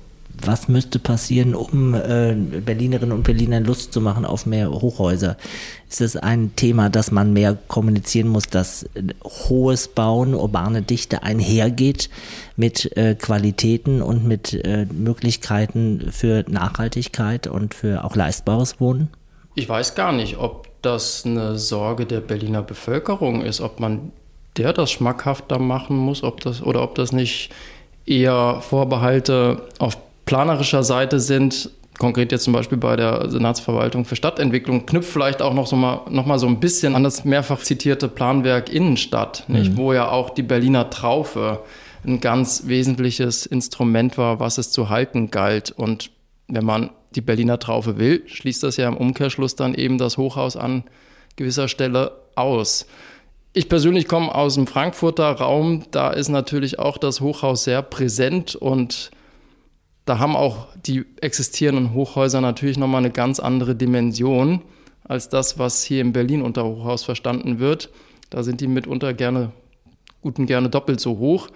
was 0.41 0.67
müsste 0.67 0.99
passieren, 0.99 1.55
um 1.55 1.93
äh, 1.93 2.33
Berlinerinnen 2.33 3.15
und 3.15 3.23
Berlinern 3.23 3.63
Lust 3.63 3.93
zu 3.93 4.01
machen 4.01 4.25
auf 4.25 4.45
mehr 4.45 4.69
Hochhäuser? 4.69 5.37
Ist 5.89 6.01
es 6.01 6.15
ein 6.17 6.55
Thema, 6.55 6.89
dass 6.89 7.11
man 7.11 7.33
mehr 7.33 7.57
kommunizieren 7.67 8.27
muss, 8.27 8.47
dass 8.47 8.83
äh, 8.95 9.03
hohes 9.23 9.87
Bauen, 9.87 10.33
urbane 10.33 10.81
Dichte 10.81 11.23
einhergeht 11.23 12.09
mit 12.55 12.95
äh, 12.97 13.15
Qualitäten 13.15 14.01
und 14.01 14.25
mit 14.25 14.53
äh, 14.53 14.85
Möglichkeiten 14.91 16.09
für 16.11 16.45
Nachhaltigkeit 16.47 17.47
und 17.47 17.73
für 17.73 18.03
auch 18.03 18.15
leistbares 18.15 18.79
Wohnen? 18.79 19.09
Ich 19.55 19.69
weiß 19.69 19.95
gar 19.95 20.11
nicht, 20.11 20.37
ob 20.37 20.67
das 20.81 21.25
eine 21.25 21.57
Sorge 21.57 22.05
der 22.05 22.21
Berliner 22.21 22.63
Bevölkerung 22.63 23.41
ist, 23.41 23.61
ob 23.61 23.79
man 23.79 24.11
der 24.57 24.73
das 24.73 24.91
schmackhafter 24.91 25.59
machen 25.59 25.97
muss, 25.97 26.23
ob 26.23 26.41
das 26.41 26.61
oder 26.61 26.83
ob 26.83 26.95
das 26.95 27.11
nicht 27.11 27.49
eher 28.05 28.59
Vorbehalte 28.61 29.63
auf 29.79 29.97
planerischer 30.25 30.83
Seite 30.83 31.19
sind, 31.19 31.69
konkret 31.99 32.31
jetzt 32.31 32.43
zum 32.43 32.53
Beispiel 32.53 32.77
bei 32.77 32.95
der 32.95 33.29
Senatsverwaltung 33.29 34.05
für 34.05 34.15
Stadtentwicklung, 34.15 34.85
knüpft 34.85 35.11
vielleicht 35.11 35.41
auch 35.41 35.53
noch, 35.53 35.67
so 35.67 35.75
mal, 35.75 36.01
noch 36.09 36.25
mal 36.25 36.39
so 36.39 36.47
ein 36.47 36.59
bisschen 36.59 36.95
an 36.95 37.03
das 37.03 37.25
mehrfach 37.25 37.59
zitierte 37.59 38.07
Planwerk 38.07 38.71
Innenstadt, 38.71 39.45
mhm. 39.47 39.77
wo 39.77 39.93
ja 39.93 40.09
auch 40.09 40.31
die 40.31 40.43
Berliner 40.43 40.89
Traufe 40.89 41.59
ein 42.05 42.19
ganz 42.19 42.63
wesentliches 42.65 43.45
Instrument 43.45 44.17
war, 44.17 44.39
was 44.39 44.57
es 44.57 44.71
zu 44.71 44.89
halten 44.89 45.31
galt. 45.31 45.71
Und 45.71 46.11
wenn 46.47 46.65
man 46.65 46.89
die 47.15 47.21
Berliner 47.21 47.59
Traufe 47.59 47.97
will, 47.97 48.23
schließt 48.25 48.63
das 48.63 48.77
ja 48.77 48.87
im 48.87 48.97
Umkehrschluss 48.97 49.55
dann 49.55 49.73
eben 49.73 49.97
das 49.97 50.17
Hochhaus 50.17 50.57
an 50.57 50.83
gewisser 51.35 51.67
Stelle 51.67 52.11
aus. 52.35 52.87
Ich 53.53 53.69
persönlich 53.69 54.07
komme 54.07 54.33
aus 54.33 54.55
dem 54.55 54.67
Frankfurter 54.67 55.31
Raum. 55.31 55.83
Da 55.91 56.09
ist 56.09 56.29
natürlich 56.29 56.79
auch 56.79 56.97
das 56.97 57.21
Hochhaus 57.21 57.63
sehr 57.63 57.81
präsent 57.81 58.55
und 58.55 59.11
da 60.05 60.19
haben 60.19 60.35
auch 60.35 60.67
die 60.75 61.05
existierenden 61.21 61.93
Hochhäuser 61.93 62.41
natürlich 62.41 62.77
nochmal 62.77 62.99
eine 62.99 63.11
ganz 63.11 63.39
andere 63.39 63.75
Dimension 63.75 64.61
als 65.03 65.29
das, 65.29 65.59
was 65.59 65.83
hier 65.83 66.01
in 66.01 66.13
Berlin 66.13 66.41
unter 66.41 66.65
Hochhaus 66.65 67.03
verstanden 67.03 67.59
wird. 67.59 67.89
Da 68.29 68.43
sind 68.43 68.61
die 68.61 68.67
mitunter 68.67 69.13
gerne, 69.13 69.51
gut 70.21 70.39
und 70.39 70.45
gerne 70.45 70.69
doppelt 70.69 70.99
so 70.99 71.17
hoch. 71.19 71.49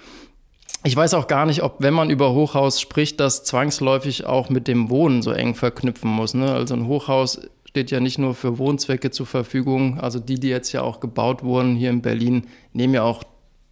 Ich 0.83 0.95
weiß 0.95 1.15
auch 1.15 1.27
gar 1.27 1.45
nicht, 1.45 1.63
ob, 1.63 1.77
wenn 1.79 1.93
man 1.93 2.09
über 2.09 2.33
Hochhaus 2.33 2.79
spricht, 2.79 3.19
das 3.19 3.43
zwangsläufig 3.43 4.25
auch 4.25 4.49
mit 4.49 4.67
dem 4.67 4.89
Wohnen 4.89 5.21
so 5.21 5.31
eng 5.31 5.55
verknüpfen 5.55 6.09
muss. 6.09 6.33
Ne? 6.33 6.53
Also 6.53 6.75
ein 6.75 6.87
Hochhaus 6.87 7.41
steht 7.65 7.91
ja 7.91 7.99
nicht 7.99 8.17
nur 8.17 8.35
für 8.35 8.57
Wohnzwecke 8.57 9.11
zur 9.11 9.25
Verfügung. 9.25 9.99
Also 9.99 10.19
die, 10.19 10.39
die 10.39 10.49
jetzt 10.49 10.71
ja 10.71 10.83
auch 10.83 10.99
gebaut 10.99 11.43
wurden 11.43 11.75
hier 11.75 11.89
in 11.89 12.01
Berlin, 12.01 12.47
nehmen 12.73 12.93
ja 12.93 13.03
auch 13.03 13.23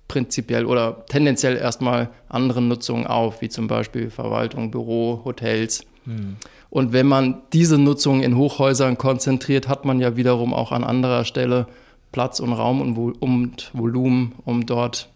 prinzipiell 0.07 0.65
oder 0.65 1.05
tendenziell 1.07 1.57
erstmal 1.57 2.09
andere 2.29 2.61
Nutzungen 2.61 3.07
auf, 3.07 3.41
wie 3.41 3.49
zum 3.49 3.67
Beispiel 3.67 4.09
Verwaltung, 4.09 4.71
Büro, 4.71 5.21
Hotels. 5.25 5.85
Hm. 6.05 6.37
Und 6.69 6.93
wenn 6.93 7.07
man 7.07 7.41
diese 7.53 7.77
Nutzung 7.77 8.21
in 8.21 8.35
Hochhäusern 8.37 8.97
konzentriert, 8.97 9.67
hat 9.67 9.85
man 9.85 9.99
ja 9.99 10.15
wiederum 10.15 10.53
auch 10.53 10.71
an 10.71 10.83
anderer 10.83 11.25
Stelle 11.25 11.67
Platz 12.11 12.39
und 12.39 12.53
Raum 12.53 12.81
und, 12.81 13.21
und 13.21 13.71
Volumen, 13.73 14.33
um 14.45 14.65
dort 14.65 15.09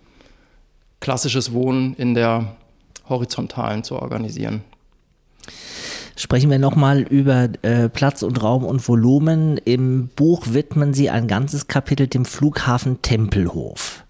klassisches 0.99 1.54
Wohnen 1.54 1.93
in 1.95 2.13
der 2.13 2.56
horizontalen 3.08 3.84
zu 3.84 3.95
organisieren. 3.95 4.63
Sprechen 6.15 6.52
wir 6.52 6.60
nochmal 6.60 7.04
über 7.04 7.47
äh, 7.62 7.88
Platz 7.88 8.23
und 8.23 8.43
Raum 8.43 8.65
und 8.65 8.86
Volumen. 8.86 9.58
Im 9.58 10.10
Buch 10.15 10.47
widmen 10.49 10.93
Sie 10.93 11.10
ein 11.10 11.30
ganzes 11.30 11.67
Kapitel 11.67 12.08
dem 12.08 12.25
Flughafen 12.25 13.02
Tempelhof. 13.02 14.04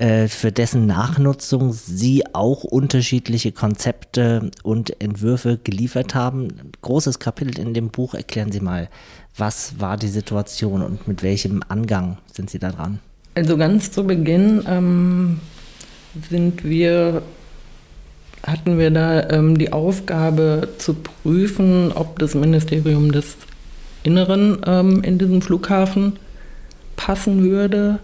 Äh, 0.00 0.28
für 0.28 0.50
dessen 0.50 0.86
Nachnutzung 0.86 1.74
Sie 1.74 2.24
auch 2.32 2.64
unterschiedliche 2.64 3.52
Konzepte 3.52 4.50
und 4.62 4.98
Entwürfe 4.98 5.58
geliefert 5.62 6.14
haben. 6.14 6.48
Großes 6.80 7.18
Kapitel 7.18 7.58
in 7.58 7.74
dem 7.74 7.90
Buch. 7.90 8.14
Erklären 8.14 8.50
Sie 8.50 8.60
mal, 8.60 8.88
was 9.36 9.78
war 9.78 9.98
die 9.98 10.08
Situation 10.08 10.80
und 10.80 11.06
mit 11.06 11.22
welchem 11.22 11.62
Angang 11.68 12.16
sind 12.32 12.48
Sie 12.48 12.58
da 12.58 12.70
dran? 12.70 12.98
Also 13.34 13.58
ganz 13.58 13.92
zu 13.92 14.04
Beginn 14.04 14.64
ähm, 14.66 15.40
sind 16.30 16.64
wir, 16.64 17.20
hatten 18.46 18.78
wir 18.78 18.90
da 18.90 19.28
ähm, 19.28 19.58
die 19.58 19.70
Aufgabe 19.70 20.70
zu 20.78 20.94
prüfen, 20.94 21.92
ob 21.92 22.18
das 22.18 22.34
Ministerium 22.34 23.12
des 23.12 23.36
Inneren 24.02 24.62
ähm, 24.66 25.02
in 25.02 25.18
diesem 25.18 25.42
Flughafen 25.42 26.14
passen 26.96 27.42
würde 27.42 27.98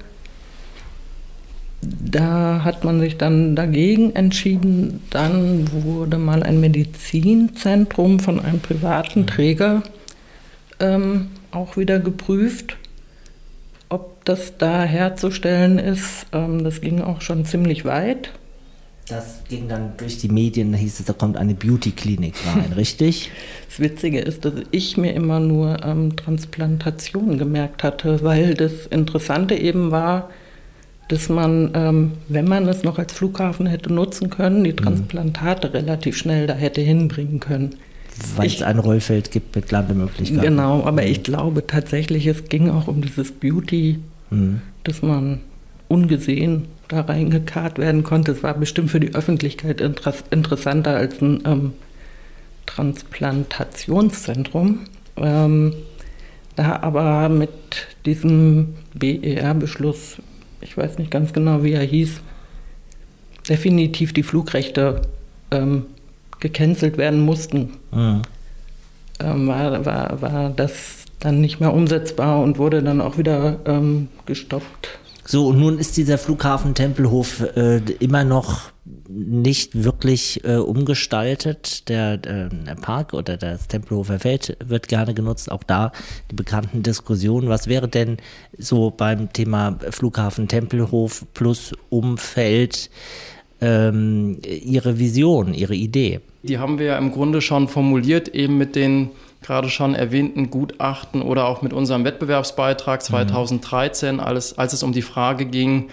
da 1.83 2.63
hat 2.65 2.85
man 2.85 3.01
sich 3.01 3.17
dann 3.17 3.55
dagegen 3.55 4.15
entschieden. 4.15 5.03
Dann 5.11 5.71
wurde 5.73 6.19
mal 6.19 6.43
ein 6.43 6.61
Medizinzentrum 6.61 8.19
von 8.19 8.41
einem 8.41 8.61
privaten 8.61 9.21
mhm. 9.21 9.27
Träger 9.27 9.83
ähm, 10.81 11.29
auch 11.51 11.77
wieder 11.77 11.99
geprüft, 11.99 12.77
ob 13.89 14.25
das 14.25 14.59
da 14.59 14.83
herzustellen 14.83 15.79
ist. 15.79 16.27
Ähm, 16.33 16.65
das 16.65 16.81
ging 16.81 17.03
auch 17.03 17.21
schon 17.21 17.45
ziemlich 17.45 17.85
weit. 17.85 18.31
Das 19.09 19.45
ging 19.49 19.69
dann 19.69 19.93
durch 19.99 20.19
die 20.19 20.29
Medien, 20.29 20.73
da 20.73 20.79
hieß 20.79 20.99
es, 20.99 21.07
da 21.07 21.13
kommt 21.13 21.37
eine 21.37 21.55
Beauty-Klinik 21.55 22.35
rein, 22.45 22.73
richtig? 22.77 23.31
Das 23.69 23.79
Witzige 23.79 24.19
ist, 24.19 24.45
dass 24.45 24.55
ich 24.73 24.97
mir 24.97 25.13
immer 25.13 25.39
nur 25.39 25.85
ähm, 25.85 26.17
Transplantation 26.17 27.39
gemerkt 27.39 27.85
hatte, 27.85 28.25
weil 28.25 28.55
das 28.55 28.87
Interessante 28.87 29.55
eben 29.55 29.93
war, 29.93 30.31
dass 31.09 31.29
man, 31.29 31.71
ähm, 31.75 32.13
wenn 32.29 32.49
man 32.49 32.67
es 32.69 32.83
noch 32.83 32.99
als 32.99 33.13
Flughafen 33.13 33.67
hätte 33.67 33.93
nutzen 33.93 34.31
können, 34.31 34.65
die 34.65 34.73
mhm. 34.73 34.77
Transplantate 34.77 35.69
mhm. 35.69 35.75
relativ 35.75 36.17
schnell 36.17 36.47
da 36.47 36.55
hätte 36.55 36.81
hinbringen 36.81 37.41
können. 37.41 37.75
Weil 38.37 38.47
es 38.47 38.63
ein 38.63 38.79
Rollfeld 38.79 39.31
gibt 39.31 39.55
mit 39.55 39.71
Landemöglichkeiten. 39.71 40.43
Genau, 40.43 40.85
aber 40.85 41.03
mhm. 41.03 41.09
ich 41.09 41.23
glaube 41.23 41.67
tatsächlich, 41.67 42.27
es 42.27 42.45
ging 42.45 42.71
auch 42.71 42.89
um 42.89 43.03
dieses 43.03 43.33
Beauty, 43.33 43.99
mhm. 44.31 44.63
dass 44.85 45.03
man 45.03 45.41
ungesehen 45.89 46.65
da 46.89 47.03
reingekarrt 47.03 47.79
werden 47.79 48.03
konnte. 48.03 48.33
Es 48.33 48.43
war 48.43 48.55
bestimmt 48.55 48.91
für 48.91 49.01
die 49.01 49.15
Öffentlichkeit 49.15 49.81
interessanter 49.81 50.97
als 50.97 51.21
ein 51.21 51.43
ähm, 51.45 51.73
Transplantationszentrum. 52.65 54.81
Ähm, 55.17 55.75
da 56.57 56.81
aber 56.81 57.29
mit 57.29 57.51
diesem 58.07 58.75
BER-Beschluss 58.95 60.17
ich 60.69 60.77
weiß 60.77 60.99
nicht 60.99 61.11
ganz 61.11 61.33
genau, 61.33 61.63
wie 61.63 61.73
er 61.73 61.85
hieß, 61.85 62.21
definitiv 63.49 64.13
die 64.13 64.25
Flugrechte 64.25 65.03
ähm, 65.51 65.87
gecancelt 66.41 66.99
werden 66.99 67.21
mussten, 67.21 67.71
mhm. 67.93 68.23
ähm, 69.21 69.47
war, 69.47 69.87
war, 69.87 70.21
war 70.21 70.51
das 70.51 71.05
dann 71.21 71.41
nicht 71.41 71.61
mehr 71.61 71.73
umsetzbar 71.73 72.43
und 72.43 72.59
wurde 72.59 72.83
dann 72.83 73.01
auch 73.01 73.17
wieder 73.17 73.61
ähm, 73.65 74.09
gestoppt. 74.27 74.99
So, 75.29 75.49
und 75.49 75.59
nun 75.59 75.79
ist 75.79 75.97
dieser 75.97 76.19
Flughafen 76.19 76.75
Tempelhof 76.75 77.41
äh, 77.57 77.79
immer 77.99 78.23
noch 78.23 78.71
nicht 79.09 79.83
wirklich 79.83 80.45
äh, 80.45 80.57
umgestaltet. 80.57 81.89
Der, 81.89 82.15
äh, 82.15 82.49
der, 82.49 82.77
Park 82.81 83.13
oder 83.13 83.37
das 83.37 83.67
Tempelhofer 83.67 84.21
Feld 84.21 84.57
wird 84.65 84.87
gerne 84.87 85.15
genutzt. 85.15 85.51
Auch 85.51 85.65
da 85.65 85.91
die 86.31 86.37
bekannten 86.37 86.85
Diskussionen. 86.85 87.49
Was 87.49 87.67
wäre 87.67 87.89
denn 87.89 88.19
so 88.57 88.91
beim 88.91 89.33
Thema 89.33 89.77
Flughafen 89.91 90.47
Tempelhof 90.47 91.25
plus 91.35 91.73
Umfeld 91.89 92.89
ähm, 93.61 94.39
Ihre 94.45 95.01
Vision, 95.01 95.55
Ihre 95.55 95.75
Idee? 95.75 96.21
Die 96.45 96.59
haben 96.59 96.79
wir 96.79 96.87
ja 96.87 96.99
im 96.99 97.11
Grunde 97.11 97.41
schon 97.41 97.67
formuliert, 97.67 98.29
eben 98.29 98.59
mit 98.59 98.77
den 98.77 99.11
gerade 99.47 99.71
schon 99.71 99.95
erwähnten 99.95 100.51
Gutachten 100.51 101.23
oder 101.23 101.47
auch 101.47 101.63
mit 101.63 101.73
unserem 101.73 102.05
Wettbewerbsbeitrag 102.05 103.01
2013, 103.01 104.17
mhm. 104.17 104.21
alles, 104.21 104.59
als 104.59 104.73
es 104.73 104.83
um 104.83 104.93
die 104.93 105.03
Frage 105.03 105.47
ging, 105.47 105.89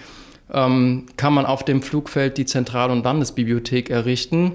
ähm, 0.52 1.06
kann 1.16 1.32
man 1.32 1.46
auf 1.46 1.64
dem 1.64 1.80
Flugfeld 1.80 2.36
die 2.36 2.46
Zentral- 2.46 2.90
und 2.90 3.04
Landesbibliothek 3.04 3.90
errichten. 3.90 4.52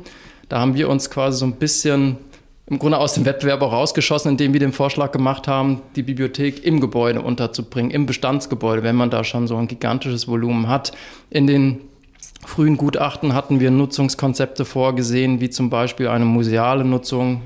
Da 0.49 0.59
haben 0.59 0.75
wir 0.75 0.89
uns 0.89 1.09
quasi 1.09 1.37
so 1.37 1.45
ein 1.45 1.53
bisschen 1.53 2.17
im 2.67 2.77
Grunde 2.77 2.97
aus 2.97 3.13
dem 3.13 3.25
Wettbewerb 3.25 3.61
auch 3.61 3.71
rausgeschossen, 3.71 4.31
indem 4.31 4.51
wir 4.51 4.59
den 4.59 4.73
Vorschlag 4.73 5.11
gemacht 5.11 5.47
haben, 5.47 5.81
die 5.95 6.03
Bibliothek 6.03 6.65
im 6.65 6.81
Gebäude 6.81 7.21
unterzubringen, 7.21 7.91
im 7.91 8.05
Bestandsgebäude, 8.05 8.83
wenn 8.83 8.95
man 8.95 9.09
da 9.09 9.23
schon 9.23 9.47
so 9.47 9.55
ein 9.55 9.67
gigantisches 9.67 10.27
Volumen 10.27 10.67
hat. 10.67 10.91
In 11.29 11.47
den 11.47 11.79
frühen 12.45 12.75
Gutachten 12.75 13.33
hatten 13.33 13.61
wir 13.61 13.71
Nutzungskonzepte 13.71 14.65
vorgesehen, 14.65 15.39
wie 15.39 15.49
zum 15.49 15.69
Beispiel 15.69 16.09
eine 16.09 16.25
museale 16.25 16.83
Nutzung. 16.83 17.41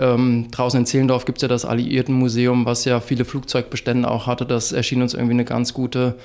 Ähm, 0.00 0.48
draußen 0.50 0.80
in 0.80 0.86
Zehlendorf 0.86 1.26
gibt 1.26 1.38
es 1.38 1.42
ja 1.42 1.48
das 1.48 1.64
Alliiertenmuseum, 1.64 2.64
was 2.64 2.84
ja 2.86 3.00
viele 3.00 3.24
Flugzeugbestände 3.24 4.10
auch 4.10 4.26
hatte. 4.26 4.46
Das 4.46 4.72
erschien 4.72 5.02
uns 5.02 5.14
irgendwie 5.14 5.34
eine 5.34 5.44
ganz 5.44 5.74
gute 5.74 6.16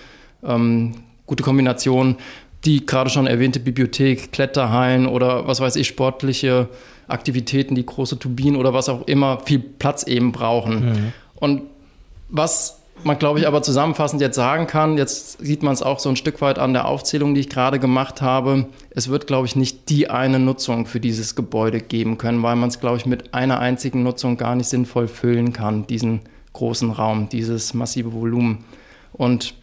ähm, 0.43 0.95
gute 1.25 1.43
Kombination. 1.43 2.15
Die 2.63 2.85
gerade 2.85 3.11
schon 3.11 3.27
erwähnte 3.27 3.59
Bibliothek, 3.59 4.31
Kletterhallen 4.31 5.05
oder 5.05 5.47
was 5.47 5.59
weiß 5.59 5.75
ich, 5.75 5.87
sportliche 5.87 6.67
Aktivitäten, 7.07 7.75
die 7.75 7.85
große 7.85 8.17
Turbinen 8.17 8.55
oder 8.55 8.73
was 8.73 8.89
auch 8.89 9.05
immer 9.07 9.39
viel 9.41 9.59
Platz 9.59 10.03
eben 10.03 10.31
brauchen. 10.31 10.85
Mhm. 10.85 11.13
Und 11.35 11.61
was 12.29 12.81
man, 13.03 13.19
glaube 13.19 13.39
ich, 13.39 13.47
aber 13.47 13.61
zusammenfassend 13.61 14.21
jetzt 14.21 14.35
sagen 14.35 14.67
kann, 14.67 14.97
jetzt 14.97 15.39
sieht 15.39 15.63
man 15.63 15.73
es 15.73 15.83
auch 15.83 15.99
so 15.99 16.09
ein 16.09 16.15
Stück 16.15 16.41
weit 16.41 16.57
an 16.57 16.73
der 16.73 16.87
Aufzählung, 16.87 17.35
die 17.35 17.41
ich 17.41 17.49
gerade 17.49 17.79
gemacht 17.79 18.21
habe, 18.21 18.67
es 18.89 19.09
wird, 19.09 19.27
glaube 19.27 19.45
ich, 19.45 19.55
nicht 19.55 19.89
die 19.89 20.09
eine 20.09 20.39
Nutzung 20.39 20.85
für 20.85 20.99
dieses 20.99 21.35
Gebäude 21.35 21.81
geben 21.81 22.17
können, 22.17 22.41
weil 22.41 22.55
man 22.55 22.69
es, 22.69 22.79
glaube 22.79 22.97
ich, 22.97 23.05
mit 23.05 23.33
einer 23.33 23.59
einzigen 23.59 24.03
Nutzung 24.03 24.37
gar 24.37 24.55
nicht 24.55 24.69
sinnvoll 24.69 25.07
füllen 25.07 25.53
kann, 25.53 25.85
diesen 25.87 26.21
großen 26.53 26.91
Raum, 26.91 27.29
dieses 27.29 27.73
massive 27.73 28.13
Volumen. 28.13 28.63
Und 29.13 29.53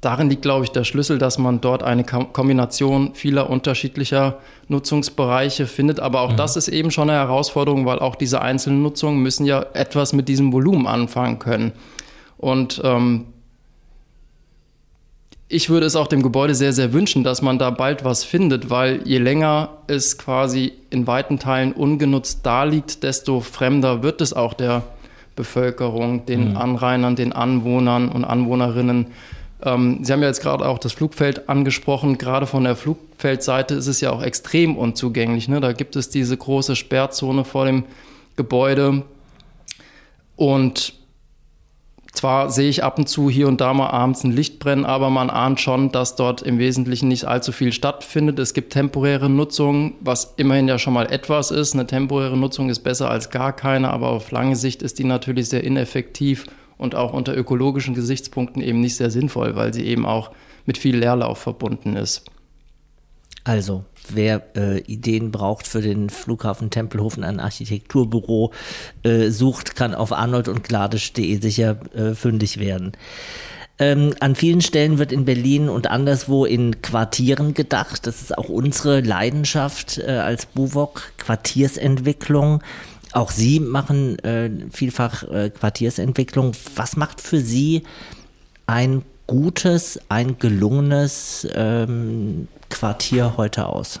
darin 0.00 0.28
liegt, 0.28 0.42
glaube 0.42 0.64
ich, 0.64 0.70
der 0.70 0.84
Schlüssel, 0.84 1.18
dass 1.18 1.38
man 1.38 1.60
dort 1.60 1.82
eine 1.82 2.04
Kombination 2.04 3.14
vieler 3.14 3.50
unterschiedlicher 3.50 4.38
Nutzungsbereiche 4.68 5.66
findet. 5.66 6.00
Aber 6.00 6.22
auch 6.22 6.32
mhm. 6.32 6.36
das 6.36 6.56
ist 6.56 6.68
eben 6.68 6.90
schon 6.90 7.10
eine 7.10 7.18
Herausforderung, 7.18 7.86
weil 7.86 7.98
auch 7.98 8.16
diese 8.16 8.40
einzelnen 8.40 8.82
Nutzungen 8.82 9.22
müssen 9.22 9.44
ja 9.44 9.64
etwas 9.74 10.12
mit 10.12 10.28
diesem 10.28 10.52
Volumen 10.52 10.86
anfangen 10.86 11.38
können. 11.38 11.72
Und 12.38 12.80
ähm, 12.84 13.26
ich 15.48 15.70
würde 15.70 15.86
es 15.86 15.96
auch 15.96 16.06
dem 16.06 16.22
Gebäude 16.22 16.54
sehr, 16.54 16.72
sehr 16.72 16.92
wünschen, 16.92 17.24
dass 17.24 17.42
man 17.42 17.58
da 17.58 17.70
bald 17.70 18.04
was 18.04 18.22
findet, 18.22 18.70
weil 18.70 19.00
je 19.04 19.18
länger 19.18 19.70
es 19.86 20.18
quasi 20.18 20.72
in 20.90 21.06
weiten 21.06 21.38
Teilen 21.38 21.72
ungenutzt 21.72 22.40
da 22.44 22.64
liegt, 22.64 23.02
desto 23.02 23.40
fremder 23.40 24.02
wird 24.02 24.20
es 24.20 24.32
auch 24.32 24.52
der 24.52 24.82
Bevölkerung, 25.36 26.26
den 26.26 26.50
mhm. 26.50 26.56
Anrainern, 26.56 27.16
den 27.16 27.32
Anwohnern 27.32 28.08
und 28.10 28.24
Anwohnerinnen. 28.24 29.06
Ähm, 29.62 30.00
Sie 30.02 30.12
haben 30.12 30.20
ja 30.20 30.28
jetzt 30.28 30.42
gerade 30.42 30.66
auch 30.66 30.78
das 30.78 30.92
Flugfeld 30.92 31.48
angesprochen. 31.48 32.18
Gerade 32.18 32.46
von 32.46 32.64
der 32.64 32.76
Flugfeldseite 32.76 33.74
ist 33.74 33.86
es 33.86 34.00
ja 34.00 34.10
auch 34.10 34.22
extrem 34.22 34.76
unzugänglich. 34.76 35.48
Ne? 35.48 35.60
Da 35.60 35.72
gibt 35.72 35.96
es 35.96 36.10
diese 36.10 36.36
große 36.36 36.76
Sperrzone 36.76 37.44
vor 37.44 37.64
dem 37.64 37.84
Gebäude. 38.36 39.02
Und 40.36 40.97
zwar 42.18 42.50
sehe 42.50 42.68
ich 42.68 42.82
ab 42.82 42.98
und 42.98 43.08
zu 43.08 43.30
hier 43.30 43.46
und 43.46 43.60
da 43.60 43.72
mal 43.72 43.90
abends 43.90 44.24
ein 44.24 44.32
Licht 44.32 44.58
brennen, 44.58 44.84
aber 44.84 45.08
man 45.08 45.30
ahnt 45.30 45.60
schon, 45.60 45.92
dass 45.92 46.16
dort 46.16 46.42
im 46.42 46.58
Wesentlichen 46.58 47.08
nicht 47.08 47.26
allzu 47.26 47.52
viel 47.52 47.72
stattfindet. 47.72 48.40
Es 48.40 48.54
gibt 48.54 48.72
temporäre 48.72 49.30
Nutzung, 49.30 49.94
was 50.00 50.34
immerhin 50.36 50.66
ja 50.66 50.78
schon 50.78 50.94
mal 50.94 51.10
etwas 51.12 51.52
ist. 51.52 51.74
Eine 51.74 51.86
temporäre 51.86 52.36
Nutzung 52.36 52.70
ist 52.70 52.80
besser 52.80 53.08
als 53.08 53.30
gar 53.30 53.52
keine, 53.52 53.90
aber 53.90 54.08
auf 54.08 54.32
lange 54.32 54.56
Sicht 54.56 54.82
ist 54.82 54.98
die 54.98 55.04
natürlich 55.04 55.48
sehr 55.48 55.62
ineffektiv 55.62 56.46
und 56.76 56.96
auch 56.96 57.12
unter 57.12 57.36
ökologischen 57.36 57.94
Gesichtspunkten 57.94 58.62
eben 58.62 58.80
nicht 58.80 58.96
sehr 58.96 59.10
sinnvoll, 59.10 59.54
weil 59.54 59.72
sie 59.72 59.84
eben 59.86 60.04
auch 60.04 60.32
mit 60.66 60.76
viel 60.76 60.96
Leerlauf 60.96 61.38
verbunden 61.38 61.94
ist. 61.94 62.24
Also, 63.44 63.84
wer 64.10 64.42
äh, 64.56 64.80
Ideen 64.80 65.30
braucht 65.30 65.66
für 65.66 65.80
den 65.80 66.10
Flughafen 66.10 66.70
Tempelhofen, 66.70 67.24
ein 67.24 67.40
Architekturbüro 67.40 68.52
äh, 69.04 69.30
sucht, 69.30 69.74
kann 69.74 69.94
auf 69.94 70.12
arnold 70.12 70.48
und 70.48 70.64
gladisch.de 70.64 71.40
sicher 71.40 71.78
äh, 71.94 72.14
fündig 72.14 72.58
werden. 72.58 72.92
Ähm, 73.80 74.12
an 74.18 74.34
vielen 74.34 74.60
Stellen 74.60 74.98
wird 74.98 75.12
in 75.12 75.24
Berlin 75.24 75.68
und 75.68 75.88
anderswo 75.88 76.44
in 76.44 76.82
Quartieren 76.82 77.54
gedacht. 77.54 78.06
Das 78.06 78.20
ist 78.22 78.36
auch 78.36 78.48
unsere 78.48 79.00
Leidenschaft 79.00 79.98
äh, 79.98 80.10
als 80.10 80.46
Buwok, 80.46 81.12
Quartiersentwicklung. 81.16 82.62
Auch 83.12 83.30
Sie 83.30 83.60
machen 83.60 84.18
äh, 84.18 84.50
vielfach 84.72 85.22
äh, 85.22 85.50
Quartiersentwicklung. 85.50 86.52
Was 86.74 86.96
macht 86.96 87.20
für 87.20 87.40
Sie 87.40 87.84
ein 88.66 89.02
gutes, 89.28 90.00
ein 90.08 90.40
gelungenes 90.40 91.46
ähm, 91.54 92.48
Quartier 92.68 93.34
heute 93.36 93.66
aus? 93.66 94.00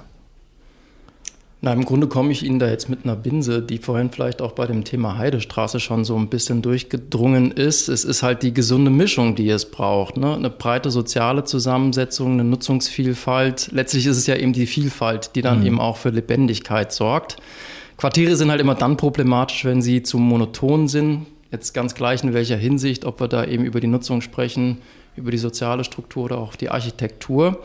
Na, 1.60 1.72
im 1.72 1.84
Grunde 1.84 2.06
komme 2.06 2.30
ich 2.30 2.44
Ihnen 2.44 2.60
da 2.60 2.68
jetzt 2.68 2.88
mit 2.88 3.04
einer 3.04 3.16
Binse, 3.16 3.62
die 3.62 3.78
vorhin 3.78 4.10
vielleicht 4.10 4.40
auch 4.40 4.52
bei 4.52 4.66
dem 4.66 4.84
Thema 4.84 5.18
Heidestraße 5.18 5.80
schon 5.80 6.04
so 6.04 6.16
ein 6.16 6.28
bisschen 6.28 6.62
durchgedrungen 6.62 7.50
ist. 7.50 7.88
Es 7.88 8.04
ist 8.04 8.22
halt 8.22 8.44
die 8.44 8.54
gesunde 8.54 8.92
Mischung, 8.92 9.34
die 9.34 9.50
es 9.50 9.68
braucht. 9.68 10.16
Ne? 10.16 10.34
Eine 10.34 10.50
breite 10.50 10.90
soziale 10.90 11.42
Zusammensetzung, 11.42 12.34
eine 12.34 12.44
Nutzungsvielfalt. 12.44 13.70
Letztlich 13.72 14.06
ist 14.06 14.18
es 14.18 14.28
ja 14.28 14.36
eben 14.36 14.52
die 14.52 14.66
Vielfalt, 14.66 15.34
die 15.34 15.42
dann 15.42 15.60
mhm. 15.60 15.66
eben 15.66 15.80
auch 15.80 15.96
für 15.96 16.10
Lebendigkeit 16.10 16.92
sorgt. 16.92 17.38
Quartiere 17.96 18.36
sind 18.36 18.52
halt 18.52 18.60
immer 18.60 18.76
dann 18.76 18.96
problematisch, 18.96 19.64
wenn 19.64 19.82
sie 19.82 20.04
zu 20.04 20.18
monoton 20.18 20.86
sind. 20.86 21.26
Jetzt 21.50 21.74
ganz 21.74 21.94
gleich 21.94 22.22
in 22.22 22.34
welcher 22.34 22.56
Hinsicht, 22.56 23.04
ob 23.04 23.20
wir 23.20 23.26
da 23.26 23.44
eben 23.44 23.64
über 23.64 23.80
die 23.80 23.88
Nutzung 23.88 24.20
sprechen, 24.20 24.78
über 25.18 25.30
die 25.30 25.38
soziale 25.38 25.84
Struktur 25.84 26.24
oder 26.24 26.38
auch 26.38 26.56
die 26.56 26.70
Architektur. 26.70 27.58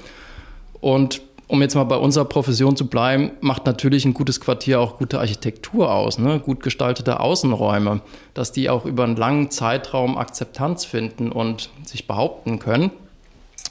Und 0.81 1.21
um 1.47 1.61
jetzt 1.61 1.75
mal 1.75 1.83
bei 1.83 1.97
unserer 1.97 2.25
Profession 2.25 2.75
zu 2.75 2.87
bleiben, 2.87 3.31
macht 3.41 3.65
natürlich 3.65 4.05
ein 4.05 4.13
gutes 4.13 4.39
Quartier 4.39 4.79
auch 4.79 4.97
gute 4.97 5.19
Architektur 5.19 5.93
aus, 5.93 6.17
ne? 6.17 6.39
gut 6.39 6.63
gestaltete 6.63 7.19
Außenräume, 7.19 8.01
dass 8.33 8.51
die 8.51 8.69
auch 8.69 8.85
über 8.85 9.03
einen 9.03 9.15
langen 9.15 9.51
Zeitraum 9.51 10.17
Akzeptanz 10.17 10.85
finden 10.85 11.31
und 11.31 11.69
sich 11.85 12.07
behaupten 12.07 12.59
können. 12.59 12.91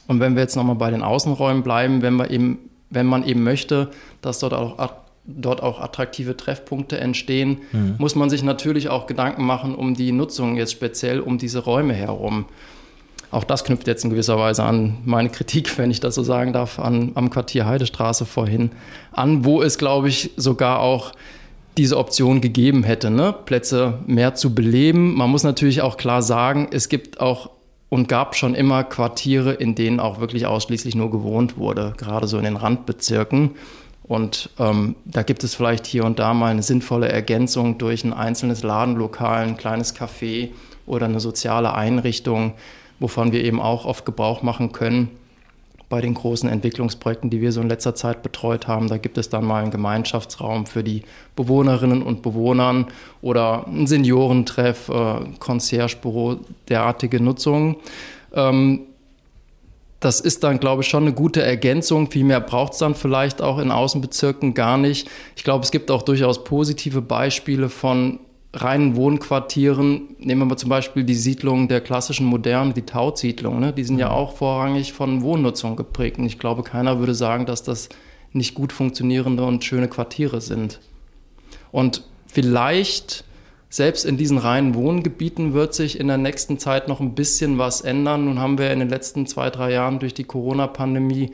Und 0.07 0.21
wenn 0.21 0.35
wir 0.35 0.43
jetzt 0.43 0.57
nochmal 0.57 0.77
bei 0.77 0.91
den 0.91 1.03
Außenräumen 1.03 1.63
bleiben, 1.63 2.03
wenn, 2.03 2.15
wir 2.15 2.31
eben, 2.31 2.59
wenn 2.91 3.07
man 3.07 3.25
eben 3.25 3.43
möchte, 3.43 3.91
dass 4.21 4.39
dort 4.39 4.53
auch, 4.53 4.93
dort 5.25 5.63
auch 5.63 5.81
attraktive 5.81 6.37
Treffpunkte 6.37 7.01
entstehen, 7.01 7.63
mhm. 7.73 7.95
muss 7.99 8.15
man 8.15 8.29
sich 8.29 8.43
natürlich 8.43 8.91
auch 8.91 9.07
Gedanken 9.07 9.45
machen 9.45 9.75
um 9.75 9.95
die 9.95 10.13
Nutzung 10.13 10.57
jetzt 10.57 10.73
speziell 10.73 11.21
um 11.21 11.39
diese 11.39 11.61
Räume 11.61 11.95
herum. 11.95 12.47
Auch 13.33 13.45
das 13.45 13.65
knüpft 13.65 13.87
jetzt 13.87 14.05
in 14.05 14.11
gewisser 14.11 14.39
Weise 14.39 14.63
an 14.63 14.99
meine 15.07 15.31
Kritik, 15.31 15.77
wenn 15.79 15.91
ich 15.91 16.01
das 16.01 16.15
so 16.15 16.23
sagen 16.23 16.53
darf, 16.53 16.79
an, 16.79 17.13
am 17.15 17.31
Quartier 17.31 17.67
Heidestraße 17.67 18.27
vorhin 18.27 18.71
an, 19.11 19.45
wo 19.47 19.63
es, 19.63 19.79
glaube 19.79 20.09
ich, 20.09 20.31
sogar 20.37 20.81
auch 20.81 21.13
diese 21.79 21.97
Option 21.97 22.43
gegeben 22.43 22.85
hätte, 22.85 23.11
ne? 23.11 23.35
Plätze 23.47 23.95
mehr 24.07 24.35
zu 24.35 24.55
beleben. 24.55 25.15
Man 25.15 25.31
muss 25.31 25.45
natürlich 25.45 25.81
auch 25.81 25.97
klar 25.97 26.21
sagen, 26.23 26.69
es 26.71 26.91
gibt 26.91 27.21
auch 27.21 27.51
und 27.89 28.09
gab 28.09 28.37
schon 28.37 28.55
immer 28.55 28.85
Quartiere, 28.85 29.53
in 29.53 29.75
denen 29.75 29.99
auch 29.99 30.21
wirklich 30.21 30.47
ausschließlich 30.47 30.95
nur 30.95 31.11
gewohnt 31.11 31.57
wurde, 31.57 31.95
gerade 31.97 32.27
so 32.27 32.37
in 32.37 32.45
den 32.45 32.57
Randbezirken. 32.57 33.53
Und 34.03 34.51
ähm, 34.59 34.95
da 35.07 35.23
gibt 35.23 35.43
es 35.45 35.55
vielleicht 35.55 35.87
hier 35.87 36.05
und 36.05 36.19
da 36.19 36.35
mal 36.35 36.51
eine 36.51 36.63
sinnvolle 36.63 37.09
Ergänzung 37.09 37.79
durch 37.79 38.05
ein 38.05 38.13
einzelnes 38.13 38.63
Ladenlokal, 38.63 39.43
ein 39.45 39.57
kleines 39.57 39.97
Café 39.97 40.51
oder 40.87 41.07
eine 41.07 41.21
soziale 41.21 41.75
Einrichtung, 41.75 42.53
wovon 43.03 43.33
wir 43.33 43.45
eben 43.45 43.61
auch 43.61 43.85
oft 43.85 44.05
Gebrauch 44.05 44.43
machen 44.43 44.73
können 44.73 45.11
bei 45.89 46.01
den 46.01 46.15
großen 46.15 46.49
Entwicklungsprojekten, 46.49 47.29
die 47.29 47.43
wir 47.43 47.53
so 47.53 47.61
in 47.61 47.69
letzter 47.69 47.95
Zeit 47.95 48.23
betreut 48.23 48.67
haben. 48.67 48.89
Da 48.89 48.97
gibt 48.97 49.19
es 49.19 49.29
dann 49.29 49.45
mal 49.45 49.61
einen 49.61 49.71
Gemeinschaftsraum 49.71 50.65
für 50.65 50.83
die 50.83 51.03
Bewohnerinnen 51.37 52.01
und 52.01 52.23
Bewohner 52.23 52.87
oder 53.21 53.67
ein 53.67 53.87
Seniorentreff, 53.87 54.89
äh, 54.89 55.17
Conciergebüro, 55.39 56.37
derartige 56.71 57.21
Nutzungen. 57.21 57.77
Ähm, 58.33 58.87
das 60.01 60.21
ist 60.21 60.45
dann, 60.45 60.61
glaube 60.61 60.83
ich, 60.83 60.89
schon 60.89 61.03
eine 61.03 61.13
gute 61.13 61.43
Ergänzung. 61.43 62.11
Viel 62.11 62.25
mehr 62.25 62.41
braucht 62.41 62.73
es 62.73 62.79
dann 62.79 62.95
vielleicht 62.95 63.43
auch 63.43 63.59
in 63.59 63.71
Außenbezirken 63.71 64.55
gar 64.55 64.79
nicht. 64.79 65.11
Ich 65.37 65.45
glaube, 65.45 65.65
es 65.65 65.71
gibt 65.71 65.91
auch 65.91 66.03
durchaus 66.03 66.43
positive 66.43 67.03
Beispiele 67.03 67.69
von 67.69 68.19
reinen 68.55 68.97
Wohnquartieren, 68.97 70.15
nehmen 70.19 70.43
wir 70.43 70.45
mal 70.45 70.57
zum 70.57 70.69
Beispiel 70.69 71.05
die 71.05 71.15
Siedlungen 71.15 71.69
der 71.69 71.81
klassischen 71.81 72.27
Modernen, 72.27 72.75
die 72.75 72.83
Tautsiedlungen, 72.83 73.61
ne? 73.61 73.73
die 73.73 73.85
sind 73.85 73.99
ja 73.99 74.09
mhm. 74.09 74.15
auch 74.15 74.37
vorrangig 74.37 74.93
von 74.93 75.23
Wohnnutzung 75.23 75.77
geprägt. 75.77 76.19
Und 76.19 76.27
ich 76.27 76.39
glaube, 76.39 76.63
keiner 76.63 76.99
würde 76.99 77.15
sagen, 77.15 77.47
dass 77.47 77.63
das 77.63 77.89
nicht 78.33 78.55
gut 78.55 78.73
funktionierende 78.73 79.45
und 79.45 79.65
schöne 79.65 79.89
Quartiere 79.89 80.41
sind. 80.41 80.81
Und 81.71 82.05
vielleicht 82.27 83.25
selbst 83.71 84.05
in 84.05 84.19
diesen 84.19 84.37
reinen 84.37 84.75
Wohngebieten 84.75 85.55
wird 85.55 85.73
sich 85.73 85.99
in 85.99 86.09
der 86.09 86.19
nächsten 86.19 86.59
Zeit 86.59 86.89
noch 86.89 87.01
ein 87.01 87.15
bisschen 87.15 87.57
was 87.57 87.81
ändern. 87.81 88.27
Nun 88.27 88.39
haben 88.39 88.59
wir 88.59 88.71
in 88.71 88.81
den 88.81 88.91
letzten 88.91 89.27
zwei, 89.27 89.49
drei 89.49 89.73
Jahren 89.73 89.99
durch 89.99 90.13
die 90.13 90.25
Corona-Pandemie 90.25 91.33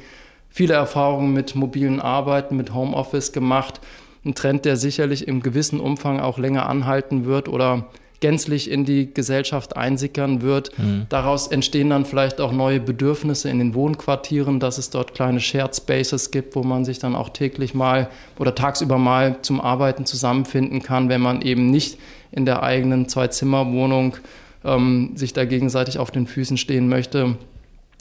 viele 0.49 0.75
Erfahrungen 0.75 1.33
mit 1.33 1.57
mobilen 1.57 2.01
Arbeiten, 2.01 2.57
mit 2.57 2.75
Homeoffice 2.75 3.33
gemacht 3.33 3.81
ein 4.25 4.35
Trend, 4.35 4.65
der 4.65 4.77
sicherlich 4.77 5.29
im 5.29 5.43
gewissen 5.43 5.81
Umfang 5.81 6.21
auch 6.21 6.39
länger 6.39 6.69
anhalten 6.69 7.25
wird 7.25 7.49
oder 7.49 7.87
gänzlich 8.21 8.71
in 8.71 8.85
die 8.85 9.13
Gesellschaft 9.13 9.77
einsickern 9.77 10.43
wird. 10.43 10.77
Mhm. 10.79 11.07
Daraus 11.09 11.47
entstehen 11.47 11.91
dann 11.91 12.05
vielleicht 12.05 12.41
auch 12.41 12.53
neue 12.53 12.81
Bedürfnisse 12.81 13.49
in 13.49 13.59
den 13.59 13.75
Wohnquartieren, 13.75 14.59
dass 14.61 14.79
es 14.79 14.91
dort 14.91 15.15
kleine 15.15 15.41
Shared 15.41 15.77
Spaces 15.77 16.31
gibt, 16.31 16.57
wo 16.57 16.65
man 16.65 16.85
sich 16.85 16.99
dann 16.99 17.15
auch 17.15 17.29
täglich 17.29 17.75
mal 17.75 18.09
oder 18.39 18.55
tagsüber 18.55 18.99
mal 18.99 19.41
zum 19.43 19.61
Arbeiten 19.61 20.05
zusammenfinden 20.05 20.83
kann, 20.83 21.09
wenn 21.09 21.21
man 21.21 21.43
eben 21.43 21.71
nicht 21.71 21.99
in 22.33 22.45
der 22.45 22.63
eigenen 22.63 23.09
Zwei-Zimmer-Wohnung 23.09 24.17
ähm, 24.65 25.13
sich 25.15 25.33
da 25.33 25.45
gegenseitig 25.45 25.99
auf 25.99 26.11
den 26.11 26.27
Füßen 26.27 26.57
stehen 26.57 26.89
möchte. 26.89 27.37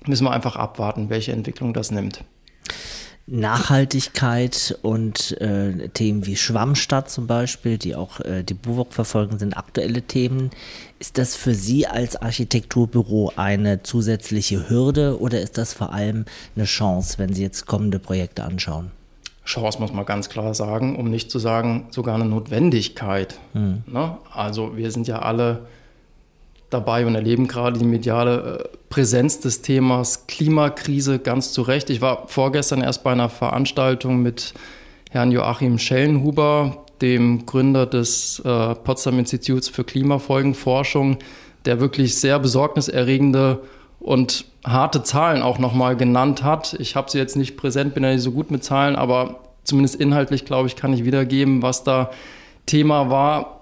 Müssen 0.07 0.25
wir 0.25 0.31
einfach 0.31 0.55
abwarten, 0.55 1.09
welche 1.09 1.31
Entwicklung 1.31 1.73
das 1.73 1.91
nimmt. 1.91 2.23
Nachhaltigkeit 3.27 4.79
und 4.83 5.39
äh, 5.41 5.89
Themen 5.89 6.25
wie 6.25 6.37
Schwammstadt 6.37 7.09
zum 7.09 7.27
Beispiel, 7.27 7.77
die 7.77 7.93
auch 7.93 8.21
äh, 8.21 8.43
die 8.43 8.53
Buwok 8.53 8.93
verfolgen, 8.93 9.37
sind 9.37 9.57
aktuelle 9.57 10.01
Themen. 10.01 10.49
Ist 10.97 11.17
das 11.17 11.35
für 11.35 11.53
Sie 11.53 11.87
als 11.87 12.15
Architekturbüro 12.15 13.33
eine 13.35 13.83
zusätzliche 13.83 14.69
Hürde 14.69 15.19
oder 15.19 15.41
ist 15.41 15.57
das 15.57 15.73
vor 15.73 15.91
allem 15.91 16.23
eine 16.55 16.65
Chance, 16.65 17.15
wenn 17.17 17.33
Sie 17.33 17.43
jetzt 17.43 17.65
kommende 17.65 17.99
Projekte 17.99 18.45
anschauen? 18.45 18.91
Chance 19.43 19.79
muss 19.79 19.91
man 19.91 20.05
ganz 20.05 20.29
klar 20.29 20.53
sagen, 20.53 20.97
um 20.97 21.09
nicht 21.09 21.29
zu 21.29 21.39
sagen, 21.39 21.87
sogar 21.91 22.15
eine 22.15 22.25
Notwendigkeit. 22.25 23.39
Hm. 23.53 23.83
Ne? 23.87 24.17
Also 24.33 24.77
wir 24.77 24.91
sind 24.91 25.07
ja 25.07 25.19
alle 25.19 25.67
dabei 26.69 27.05
und 27.05 27.15
erleben 27.15 27.47
gerade 27.47 27.79
die 27.79 27.85
mediale 27.85 28.59
äh, 28.59 28.77
Präsenz 28.89 29.39
des 29.39 29.61
Themas 29.61 30.27
Klimakrise 30.27 31.19
ganz 31.19 31.53
zu 31.53 31.61
Recht. 31.61 31.89
Ich 31.89 32.01
war 32.01 32.27
vorgestern 32.27 32.81
erst 32.81 33.03
bei 33.03 33.11
einer 33.11 33.29
Veranstaltung 33.29 34.21
mit 34.21 34.53
Herrn 35.11 35.31
Joachim 35.31 35.79
Schellenhuber, 35.79 36.85
dem 37.01 37.45
Gründer 37.45 37.85
des 37.85 38.39
äh, 38.39 38.75
Potsdam 38.75 39.19
Instituts 39.19 39.69
für 39.69 39.83
Klimafolgenforschung, 39.83 41.17
der 41.65 41.79
wirklich 41.79 42.15
sehr 42.19 42.39
besorgniserregende 42.39 43.61
und 43.99 44.45
harte 44.65 45.03
Zahlen 45.03 45.41
auch 45.41 45.59
nochmal 45.59 45.95
genannt 45.95 46.43
hat. 46.43 46.75
Ich 46.79 46.95
habe 46.95 47.09
sie 47.09 47.17
jetzt 47.17 47.35
nicht 47.35 47.57
präsent, 47.57 47.93
bin 47.93 48.03
ja 48.03 48.11
nicht 48.11 48.21
so 48.21 48.31
gut 48.31 48.51
mit 48.51 48.63
Zahlen, 48.63 48.95
aber 48.95 49.39
zumindest 49.63 49.95
inhaltlich, 49.95 50.45
glaube 50.45 50.67
ich, 50.67 50.75
kann 50.75 50.93
ich 50.93 51.05
wiedergeben, 51.05 51.61
was 51.61 51.83
da 51.83 52.11
Thema 52.65 53.09
war. 53.09 53.61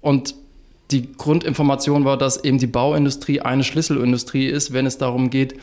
Und 0.00 0.34
die 0.90 1.12
Grundinformation 1.12 2.04
war, 2.04 2.16
dass 2.16 2.44
eben 2.44 2.58
die 2.58 2.66
Bauindustrie 2.66 3.40
eine 3.40 3.64
Schlüsselindustrie 3.64 4.46
ist, 4.46 4.72
wenn 4.72 4.86
es 4.86 4.98
darum 4.98 5.30
geht, 5.30 5.54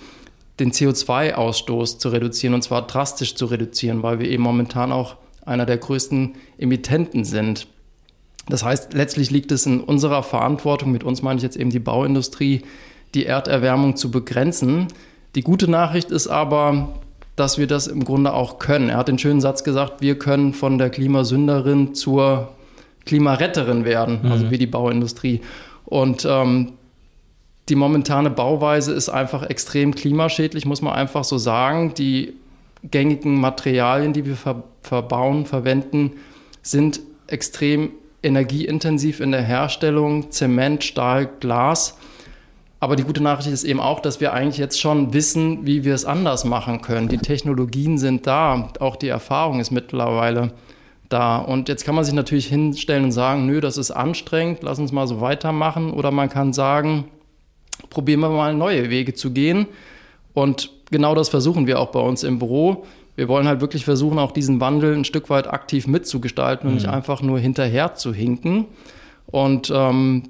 den 0.60 0.72
CO2-Ausstoß 0.72 1.98
zu 1.98 2.10
reduzieren 2.10 2.54
und 2.54 2.64
zwar 2.64 2.86
drastisch 2.88 3.36
zu 3.36 3.46
reduzieren, 3.46 4.04
weil 4.04 4.20
wir 4.20 4.30
eben 4.30 4.44
momentan 4.44 4.92
auch 4.92 5.16
einer 5.46 5.66
der 5.66 5.78
größten 5.78 6.36
Emittenten 6.58 7.26
sind. 7.26 7.68
Das 8.48 8.64
heißt, 8.64 8.94
letztlich 8.94 9.32
liegt 9.32 9.52
es 9.52 9.66
in 9.66 9.82
unserer 9.82 10.24
Verantwortung, 10.24 10.92
mit 10.92 11.04
uns 11.04 11.22
meine 11.22 11.38
ich 11.38 11.44
jetzt 11.44 11.58
eben 11.58 11.70
die 11.70 11.80
Bauindustrie, 11.80 12.64
die 13.14 13.26
Erderwärmung 13.26 13.96
zu 13.96 14.12
begrenzen. 14.12 14.88
Die 15.36 15.42
gute 15.42 15.70
Nachricht 15.70 16.12
ist 16.12 16.28
aber, 16.28 17.00
dass 17.36 17.58
wir 17.58 17.68
das 17.68 17.88
im 17.88 18.04
Grunde 18.04 18.34
auch 18.34 18.60
können. 18.60 18.90
Er 18.90 18.98
hat 18.98 19.08
den 19.08 19.20
schönen 19.20 19.42
Satz 19.42 19.64
gesagt, 19.64 20.02
wir 20.02 20.18
können 20.20 20.54
von 20.54 20.78
der 20.78 20.90
Klimasünderin 20.90 21.96
zur 21.96 22.50
Klimaretterin 23.06 23.86
werden, 23.86 24.22
also 24.30 24.46
mhm. 24.46 24.52
wie 24.52 24.58
die 24.58 24.68
Bauindustrie. 24.68 25.42
Und 25.86 26.26
ähm, 26.30 26.74
die 27.70 27.76
momentane 27.76 28.30
Bauweise 28.30 28.94
ist 28.94 29.10
einfach 29.10 29.44
extrem 29.44 29.96
klimaschädlich, 29.96 30.66
muss 30.66 30.82
man 30.82 30.94
einfach 30.94 31.24
so 31.24 31.38
sagen. 31.38 31.94
Die 31.94 32.34
gängigen 32.90 33.40
Materialien, 33.40 34.14
die 34.14 34.26
wir 34.26 34.38
verbauen, 34.82 35.46
verwenden, 35.46 36.14
sind 36.62 37.00
extrem 37.28 37.92
energieintensiv 38.24 39.20
in 39.20 39.32
der 39.32 39.42
Herstellung, 39.42 40.32
Zement, 40.32 40.84
Stahl, 40.84 41.30
Glas. 41.40 41.98
Aber 42.80 42.96
die 42.96 43.04
gute 43.04 43.22
Nachricht 43.22 43.50
ist 43.50 43.64
eben 43.64 43.80
auch, 43.80 44.00
dass 44.00 44.20
wir 44.20 44.34
eigentlich 44.34 44.58
jetzt 44.58 44.80
schon 44.80 45.14
wissen, 45.14 45.66
wie 45.66 45.84
wir 45.84 45.94
es 45.94 46.06
anders 46.06 46.46
machen 46.46 46.82
können. 46.82 47.10
Die 47.10 47.20
Technologien 47.20 47.98
sind 47.98 48.26
da, 48.26 48.70
auch 48.80 48.96
die 48.96 49.08
Erfahrung 49.08 49.60
ist 49.60 49.72
mittlerweile 49.72 50.52
da. 51.12 51.38
Und 51.38 51.70
jetzt 51.70 51.86
kann 51.86 51.96
man 51.96 52.04
sich 52.04 52.14
natürlich 52.14 52.48
hinstellen 52.48 53.06
und 53.06 53.12
sagen, 53.12 53.46
nö, 53.46 53.62
das 53.62 53.78
ist 53.78 53.92
anstrengend, 53.92 54.60
lass 54.64 54.80
uns 54.80 54.92
mal 54.92 55.08
so 55.08 55.22
weitermachen. 55.22 55.92
Oder 55.92 56.12
man 56.12 56.30
kann 56.30 56.54
sagen, 56.54 57.06
probieren 57.90 58.20
wir 58.20 58.30
mal 58.30 58.54
neue 58.54 58.90
Wege 58.90 59.14
zu 59.14 59.32
gehen. 59.32 59.68
Und 60.34 60.72
genau 60.90 61.16
das 61.16 61.30
versuchen 61.30 61.68
wir 61.68 61.80
auch 61.80 61.92
bei 61.92 62.00
uns 62.00 62.24
im 62.24 62.40
Büro. 62.40 62.86
Wir 63.16 63.28
wollen 63.28 63.48
halt 63.48 63.62
wirklich 63.62 63.86
versuchen, 63.86 64.20
auch 64.20 64.32
diesen 64.32 64.60
Wandel 64.62 64.96
ein 64.96 65.06
Stück 65.06 65.30
weit 65.30 65.48
aktiv 65.48 65.88
mitzugestalten 65.88 66.68
und 66.68 66.76
mhm. 66.76 66.82
nicht 66.82 66.90
einfach 66.90 67.22
nur 67.22 67.40
hinterher 67.40 67.96
zu 67.96 68.14
hinken. 68.14 68.66
Und 69.28 69.72
ähm, 69.74 70.24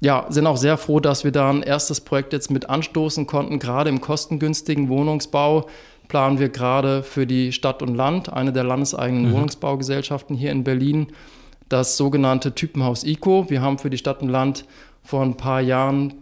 ja, 0.00 0.26
sind 0.30 0.46
auch 0.46 0.56
sehr 0.56 0.78
froh, 0.78 0.98
dass 0.98 1.22
wir 1.22 1.30
da 1.30 1.48
ein 1.48 1.62
erstes 1.62 2.00
Projekt 2.00 2.32
jetzt 2.32 2.50
mit 2.50 2.68
anstoßen 2.68 3.26
konnten. 3.26 3.58
Gerade 3.58 3.90
im 3.90 4.00
kostengünstigen 4.00 4.88
Wohnungsbau 4.88 5.66
planen 6.08 6.38
wir 6.38 6.48
gerade 6.48 7.02
für 7.02 7.26
die 7.26 7.52
Stadt 7.52 7.82
und 7.82 7.94
Land, 7.94 8.32
eine 8.32 8.52
der 8.52 8.64
landeseigenen 8.64 9.30
mhm. 9.30 9.34
Wohnungsbaugesellschaften 9.34 10.36
hier 10.36 10.50
in 10.50 10.64
Berlin, 10.64 11.08
das 11.68 11.96
sogenannte 11.96 12.54
Typenhaus 12.54 13.04
ICO. 13.04 13.46
Wir 13.48 13.62
haben 13.62 13.78
für 13.78 13.90
die 13.90 13.98
Stadt 13.98 14.22
und 14.22 14.28
Land 14.28 14.66
vor 15.02 15.22
ein 15.22 15.36
paar 15.36 15.60
Jahren 15.60 16.14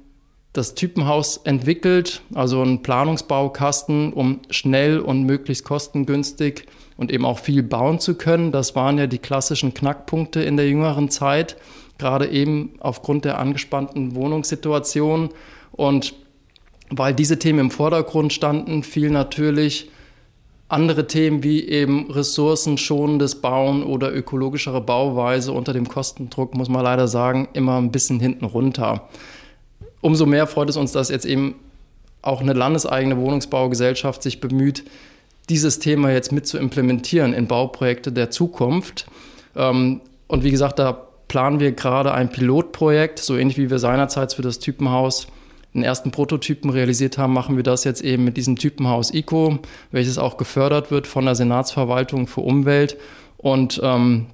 das 0.53 0.75
Typenhaus 0.75 1.37
entwickelt, 1.39 2.23
also 2.35 2.61
einen 2.63 2.83
Planungsbaukasten, 2.83 4.13
um 4.13 4.41
schnell 4.51 4.99
und 4.99 5.23
möglichst 5.23 5.65
kostengünstig 5.65 6.67
und 6.97 7.13
eben 7.13 7.25
auch 7.25 7.39
viel 7.39 7.63
bauen 7.63 8.01
zu 8.01 8.15
können. 8.17 8.51
Das 8.51 8.75
waren 8.75 8.99
ja 8.99 9.07
die 9.07 9.19
klassischen 9.19 9.75
Knackpunkte 9.75 10.43
in 10.43 10.57
der 10.57 10.69
jüngeren 10.69 11.09
Zeit, 11.09 11.57
gerade 11.99 12.29
eben 12.29 12.75
aufgrund 12.81 13.25
der 13.25 13.39
angespannten 13.39 14.17
Wohnungssituation. 14.17 15.31
Und 15.73 16.15
weil 16.91 17.15
diese 17.15 17.39
Themen 17.39 17.59
im 17.59 17.71
Vordergrund 17.71 18.33
standen, 18.33 18.83
fiel 18.83 19.11
natürlich 19.11 19.91
andere 20.69 21.07
Themen 21.07 21.43
wie 21.43 21.65
eben 21.65 22.11
ressourcenschonendes 22.11 23.41
Bauen 23.41 23.83
oder 23.83 24.15
ökologischere 24.15 24.81
Bauweise 24.81 25.53
unter 25.53 25.73
dem 25.73 25.89
Kostendruck, 25.89 26.55
muss 26.55 26.69
man 26.69 26.85
leider 26.85 27.09
sagen, 27.09 27.49
immer 27.55 27.79
ein 27.79 27.91
bisschen 27.91 28.21
hinten 28.21 28.45
runter 28.45 29.09
umso 30.01 30.27
mehr 30.27 30.47
freut 30.47 30.71
es 30.71 30.77
uns, 30.77 30.93
dass 30.93 31.09
jetzt 31.09 31.27
eben 31.27 31.57
auch 32.23 32.41
eine 32.41 32.53
landeseigene 32.53 33.17
Wohnungsbaugesellschaft 33.17 34.23
sich 34.23 34.41
bemüht, 34.41 34.85
dieses 35.49 35.79
Thema 35.79 36.13
jetzt 36.13 36.33
mit 36.33 36.47
zu 36.47 36.59
implementieren 36.59 37.33
in 37.33 37.47
Bauprojekte 37.47 38.13
der 38.13 38.31
Zukunft. 38.31 39.07
Ähm, 39.57 40.01
und 40.29 40.45
wie 40.45 40.51
gesagt, 40.51 40.79
da 40.79 40.93
planen 41.29 41.61
wir 41.61 41.73
gerade 41.73 42.13
ein 42.13 42.31
Pilotprojekt, 42.31 43.19
so 43.19 43.37
ähnlich 43.37 43.57
wie 43.57 43.71
wir 43.71 43.79
seinerzeit 43.79 44.33
für 44.33 44.43
das 44.43 44.59
Typenhaus 44.59 45.29
den 45.75 45.83
ersten 45.83 46.11
Prototypen 46.11 46.71
realisiert 46.71 47.19
haben, 47.19 47.33
machen 47.33 47.57
wir 47.57 47.63
das 47.63 47.85
jetzt 47.85 48.03
eben 48.03 48.25
mit 48.25 48.37
diesem 48.37 48.57
Typenhaus 48.57 49.15
ICO, 49.15 49.59
welches 49.93 50.19
auch 50.19 50.37
gefördert 50.37 50.91
wird 50.91 51.07
von 51.07 51.25
der 51.25 51.35
Senatsverwaltung 51.35 52.27
für 52.27 52.41
Umwelt. 52.41 52.97
Und 53.37 53.81
ähm, 53.83 54.27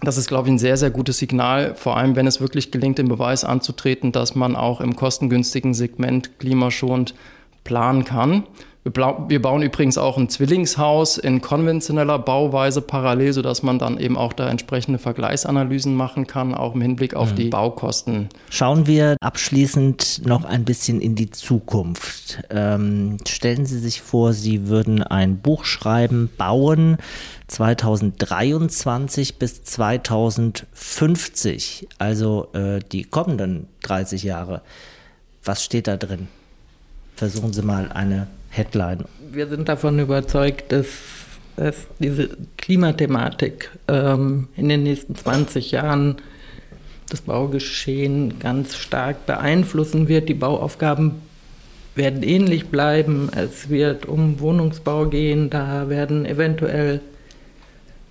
das 0.00 0.16
ist, 0.16 0.28
glaube 0.28 0.48
ich, 0.48 0.54
ein 0.54 0.58
sehr, 0.58 0.76
sehr 0.76 0.90
gutes 0.90 1.18
Signal, 1.18 1.74
vor 1.74 1.96
allem 1.96 2.16
wenn 2.16 2.26
es 2.26 2.40
wirklich 2.40 2.70
gelingt, 2.70 2.98
den 2.98 3.08
Beweis 3.08 3.44
anzutreten, 3.44 4.12
dass 4.12 4.34
man 4.34 4.56
auch 4.56 4.80
im 4.80 4.96
kostengünstigen 4.96 5.74
Segment 5.74 6.38
klimaschonend 6.38 7.14
planen 7.64 8.04
kann. 8.04 8.44
Wir 8.84 9.42
bauen 9.42 9.62
übrigens 9.62 9.98
auch 9.98 10.16
ein 10.16 10.28
Zwillingshaus 10.28 11.18
in 11.18 11.40
konventioneller 11.40 12.18
Bauweise 12.18 12.80
parallel, 12.80 13.32
sodass 13.32 13.62
man 13.62 13.78
dann 13.78 13.98
eben 13.98 14.16
auch 14.16 14.32
da 14.32 14.48
entsprechende 14.48 14.98
Vergleichsanalysen 14.98 15.94
machen 15.94 16.26
kann, 16.26 16.54
auch 16.54 16.74
im 16.74 16.80
Hinblick 16.80 17.14
auf 17.14 17.32
mhm. 17.32 17.36
die 17.36 17.48
Baukosten. 17.48 18.28
Schauen 18.50 18.86
wir 18.86 19.16
abschließend 19.20 20.26
noch 20.26 20.44
ein 20.44 20.64
bisschen 20.64 21.00
in 21.00 21.16
die 21.16 21.30
Zukunft. 21.30 22.42
Ähm, 22.50 23.18
stellen 23.26 23.66
Sie 23.66 23.78
sich 23.78 24.00
vor, 24.00 24.32
Sie 24.32 24.68
würden 24.68 25.02
ein 25.02 25.38
Buch 25.38 25.64
schreiben, 25.64 26.30
bauen 26.38 26.98
2023 27.48 29.38
bis 29.38 29.64
2050, 29.64 31.88
also 31.98 32.48
äh, 32.54 32.78
die 32.92 33.04
kommenden 33.04 33.66
30 33.82 34.22
Jahre. 34.22 34.62
Was 35.44 35.64
steht 35.64 35.88
da 35.88 35.96
drin? 35.96 36.28
Versuchen 37.16 37.52
Sie 37.52 37.62
mal 37.62 37.90
eine 37.92 38.28
Headline. 38.50 39.04
Wir 39.30 39.46
sind 39.46 39.68
davon 39.68 39.98
überzeugt, 39.98 40.72
dass 40.72 40.86
dass 41.58 41.88
diese 41.98 42.30
Klimathematik 42.56 43.70
ähm, 43.88 44.46
in 44.56 44.68
den 44.68 44.84
nächsten 44.84 45.16
20 45.16 45.72
Jahren 45.72 46.16
das 47.08 47.20
Baugeschehen 47.22 48.38
ganz 48.38 48.76
stark 48.76 49.26
beeinflussen 49.26 50.06
wird. 50.06 50.28
Die 50.28 50.34
Bauaufgaben 50.34 51.16
werden 51.96 52.22
ähnlich 52.22 52.68
bleiben. 52.68 53.28
Es 53.34 53.70
wird 53.70 54.06
um 54.06 54.38
Wohnungsbau 54.38 55.06
gehen. 55.06 55.50
Da 55.50 55.88
werden 55.88 56.26
eventuell 56.26 57.00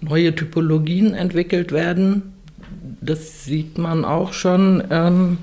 neue 0.02 0.36
Typologien 0.36 1.14
entwickelt 1.14 1.72
werden. 1.72 2.34
Das 3.00 3.46
sieht 3.46 3.78
man 3.78 4.04
auch 4.04 4.34
schon. 4.34 4.84
Ähm, 4.90 5.38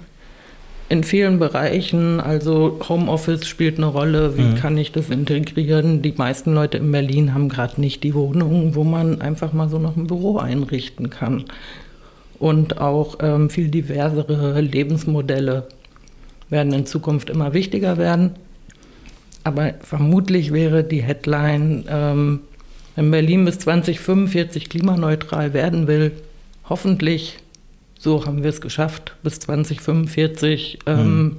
in 0.94 1.02
vielen 1.02 1.40
Bereichen, 1.40 2.20
also 2.20 2.78
Homeoffice 2.88 3.48
spielt 3.48 3.78
eine 3.78 3.86
Rolle, 3.86 4.38
wie 4.38 4.42
mhm. 4.42 4.54
kann 4.54 4.78
ich 4.78 4.92
das 4.92 5.10
integrieren? 5.10 6.02
Die 6.02 6.14
meisten 6.16 6.54
Leute 6.54 6.78
in 6.78 6.92
Berlin 6.92 7.34
haben 7.34 7.48
gerade 7.48 7.80
nicht 7.80 8.04
die 8.04 8.14
Wohnung, 8.14 8.76
wo 8.76 8.84
man 8.84 9.20
einfach 9.20 9.52
mal 9.52 9.68
so 9.68 9.80
noch 9.80 9.96
ein 9.96 10.06
Büro 10.06 10.38
einrichten 10.38 11.10
kann. 11.10 11.46
Und 12.38 12.80
auch 12.80 13.16
ähm, 13.20 13.50
viel 13.50 13.68
diversere 13.68 14.60
Lebensmodelle 14.60 15.66
werden 16.48 16.72
in 16.72 16.86
Zukunft 16.86 17.28
immer 17.28 17.54
wichtiger 17.54 17.98
werden. 17.98 18.36
Aber 19.42 19.74
vermutlich 19.80 20.52
wäre 20.52 20.84
die 20.84 21.02
Headline, 21.02 21.86
ähm, 21.88 22.40
wenn 22.94 23.10
Berlin 23.10 23.44
bis 23.44 23.58
2045 23.58 24.68
klimaneutral 24.68 25.54
werden 25.54 25.88
will, 25.88 26.12
hoffentlich 26.68 27.38
so 28.04 28.26
haben 28.26 28.42
wir 28.42 28.50
es 28.50 28.60
geschafft, 28.60 29.16
bis 29.22 29.40
2045 29.40 30.80
ähm, 30.86 30.98
hm. 30.98 31.36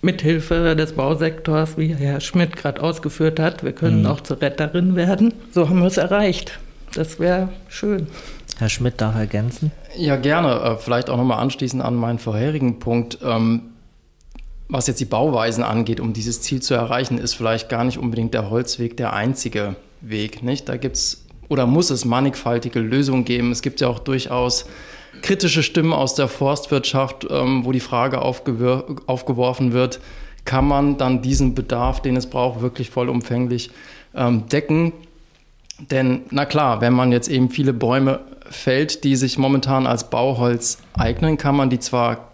mithilfe 0.00 0.74
des 0.74 0.94
Bausektors, 0.94 1.76
wie 1.76 1.94
Herr 1.94 2.20
Schmidt 2.20 2.56
gerade 2.56 2.82
ausgeführt 2.82 3.38
hat. 3.38 3.62
Wir 3.62 3.72
können 3.72 4.04
hm. 4.04 4.10
auch 4.10 4.22
zur 4.22 4.40
Retterin 4.40 4.96
werden. 4.96 5.34
So 5.52 5.68
haben 5.68 5.80
wir 5.80 5.86
es 5.86 5.98
erreicht. 5.98 6.58
Das 6.94 7.20
wäre 7.20 7.50
schön. 7.68 8.06
Herr 8.56 8.70
Schmidt 8.70 8.98
darf 9.02 9.14
ergänzen? 9.14 9.72
Ja, 9.98 10.16
gerne. 10.16 10.54
Äh, 10.54 10.76
vielleicht 10.78 11.10
auch 11.10 11.18
nochmal 11.18 11.38
anschließend 11.38 11.82
an 11.82 11.94
meinen 11.94 12.18
vorherigen 12.18 12.78
Punkt. 12.78 13.18
Ähm, 13.22 13.60
was 14.68 14.86
jetzt 14.86 15.00
die 15.00 15.04
Bauweisen 15.04 15.62
angeht, 15.62 16.00
um 16.00 16.14
dieses 16.14 16.40
Ziel 16.40 16.62
zu 16.62 16.72
erreichen, 16.72 17.18
ist 17.18 17.34
vielleicht 17.34 17.68
gar 17.68 17.84
nicht 17.84 17.98
unbedingt 17.98 18.32
der 18.32 18.48
Holzweg 18.48 18.96
der 18.96 19.12
einzige 19.12 19.76
Weg. 20.00 20.42
Nicht? 20.42 20.68
Da 20.70 20.78
gibt 20.78 20.96
es 20.96 21.26
oder 21.48 21.66
muss 21.66 21.90
es 21.90 22.06
mannigfaltige 22.06 22.80
Lösungen 22.80 23.26
geben. 23.26 23.52
Es 23.52 23.60
gibt 23.60 23.82
ja 23.82 23.88
auch 23.88 23.98
durchaus 23.98 24.64
kritische 25.22 25.62
Stimmen 25.62 25.92
aus 25.92 26.14
der 26.14 26.28
Forstwirtschaft, 26.28 27.26
ähm, 27.30 27.64
wo 27.64 27.72
die 27.72 27.80
Frage 27.80 28.22
aufgeworfen 28.22 29.72
wird, 29.72 30.00
kann 30.44 30.66
man 30.66 30.96
dann 30.96 31.22
diesen 31.22 31.54
Bedarf, 31.54 32.00
den 32.00 32.16
es 32.16 32.30
braucht, 32.30 32.60
wirklich 32.60 32.90
vollumfänglich 32.90 33.70
ähm, 34.14 34.48
decken? 34.48 34.92
Denn 35.90 36.22
na 36.30 36.46
klar, 36.46 36.80
wenn 36.80 36.92
man 36.92 37.12
jetzt 37.12 37.28
eben 37.28 37.50
viele 37.50 37.72
Bäume 37.72 38.20
fällt, 38.48 39.04
die 39.04 39.16
sich 39.16 39.38
momentan 39.38 39.86
als 39.86 40.08
Bauholz 40.08 40.78
eignen, 40.94 41.36
kann 41.36 41.56
man 41.56 41.68
die 41.68 41.80
zwar 41.80 42.28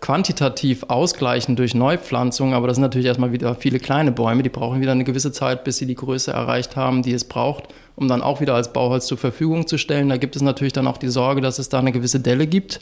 quantitativ 0.00 0.84
ausgleichen 0.88 1.56
durch 1.56 1.74
Neupflanzung, 1.74 2.54
aber 2.54 2.66
das 2.68 2.76
sind 2.76 2.82
natürlich 2.82 3.06
erstmal 3.06 3.32
wieder 3.32 3.54
viele 3.54 3.78
kleine 3.78 4.12
Bäume, 4.12 4.42
die 4.42 4.50
brauchen 4.50 4.80
wieder 4.80 4.92
eine 4.92 5.04
gewisse 5.04 5.32
Zeit, 5.32 5.64
bis 5.64 5.78
sie 5.78 5.86
die 5.86 5.94
Größe 5.94 6.32
erreicht 6.32 6.76
haben, 6.76 7.02
die 7.02 7.12
es 7.12 7.24
braucht, 7.24 7.64
um 7.96 8.06
dann 8.06 8.22
auch 8.22 8.40
wieder 8.40 8.54
als 8.54 8.72
Bauholz 8.72 9.06
zur 9.06 9.18
Verfügung 9.18 9.66
zu 9.66 9.78
stellen. 9.78 10.08
Da 10.08 10.18
gibt 10.18 10.36
es 10.36 10.42
natürlich 10.42 10.74
dann 10.74 10.86
auch 10.86 10.98
die 10.98 11.08
Sorge, 11.08 11.40
dass 11.40 11.58
es 11.58 11.70
da 11.70 11.78
eine 11.78 11.92
gewisse 11.92 12.20
Delle 12.20 12.46
gibt. 12.46 12.80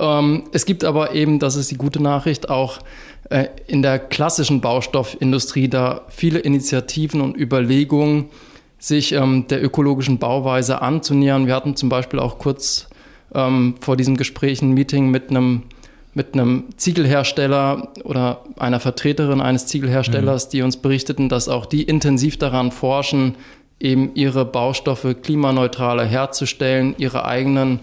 Ähm, 0.00 0.44
es 0.52 0.64
gibt 0.64 0.84
aber 0.84 1.14
eben, 1.14 1.38
das 1.38 1.54
ist 1.54 1.70
die 1.70 1.76
gute 1.76 2.02
Nachricht, 2.02 2.48
auch 2.48 2.78
äh, 3.28 3.48
in 3.66 3.82
der 3.82 3.98
klassischen 3.98 4.62
Baustoffindustrie 4.62 5.68
da 5.68 6.02
viele 6.08 6.38
Initiativen 6.38 7.20
und 7.20 7.36
Überlegungen, 7.36 8.30
sich 8.78 9.12
ähm, 9.12 9.46
der 9.48 9.62
ökologischen 9.62 10.18
Bauweise 10.18 10.82
anzunähern. 10.82 11.46
Wir 11.46 11.54
hatten 11.54 11.76
zum 11.76 11.88
Beispiel 11.88 12.18
auch 12.18 12.38
kurz 12.38 12.88
ähm, 13.34 13.74
vor 13.80 13.96
diesem 13.96 14.16
Gespräch 14.16 14.60
ein 14.60 14.72
Meeting 14.72 15.10
mit 15.10 15.30
einem 15.30 15.62
mit 16.14 16.34
einem 16.34 16.64
Ziegelhersteller 16.76 17.88
oder 18.04 18.42
einer 18.58 18.80
Vertreterin 18.80 19.40
eines 19.40 19.66
Ziegelherstellers, 19.66 20.46
mhm. 20.46 20.50
die 20.50 20.62
uns 20.62 20.76
berichteten, 20.76 21.28
dass 21.28 21.48
auch 21.48 21.66
die 21.66 21.82
intensiv 21.82 22.38
daran 22.38 22.70
forschen, 22.70 23.36
eben 23.80 24.14
ihre 24.14 24.44
Baustoffe 24.44 25.16
klimaneutraler 25.22 26.04
herzustellen, 26.04 26.94
ihre 26.98 27.24
eigenen 27.24 27.80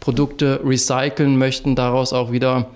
Produkte 0.00 0.60
recyceln 0.64 1.36
möchten, 1.36 1.76
daraus 1.76 2.12
auch 2.12 2.32
wieder 2.32 2.66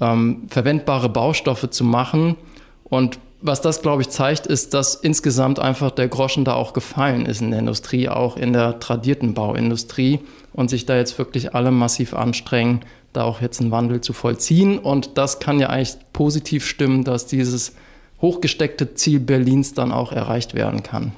ähm, 0.00 0.42
verwendbare 0.48 1.08
Baustoffe 1.08 1.70
zu 1.70 1.84
machen. 1.84 2.36
Und 2.84 3.18
was 3.40 3.60
das, 3.60 3.82
glaube 3.82 4.02
ich, 4.02 4.10
zeigt, 4.10 4.46
ist, 4.46 4.74
dass 4.74 4.94
insgesamt 4.94 5.58
einfach 5.58 5.90
der 5.90 6.08
Groschen 6.08 6.44
da 6.44 6.54
auch 6.54 6.72
gefallen 6.72 7.26
ist 7.26 7.40
in 7.40 7.50
der 7.50 7.60
Industrie, 7.60 8.08
auch 8.08 8.36
in 8.36 8.52
der 8.52 8.78
tradierten 8.78 9.34
Bauindustrie 9.34 10.20
und 10.52 10.70
sich 10.70 10.86
da 10.86 10.96
jetzt 10.96 11.18
wirklich 11.18 11.54
alle 11.54 11.70
massiv 11.70 12.14
anstrengen, 12.14 12.80
da 13.12 13.24
auch 13.24 13.40
jetzt 13.40 13.60
einen 13.60 13.70
Wandel 13.70 14.00
zu 14.00 14.12
vollziehen. 14.12 14.78
Und 14.78 15.18
das 15.18 15.38
kann 15.38 15.60
ja 15.60 15.68
eigentlich 15.68 15.96
positiv 16.12 16.66
stimmen, 16.66 17.04
dass 17.04 17.26
dieses 17.26 17.74
hochgesteckte 18.20 18.94
Ziel 18.94 19.20
Berlins 19.20 19.74
dann 19.74 19.92
auch 19.92 20.12
erreicht 20.12 20.54
werden 20.54 20.82
kann. 20.82 21.12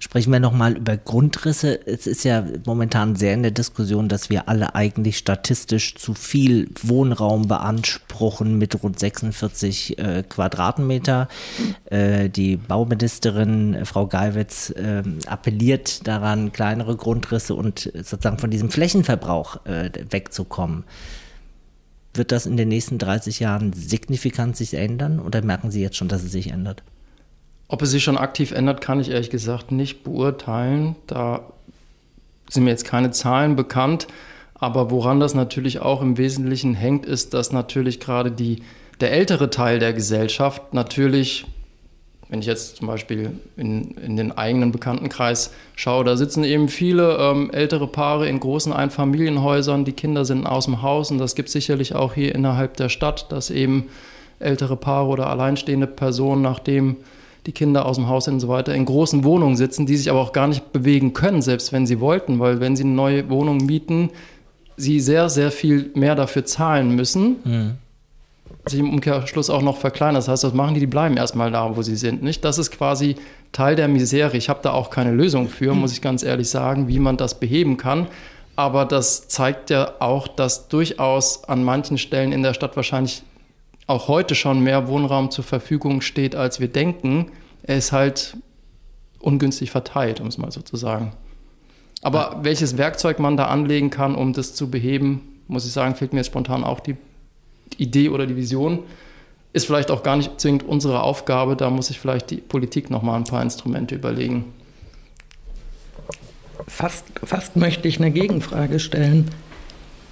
Sprechen 0.00 0.32
wir 0.32 0.40
nochmal 0.40 0.76
über 0.76 0.96
Grundrisse. 0.96 1.86
Es 1.86 2.06
ist 2.06 2.24
ja 2.24 2.44
momentan 2.66 3.16
sehr 3.16 3.34
in 3.34 3.42
der 3.42 3.52
Diskussion, 3.52 4.08
dass 4.08 4.30
wir 4.30 4.48
alle 4.48 4.74
eigentlich 4.74 5.18
statistisch 5.18 5.94
zu 5.94 6.14
viel 6.14 6.68
Wohnraum 6.82 7.48
beanspruchen 7.48 8.58
mit 8.58 8.82
rund 8.82 8.98
46 8.98 9.98
äh, 9.98 10.22
Quadratmeter. 10.28 11.28
Äh, 11.86 12.28
die 12.28 12.56
Bauministerin 12.56 13.74
äh, 13.74 13.84
Frau 13.84 14.06
Geiwitz 14.06 14.70
äh, 14.70 15.02
appelliert 15.26 16.06
daran, 16.06 16.52
kleinere 16.52 16.96
Grundrisse 16.96 17.54
und 17.54 17.90
sozusagen 17.94 18.38
von 18.38 18.50
diesem 18.50 18.70
Flächenverbrauch 18.70 19.64
äh, 19.66 19.90
wegzukommen. 20.10 20.84
Wird 22.14 22.32
das 22.32 22.46
in 22.46 22.56
den 22.56 22.68
nächsten 22.68 22.98
30 22.98 23.40
Jahren 23.40 23.72
signifikant 23.72 24.56
sich 24.56 24.74
ändern 24.74 25.18
oder 25.18 25.42
merken 25.42 25.70
Sie 25.70 25.80
jetzt 25.80 25.96
schon, 25.96 26.08
dass 26.08 26.22
es 26.22 26.32
sich 26.32 26.48
ändert? 26.48 26.82
Ob 27.68 27.80
es 27.80 27.90
sich 27.90 28.04
schon 28.04 28.18
aktiv 28.18 28.52
ändert, 28.52 28.82
kann 28.82 29.00
ich 29.00 29.10
ehrlich 29.10 29.30
gesagt 29.30 29.72
nicht 29.72 30.04
beurteilen. 30.04 30.94
Da 31.06 31.40
sind 32.50 32.64
mir 32.64 32.70
jetzt 32.70 32.84
keine 32.84 33.12
Zahlen 33.12 33.56
bekannt. 33.56 34.08
Aber 34.54 34.90
woran 34.90 35.20
das 35.20 35.34
natürlich 35.34 35.80
auch 35.80 36.02
im 36.02 36.18
Wesentlichen 36.18 36.74
hängt, 36.74 37.06
ist, 37.06 37.34
dass 37.34 37.50
natürlich 37.50 37.98
gerade 37.98 38.30
die, 38.30 38.62
der 39.00 39.10
ältere 39.10 39.48
Teil 39.48 39.78
der 39.78 39.94
Gesellschaft 39.94 40.74
natürlich, 40.74 41.46
wenn 42.32 42.40
ich 42.40 42.46
jetzt 42.46 42.76
zum 42.76 42.86
Beispiel 42.86 43.32
in, 43.58 43.90
in 43.90 44.16
den 44.16 44.32
eigenen 44.32 44.72
Bekanntenkreis 44.72 45.52
schaue, 45.76 46.02
da 46.02 46.16
sitzen 46.16 46.44
eben 46.44 46.68
viele 46.68 47.18
ähm, 47.18 47.50
ältere 47.52 47.86
Paare 47.86 48.26
in 48.26 48.40
großen 48.40 48.72
Einfamilienhäusern, 48.72 49.84
die 49.84 49.92
Kinder 49.92 50.24
sind 50.24 50.46
aus 50.46 50.64
dem 50.64 50.80
Haus 50.80 51.10
und 51.10 51.18
das 51.18 51.34
gibt 51.34 51.48
es 51.48 51.52
sicherlich 51.52 51.94
auch 51.94 52.14
hier 52.14 52.34
innerhalb 52.34 52.78
der 52.78 52.88
Stadt, 52.88 53.30
dass 53.30 53.50
eben 53.50 53.88
ältere 54.38 54.76
Paare 54.76 55.08
oder 55.08 55.26
alleinstehende 55.28 55.86
Personen, 55.86 56.40
nachdem 56.40 56.96
die 57.44 57.52
Kinder 57.52 57.84
aus 57.84 57.96
dem 57.96 58.08
Haus 58.08 58.24
sind 58.24 58.34
und 58.34 58.40
so 58.40 58.48
weiter, 58.48 58.74
in 58.74 58.86
großen 58.86 59.24
Wohnungen 59.24 59.56
sitzen, 59.56 59.84
die 59.84 59.98
sich 59.98 60.08
aber 60.08 60.22
auch 60.22 60.32
gar 60.32 60.46
nicht 60.46 60.72
bewegen 60.72 61.12
können, 61.12 61.42
selbst 61.42 61.70
wenn 61.74 61.86
sie 61.86 62.00
wollten, 62.00 62.38
weil 62.38 62.60
wenn 62.60 62.76
sie 62.76 62.84
eine 62.84 62.92
neue 62.92 63.28
Wohnung 63.28 63.58
mieten, 63.58 64.08
sie 64.78 65.00
sehr, 65.00 65.28
sehr 65.28 65.50
viel 65.50 65.90
mehr 65.94 66.14
dafür 66.14 66.46
zahlen 66.46 66.96
müssen. 66.96 67.36
Mhm. 67.44 67.70
Sich 68.66 68.78
im 68.78 68.90
Umkehrschluss 68.90 69.50
auch 69.50 69.62
noch 69.62 69.78
verkleinern. 69.78 70.16
Das 70.16 70.28
heißt, 70.28 70.44
was 70.44 70.54
machen 70.54 70.74
die? 70.74 70.80
Die 70.80 70.86
bleiben 70.86 71.16
erstmal 71.16 71.50
da, 71.50 71.76
wo 71.76 71.82
sie 71.82 71.96
sind. 71.96 72.22
Nicht? 72.22 72.44
Das 72.44 72.58
ist 72.58 72.70
quasi 72.70 73.16
Teil 73.50 73.74
der 73.74 73.88
Misere. 73.88 74.36
Ich 74.36 74.48
habe 74.48 74.60
da 74.62 74.72
auch 74.72 74.90
keine 74.90 75.10
Lösung 75.10 75.48
für, 75.48 75.74
muss 75.74 75.92
ich 75.92 76.00
ganz 76.00 76.22
ehrlich 76.22 76.48
sagen, 76.48 76.86
wie 76.86 76.98
man 76.98 77.16
das 77.16 77.40
beheben 77.40 77.76
kann. 77.76 78.06
Aber 78.54 78.84
das 78.84 79.28
zeigt 79.28 79.70
ja 79.70 79.94
auch, 79.98 80.28
dass 80.28 80.68
durchaus 80.68 81.44
an 81.44 81.64
manchen 81.64 81.98
Stellen 81.98 82.32
in 82.32 82.42
der 82.42 82.54
Stadt 82.54 82.76
wahrscheinlich 82.76 83.22
auch 83.86 84.08
heute 84.08 84.34
schon 84.34 84.60
mehr 84.60 84.88
Wohnraum 84.88 85.30
zur 85.30 85.44
Verfügung 85.44 86.00
steht, 86.00 86.36
als 86.36 86.60
wir 86.60 86.68
denken. 86.68 87.32
Er 87.62 87.78
ist 87.78 87.92
halt 87.92 88.36
ungünstig 89.18 89.70
verteilt, 89.70 90.20
um 90.20 90.28
es 90.28 90.38
mal 90.38 90.52
so 90.52 90.62
zu 90.62 90.76
sagen. 90.76 91.12
Aber 92.02 92.40
welches 92.42 92.76
Werkzeug 92.76 93.18
man 93.18 93.36
da 93.36 93.46
anlegen 93.46 93.90
kann, 93.90 94.14
um 94.14 94.32
das 94.32 94.54
zu 94.54 94.70
beheben, 94.70 95.40
muss 95.46 95.66
ich 95.66 95.72
sagen, 95.72 95.94
fehlt 95.94 96.12
mir 96.12 96.20
jetzt 96.20 96.26
spontan 96.26 96.64
auch 96.64 96.80
die 96.80 96.96
Idee 97.80 98.08
oder 98.08 98.26
die 98.26 98.36
Vision. 98.36 98.80
Ist 99.52 99.66
vielleicht 99.66 99.90
auch 99.90 100.02
gar 100.02 100.16
nicht 100.16 100.40
zwingend 100.40 100.64
unsere 100.64 101.02
Aufgabe, 101.02 101.56
da 101.56 101.68
muss 101.68 101.88
sich 101.88 102.00
vielleicht 102.00 102.30
die 102.30 102.36
Politik 102.36 102.90
nochmal 102.90 103.16
ein 103.16 103.24
paar 103.24 103.42
Instrumente 103.42 103.94
überlegen. 103.94 104.46
Fast, 106.66 107.04
fast 107.22 107.56
möchte 107.56 107.88
ich 107.88 107.98
eine 107.98 108.10
Gegenfrage 108.10 108.80
stellen. 108.80 109.30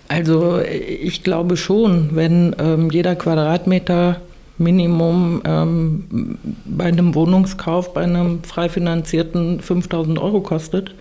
Also 0.08 0.58
ich 0.60 1.22
glaube 1.22 1.56
schon, 1.56 2.16
wenn 2.16 2.54
ähm, 2.58 2.90
jeder 2.90 3.14
Quadratmeter 3.14 4.20
Minimum 4.58 5.40
ähm, 5.44 6.38
bei 6.66 6.84
einem 6.84 7.14
Wohnungskauf, 7.14 7.94
bei 7.94 8.02
einem 8.02 8.42
frei 8.42 8.68
finanzierten 8.68 9.60
5000 9.60 10.18
Euro 10.18 10.40
kostet, 10.40 10.94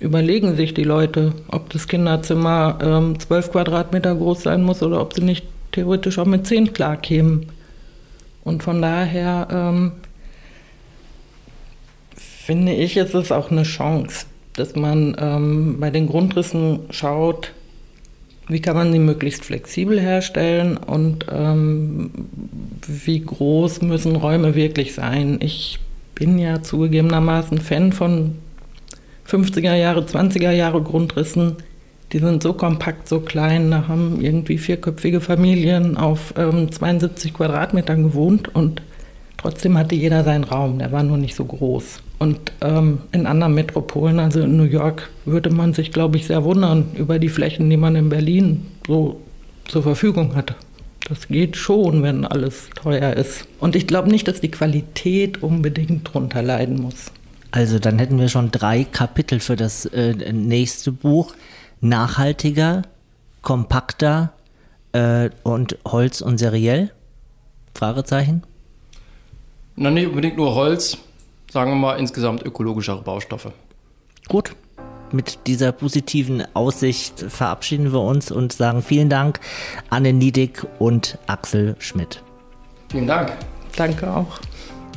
überlegen 0.00 0.56
sich 0.56 0.74
die 0.74 0.84
Leute, 0.84 1.32
ob 1.48 1.70
das 1.70 1.88
Kinderzimmer 1.88 2.78
ähm, 2.80 3.18
12 3.18 3.52
Quadratmeter 3.52 4.14
groß 4.14 4.42
sein 4.42 4.62
muss 4.62 4.82
oder 4.82 5.00
ob 5.00 5.14
sie 5.14 5.22
nicht 5.22 5.44
theoretisch 5.74 6.18
auch 6.18 6.26
mit 6.26 6.46
10 6.46 6.72
klarkämen. 6.72 7.46
Und 8.44 8.62
von 8.62 8.80
daher 8.80 9.48
ähm, 9.50 9.92
finde 12.16 12.72
ich, 12.72 12.96
ist 12.96 13.14
es 13.14 13.32
auch 13.32 13.50
eine 13.50 13.64
Chance, 13.64 14.26
dass 14.54 14.76
man 14.76 15.16
ähm, 15.18 15.76
bei 15.80 15.90
den 15.90 16.06
Grundrissen 16.06 16.80
schaut, 16.90 17.52
wie 18.46 18.60
kann 18.60 18.76
man 18.76 18.92
sie 18.92 18.98
möglichst 18.98 19.44
flexibel 19.44 19.98
herstellen 19.98 20.76
und 20.76 21.26
ähm, 21.32 22.10
wie 22.86 23.20
groß 23.20 23.80
müssen 23.80 24.16
Räume 24.16 24.54
wirklich 24.54 24.94
sein? 24.94 25.38
Ich 25.40 25.78
bin 26.14 26.38
ja 26.38 26.62
zugegebenermaßen 26.62 27.58
Fan 27.58 27.92
von 27.92 28.36
50er 29.26 29.74
Jahre, 29.74 30.02
20er 30.02 30.50
Jahre 30.50 30.82
Grundrissen. 30.82 31.56
Die 32.12 32.18
sind 32.18 32.42
so 32.42 32.52
kompakt, 32.52 33.08
so 33.08 33.20
klein. 33.20 33.70
Da 33.70 33.88
haben 33.88 34.20
irgendwie 34.20 34.58
vierköpfige 34.58 35.20
Familien 35.20 35.96
auf 35.96 36.34
ähm, 36.36 36.70
72 36.70 37.34
Quadratmetern 37.34 38.02
gewohnt 38.04 38.54
und 38.54 38.82
trotzdem 39.36 39.76
hatte 39.76 39.94
jeder 39.94 40.22
seinen 40.24 40.44
Raum. 40.44 40.78
Der 40.78 40.92
war 40.92 41.02
nur 41.02 41.16
nicht 41.16 41.34
so 41.34 41.44
groß. 41.44 42.00
Und 42.18 42.52
ähm, 42.60 43.00
in 43.12 43.26
anderen 43.26 43.54
Metropolen, 43.54 44.18
also 44.20 44.40
in 44.40 44.56
New 44.56 44.64
York, 44.64 45.10
würde 45.24 45.50
man 45.50 45.74
sich, 45.74 45.92
glaube 45.92 46.16
ich, 46.16 46.26
sehr 46.26 46.44
wundern 46.44 46.92
über 46.94 47.18
die 47.18 47.28
Flächen, 47.28 47.68
die 47.68 47.76
man 47.76 47.96
in 47.96 48.08
Berlin 48.08 48.66
so 48.86 49.20
zur 49.66 49.82
Verfügung 49.82 50.36
hat. 50.36 50.54
Das 51.08 51.28
geht 51.28 51.56
schon, 51.56 52.02
wenn 52.02 52.24
alles 52.24 52.70
teuer 52.74 53.12
ist. 53.12 53.46
Und 53.60 53.76
ich 53.76 53.86
glaube 53.86 54.08
nicht, 54.08 54.26
dass 54.26 54.40
die 54.40 54.50
Qualität 54.50 55.42
unbedingt 55.42 56.14
drunter 56.14 56.42
leiden 56.42 56.80
muss. 56.80 57.10
Also 57.50 57.78
dann 57.78 57.98
hätten 57.98 58.18
wir 58.18 58.28
schon 58.28 58.50
drei 58.50 58.84
Kapitel 58.84 59.38
für 59.38 59.54
das 59.54 59.86
äh, 59.86 60.32
nächste 60.32 60.92
Buch. 60.92 61.34
Nachhaltiger, 61.84 62.82
kompakter 63.42 64.32
äh, 64.92 65.30
und 65.42 65.78
Holz 65.86 66.20
und 66.20 66.38
seriell? 66.38 66.92
Fragezeichen? 67.74 68.42
Na, 69.76 69.90
nicht 69.90 70.08
unbedingt 70.08 70.36
nur 70.36 70.54
Holz 70.54 70.98
sagen 71.54 71.70
wir 71.70 71.76
mal, 71.76 71.94
insgesamt 72.00 72.42
ökologischere 72.44 73.00
Baustoffe. 73.00 73.52
Gut. 74.28 74.56
Mit 75.12 75.46
dieser 75.46 75.70
positiven 75.70 76.42
Aussicht 76.54 77.20
verabschieden 77.28 77.92
wir 77.92 78.00
uns 78.00 78.32
und 78.32 78.52
sagen 78.52 78.82
vielen 78.82 79.08
Dank 79.08 79.38
Anne 79.88 80.12
Niedig 80.12 80.66
und 80.80 81.18
Axel 81.28 81.76
Schmidt. 81.78 82.20
Vielen 82.90 83.06
Dank. 83.06 83.32
Danke 83.76 84.12
auch. 84.12 84.40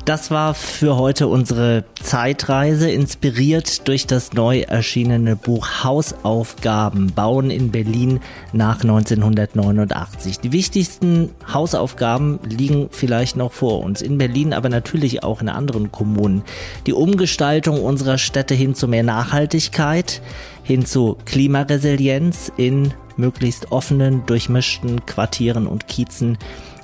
Das 0.07 0.31
war 0.31 0.53
für 0.53 0.95
heute 0.95 1.27
unsere 1.27 1.83
Zeitreise, 2.01 2.89
inspiriert 2.89 3.89
durch 3.89 4.07
das 4.07 4.31
neu 4.31 4.61
erschienene 4.61 5.35
Buch 5.35 5.83
Hausaufgaben 5.83 7.11
Bauen 7.13 7.51
in 7.51 7.71
Berlin 7.71 8.21
nach 8.53 8.83
1989. 8.83 10.39
Die 10.39 10.53
wichtigsten 10.53 11.31
Hausaufgaben 11.53 12.39
liegen 12.45 12.87
vielleicht 12.89 13.35
noch 13.35 13.51
vor 13.51 13.83
uns, 13.83 14.01
in 14.01 14.17
Berlin, 14.17 14.53
aber 14.53 14.69
natürlich 14.69 15.25
auch 15.25 15.41
in 15.41 15.49
anderen 15.49 15.91
Kommunen. 15.91 16.43
Die 16.85 16.93
Umgestaltung 16.93 17.83
unserer 17.83 18.17
Städte 18.17 18.53
hin 18.53 18.75
zu 18.75 18.87
mehr 18.87 19.03
Nachhaltigkeit, 19.03 20.21
hin 20.63 20.85
zu 20.85 21.17
Klimaresilienz 21.25 22.49
in 22.55 22.93
möglichst 23.17 23.73
offenen, 23.73 24.25
durchmischten 24.25 25.05
Quartieren 25.05 25.67
und 25.67 25.89
Kiezen 25.89 26.37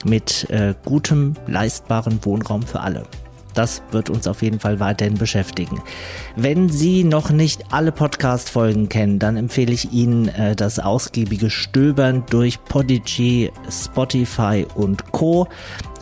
mit 0.05 0.49
äh, 0.49 0.73
gutem, 0.85 1.33
leistbaren 1.47 2.23
Wohnraum 2.23 2.63
für 2.63 2.79
alle. 2.79 3.03
Das 3.53 3.83
wird 3.91 4.09
uns 4.09 4.27
auf 4.27 4.41
jeden 4.41 4.59
Fall 4.59 4.79
weiterhin 4.79 5.15
beschäftigen. 5.15 5.81
Wenn 6.35 6.69
Sie 6.69 7.03
noch 7.03 7.29
nicht 7.29 7.71
alle 7.71 7.91
Podcast-Folgen 7.91 8.89
kennen, 8.89 9.19
dann 9.19 9.37
empfehle 9.37 9.73
ich 9.73 9.91
Ihnen 9.93 10.27
äh, 10.29 10.55
das 10.55 10.79
ausgiebige 10.79 11.49
Stöbern 11.49 12.23
durch 12.29 12.63
Podigy, 12.65 13.51
Spotify 13.69 14.65
und 14.75 15.11
Co. 15.11 15.47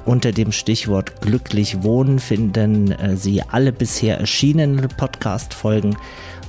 Unter 0.06 0.32
dem 0.32 0.52
Stichwort 0.52 1.22
glücklich 1.22 1.84
wohnen 1.84 2.20
finden 2.20 2.92
äh, 2.92 3.16
Sie 3.16 3.42
alle 3.44 3.72
bisher 3.72 4.20
erschienenen 4.20 4.88
Podcast-Folgen. 4.88 5.98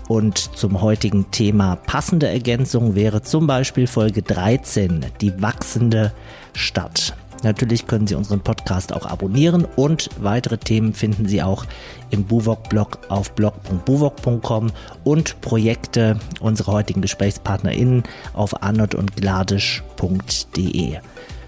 Und 0.09 0.37
zum 0.39 0.83
heutigen 0.83 1.31
Thema 1.31 1.77
passende 1.77 2.29
Ergänzung 2.29 2.95
wäre 2.95 3.23
zum 3.23 3.47
Beispiel 3.47 3.87
Folge 3.87 4.23
13, 4.23 5.07
die 5.21 5.41
wachsende 5.41 6.13
Stadt. 6.55 7.15
Natürlich 7.43 7.87
können 7.87 8.07
Sie 8.07 8.15
unseren 8.15 8.41
Podcast 8.41 8.93
auch 8.93 9.07
abonnieren 9.07 9.67
und 9.77 10.09
weitere 10.21 10.59
Themen 10.59 10.95
finden 10.95 11.27
Sie 11.27 11.43
auch 11.43 11.65
im 12.11 12.25
Buwok-Blog 12.25 12.99
auf 13.09 13.33
blog.buwok.com 13.33 14.71
und 15.05 15.41
Projekte 15.41 16.19
unserer 16.41 16.73
heutigen 16.73 17.03
GesprächspartnerInnen 17.03 18.05
auf 18.33 18.63
arnold 18.63 18.95
und 18.95 19.17
gladisch.de. 19.17 20.99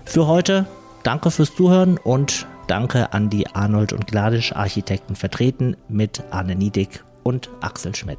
Für 0.04 0.26
heute 0.26 0.66
danke 1.02 1.30
fürs 1.30 1.54
Zuhören 1.54 1.98
und 1.98 2.46
danke 2.66 3.12
an 3.12 3.30
die 3.30 3.46
Arnold 3.48 3.92
und 3.92 4.06
Gladisch 4.06 4.54
Architekten 4.54 5.16
vertreten 5.16 5.76
mit 5.88 6.22
Anne 6.30 6.54
Niedig 6.56 7.04
und 7.22 7.50
Axel 7.60 7.94
Schmidt. 7.94 8.18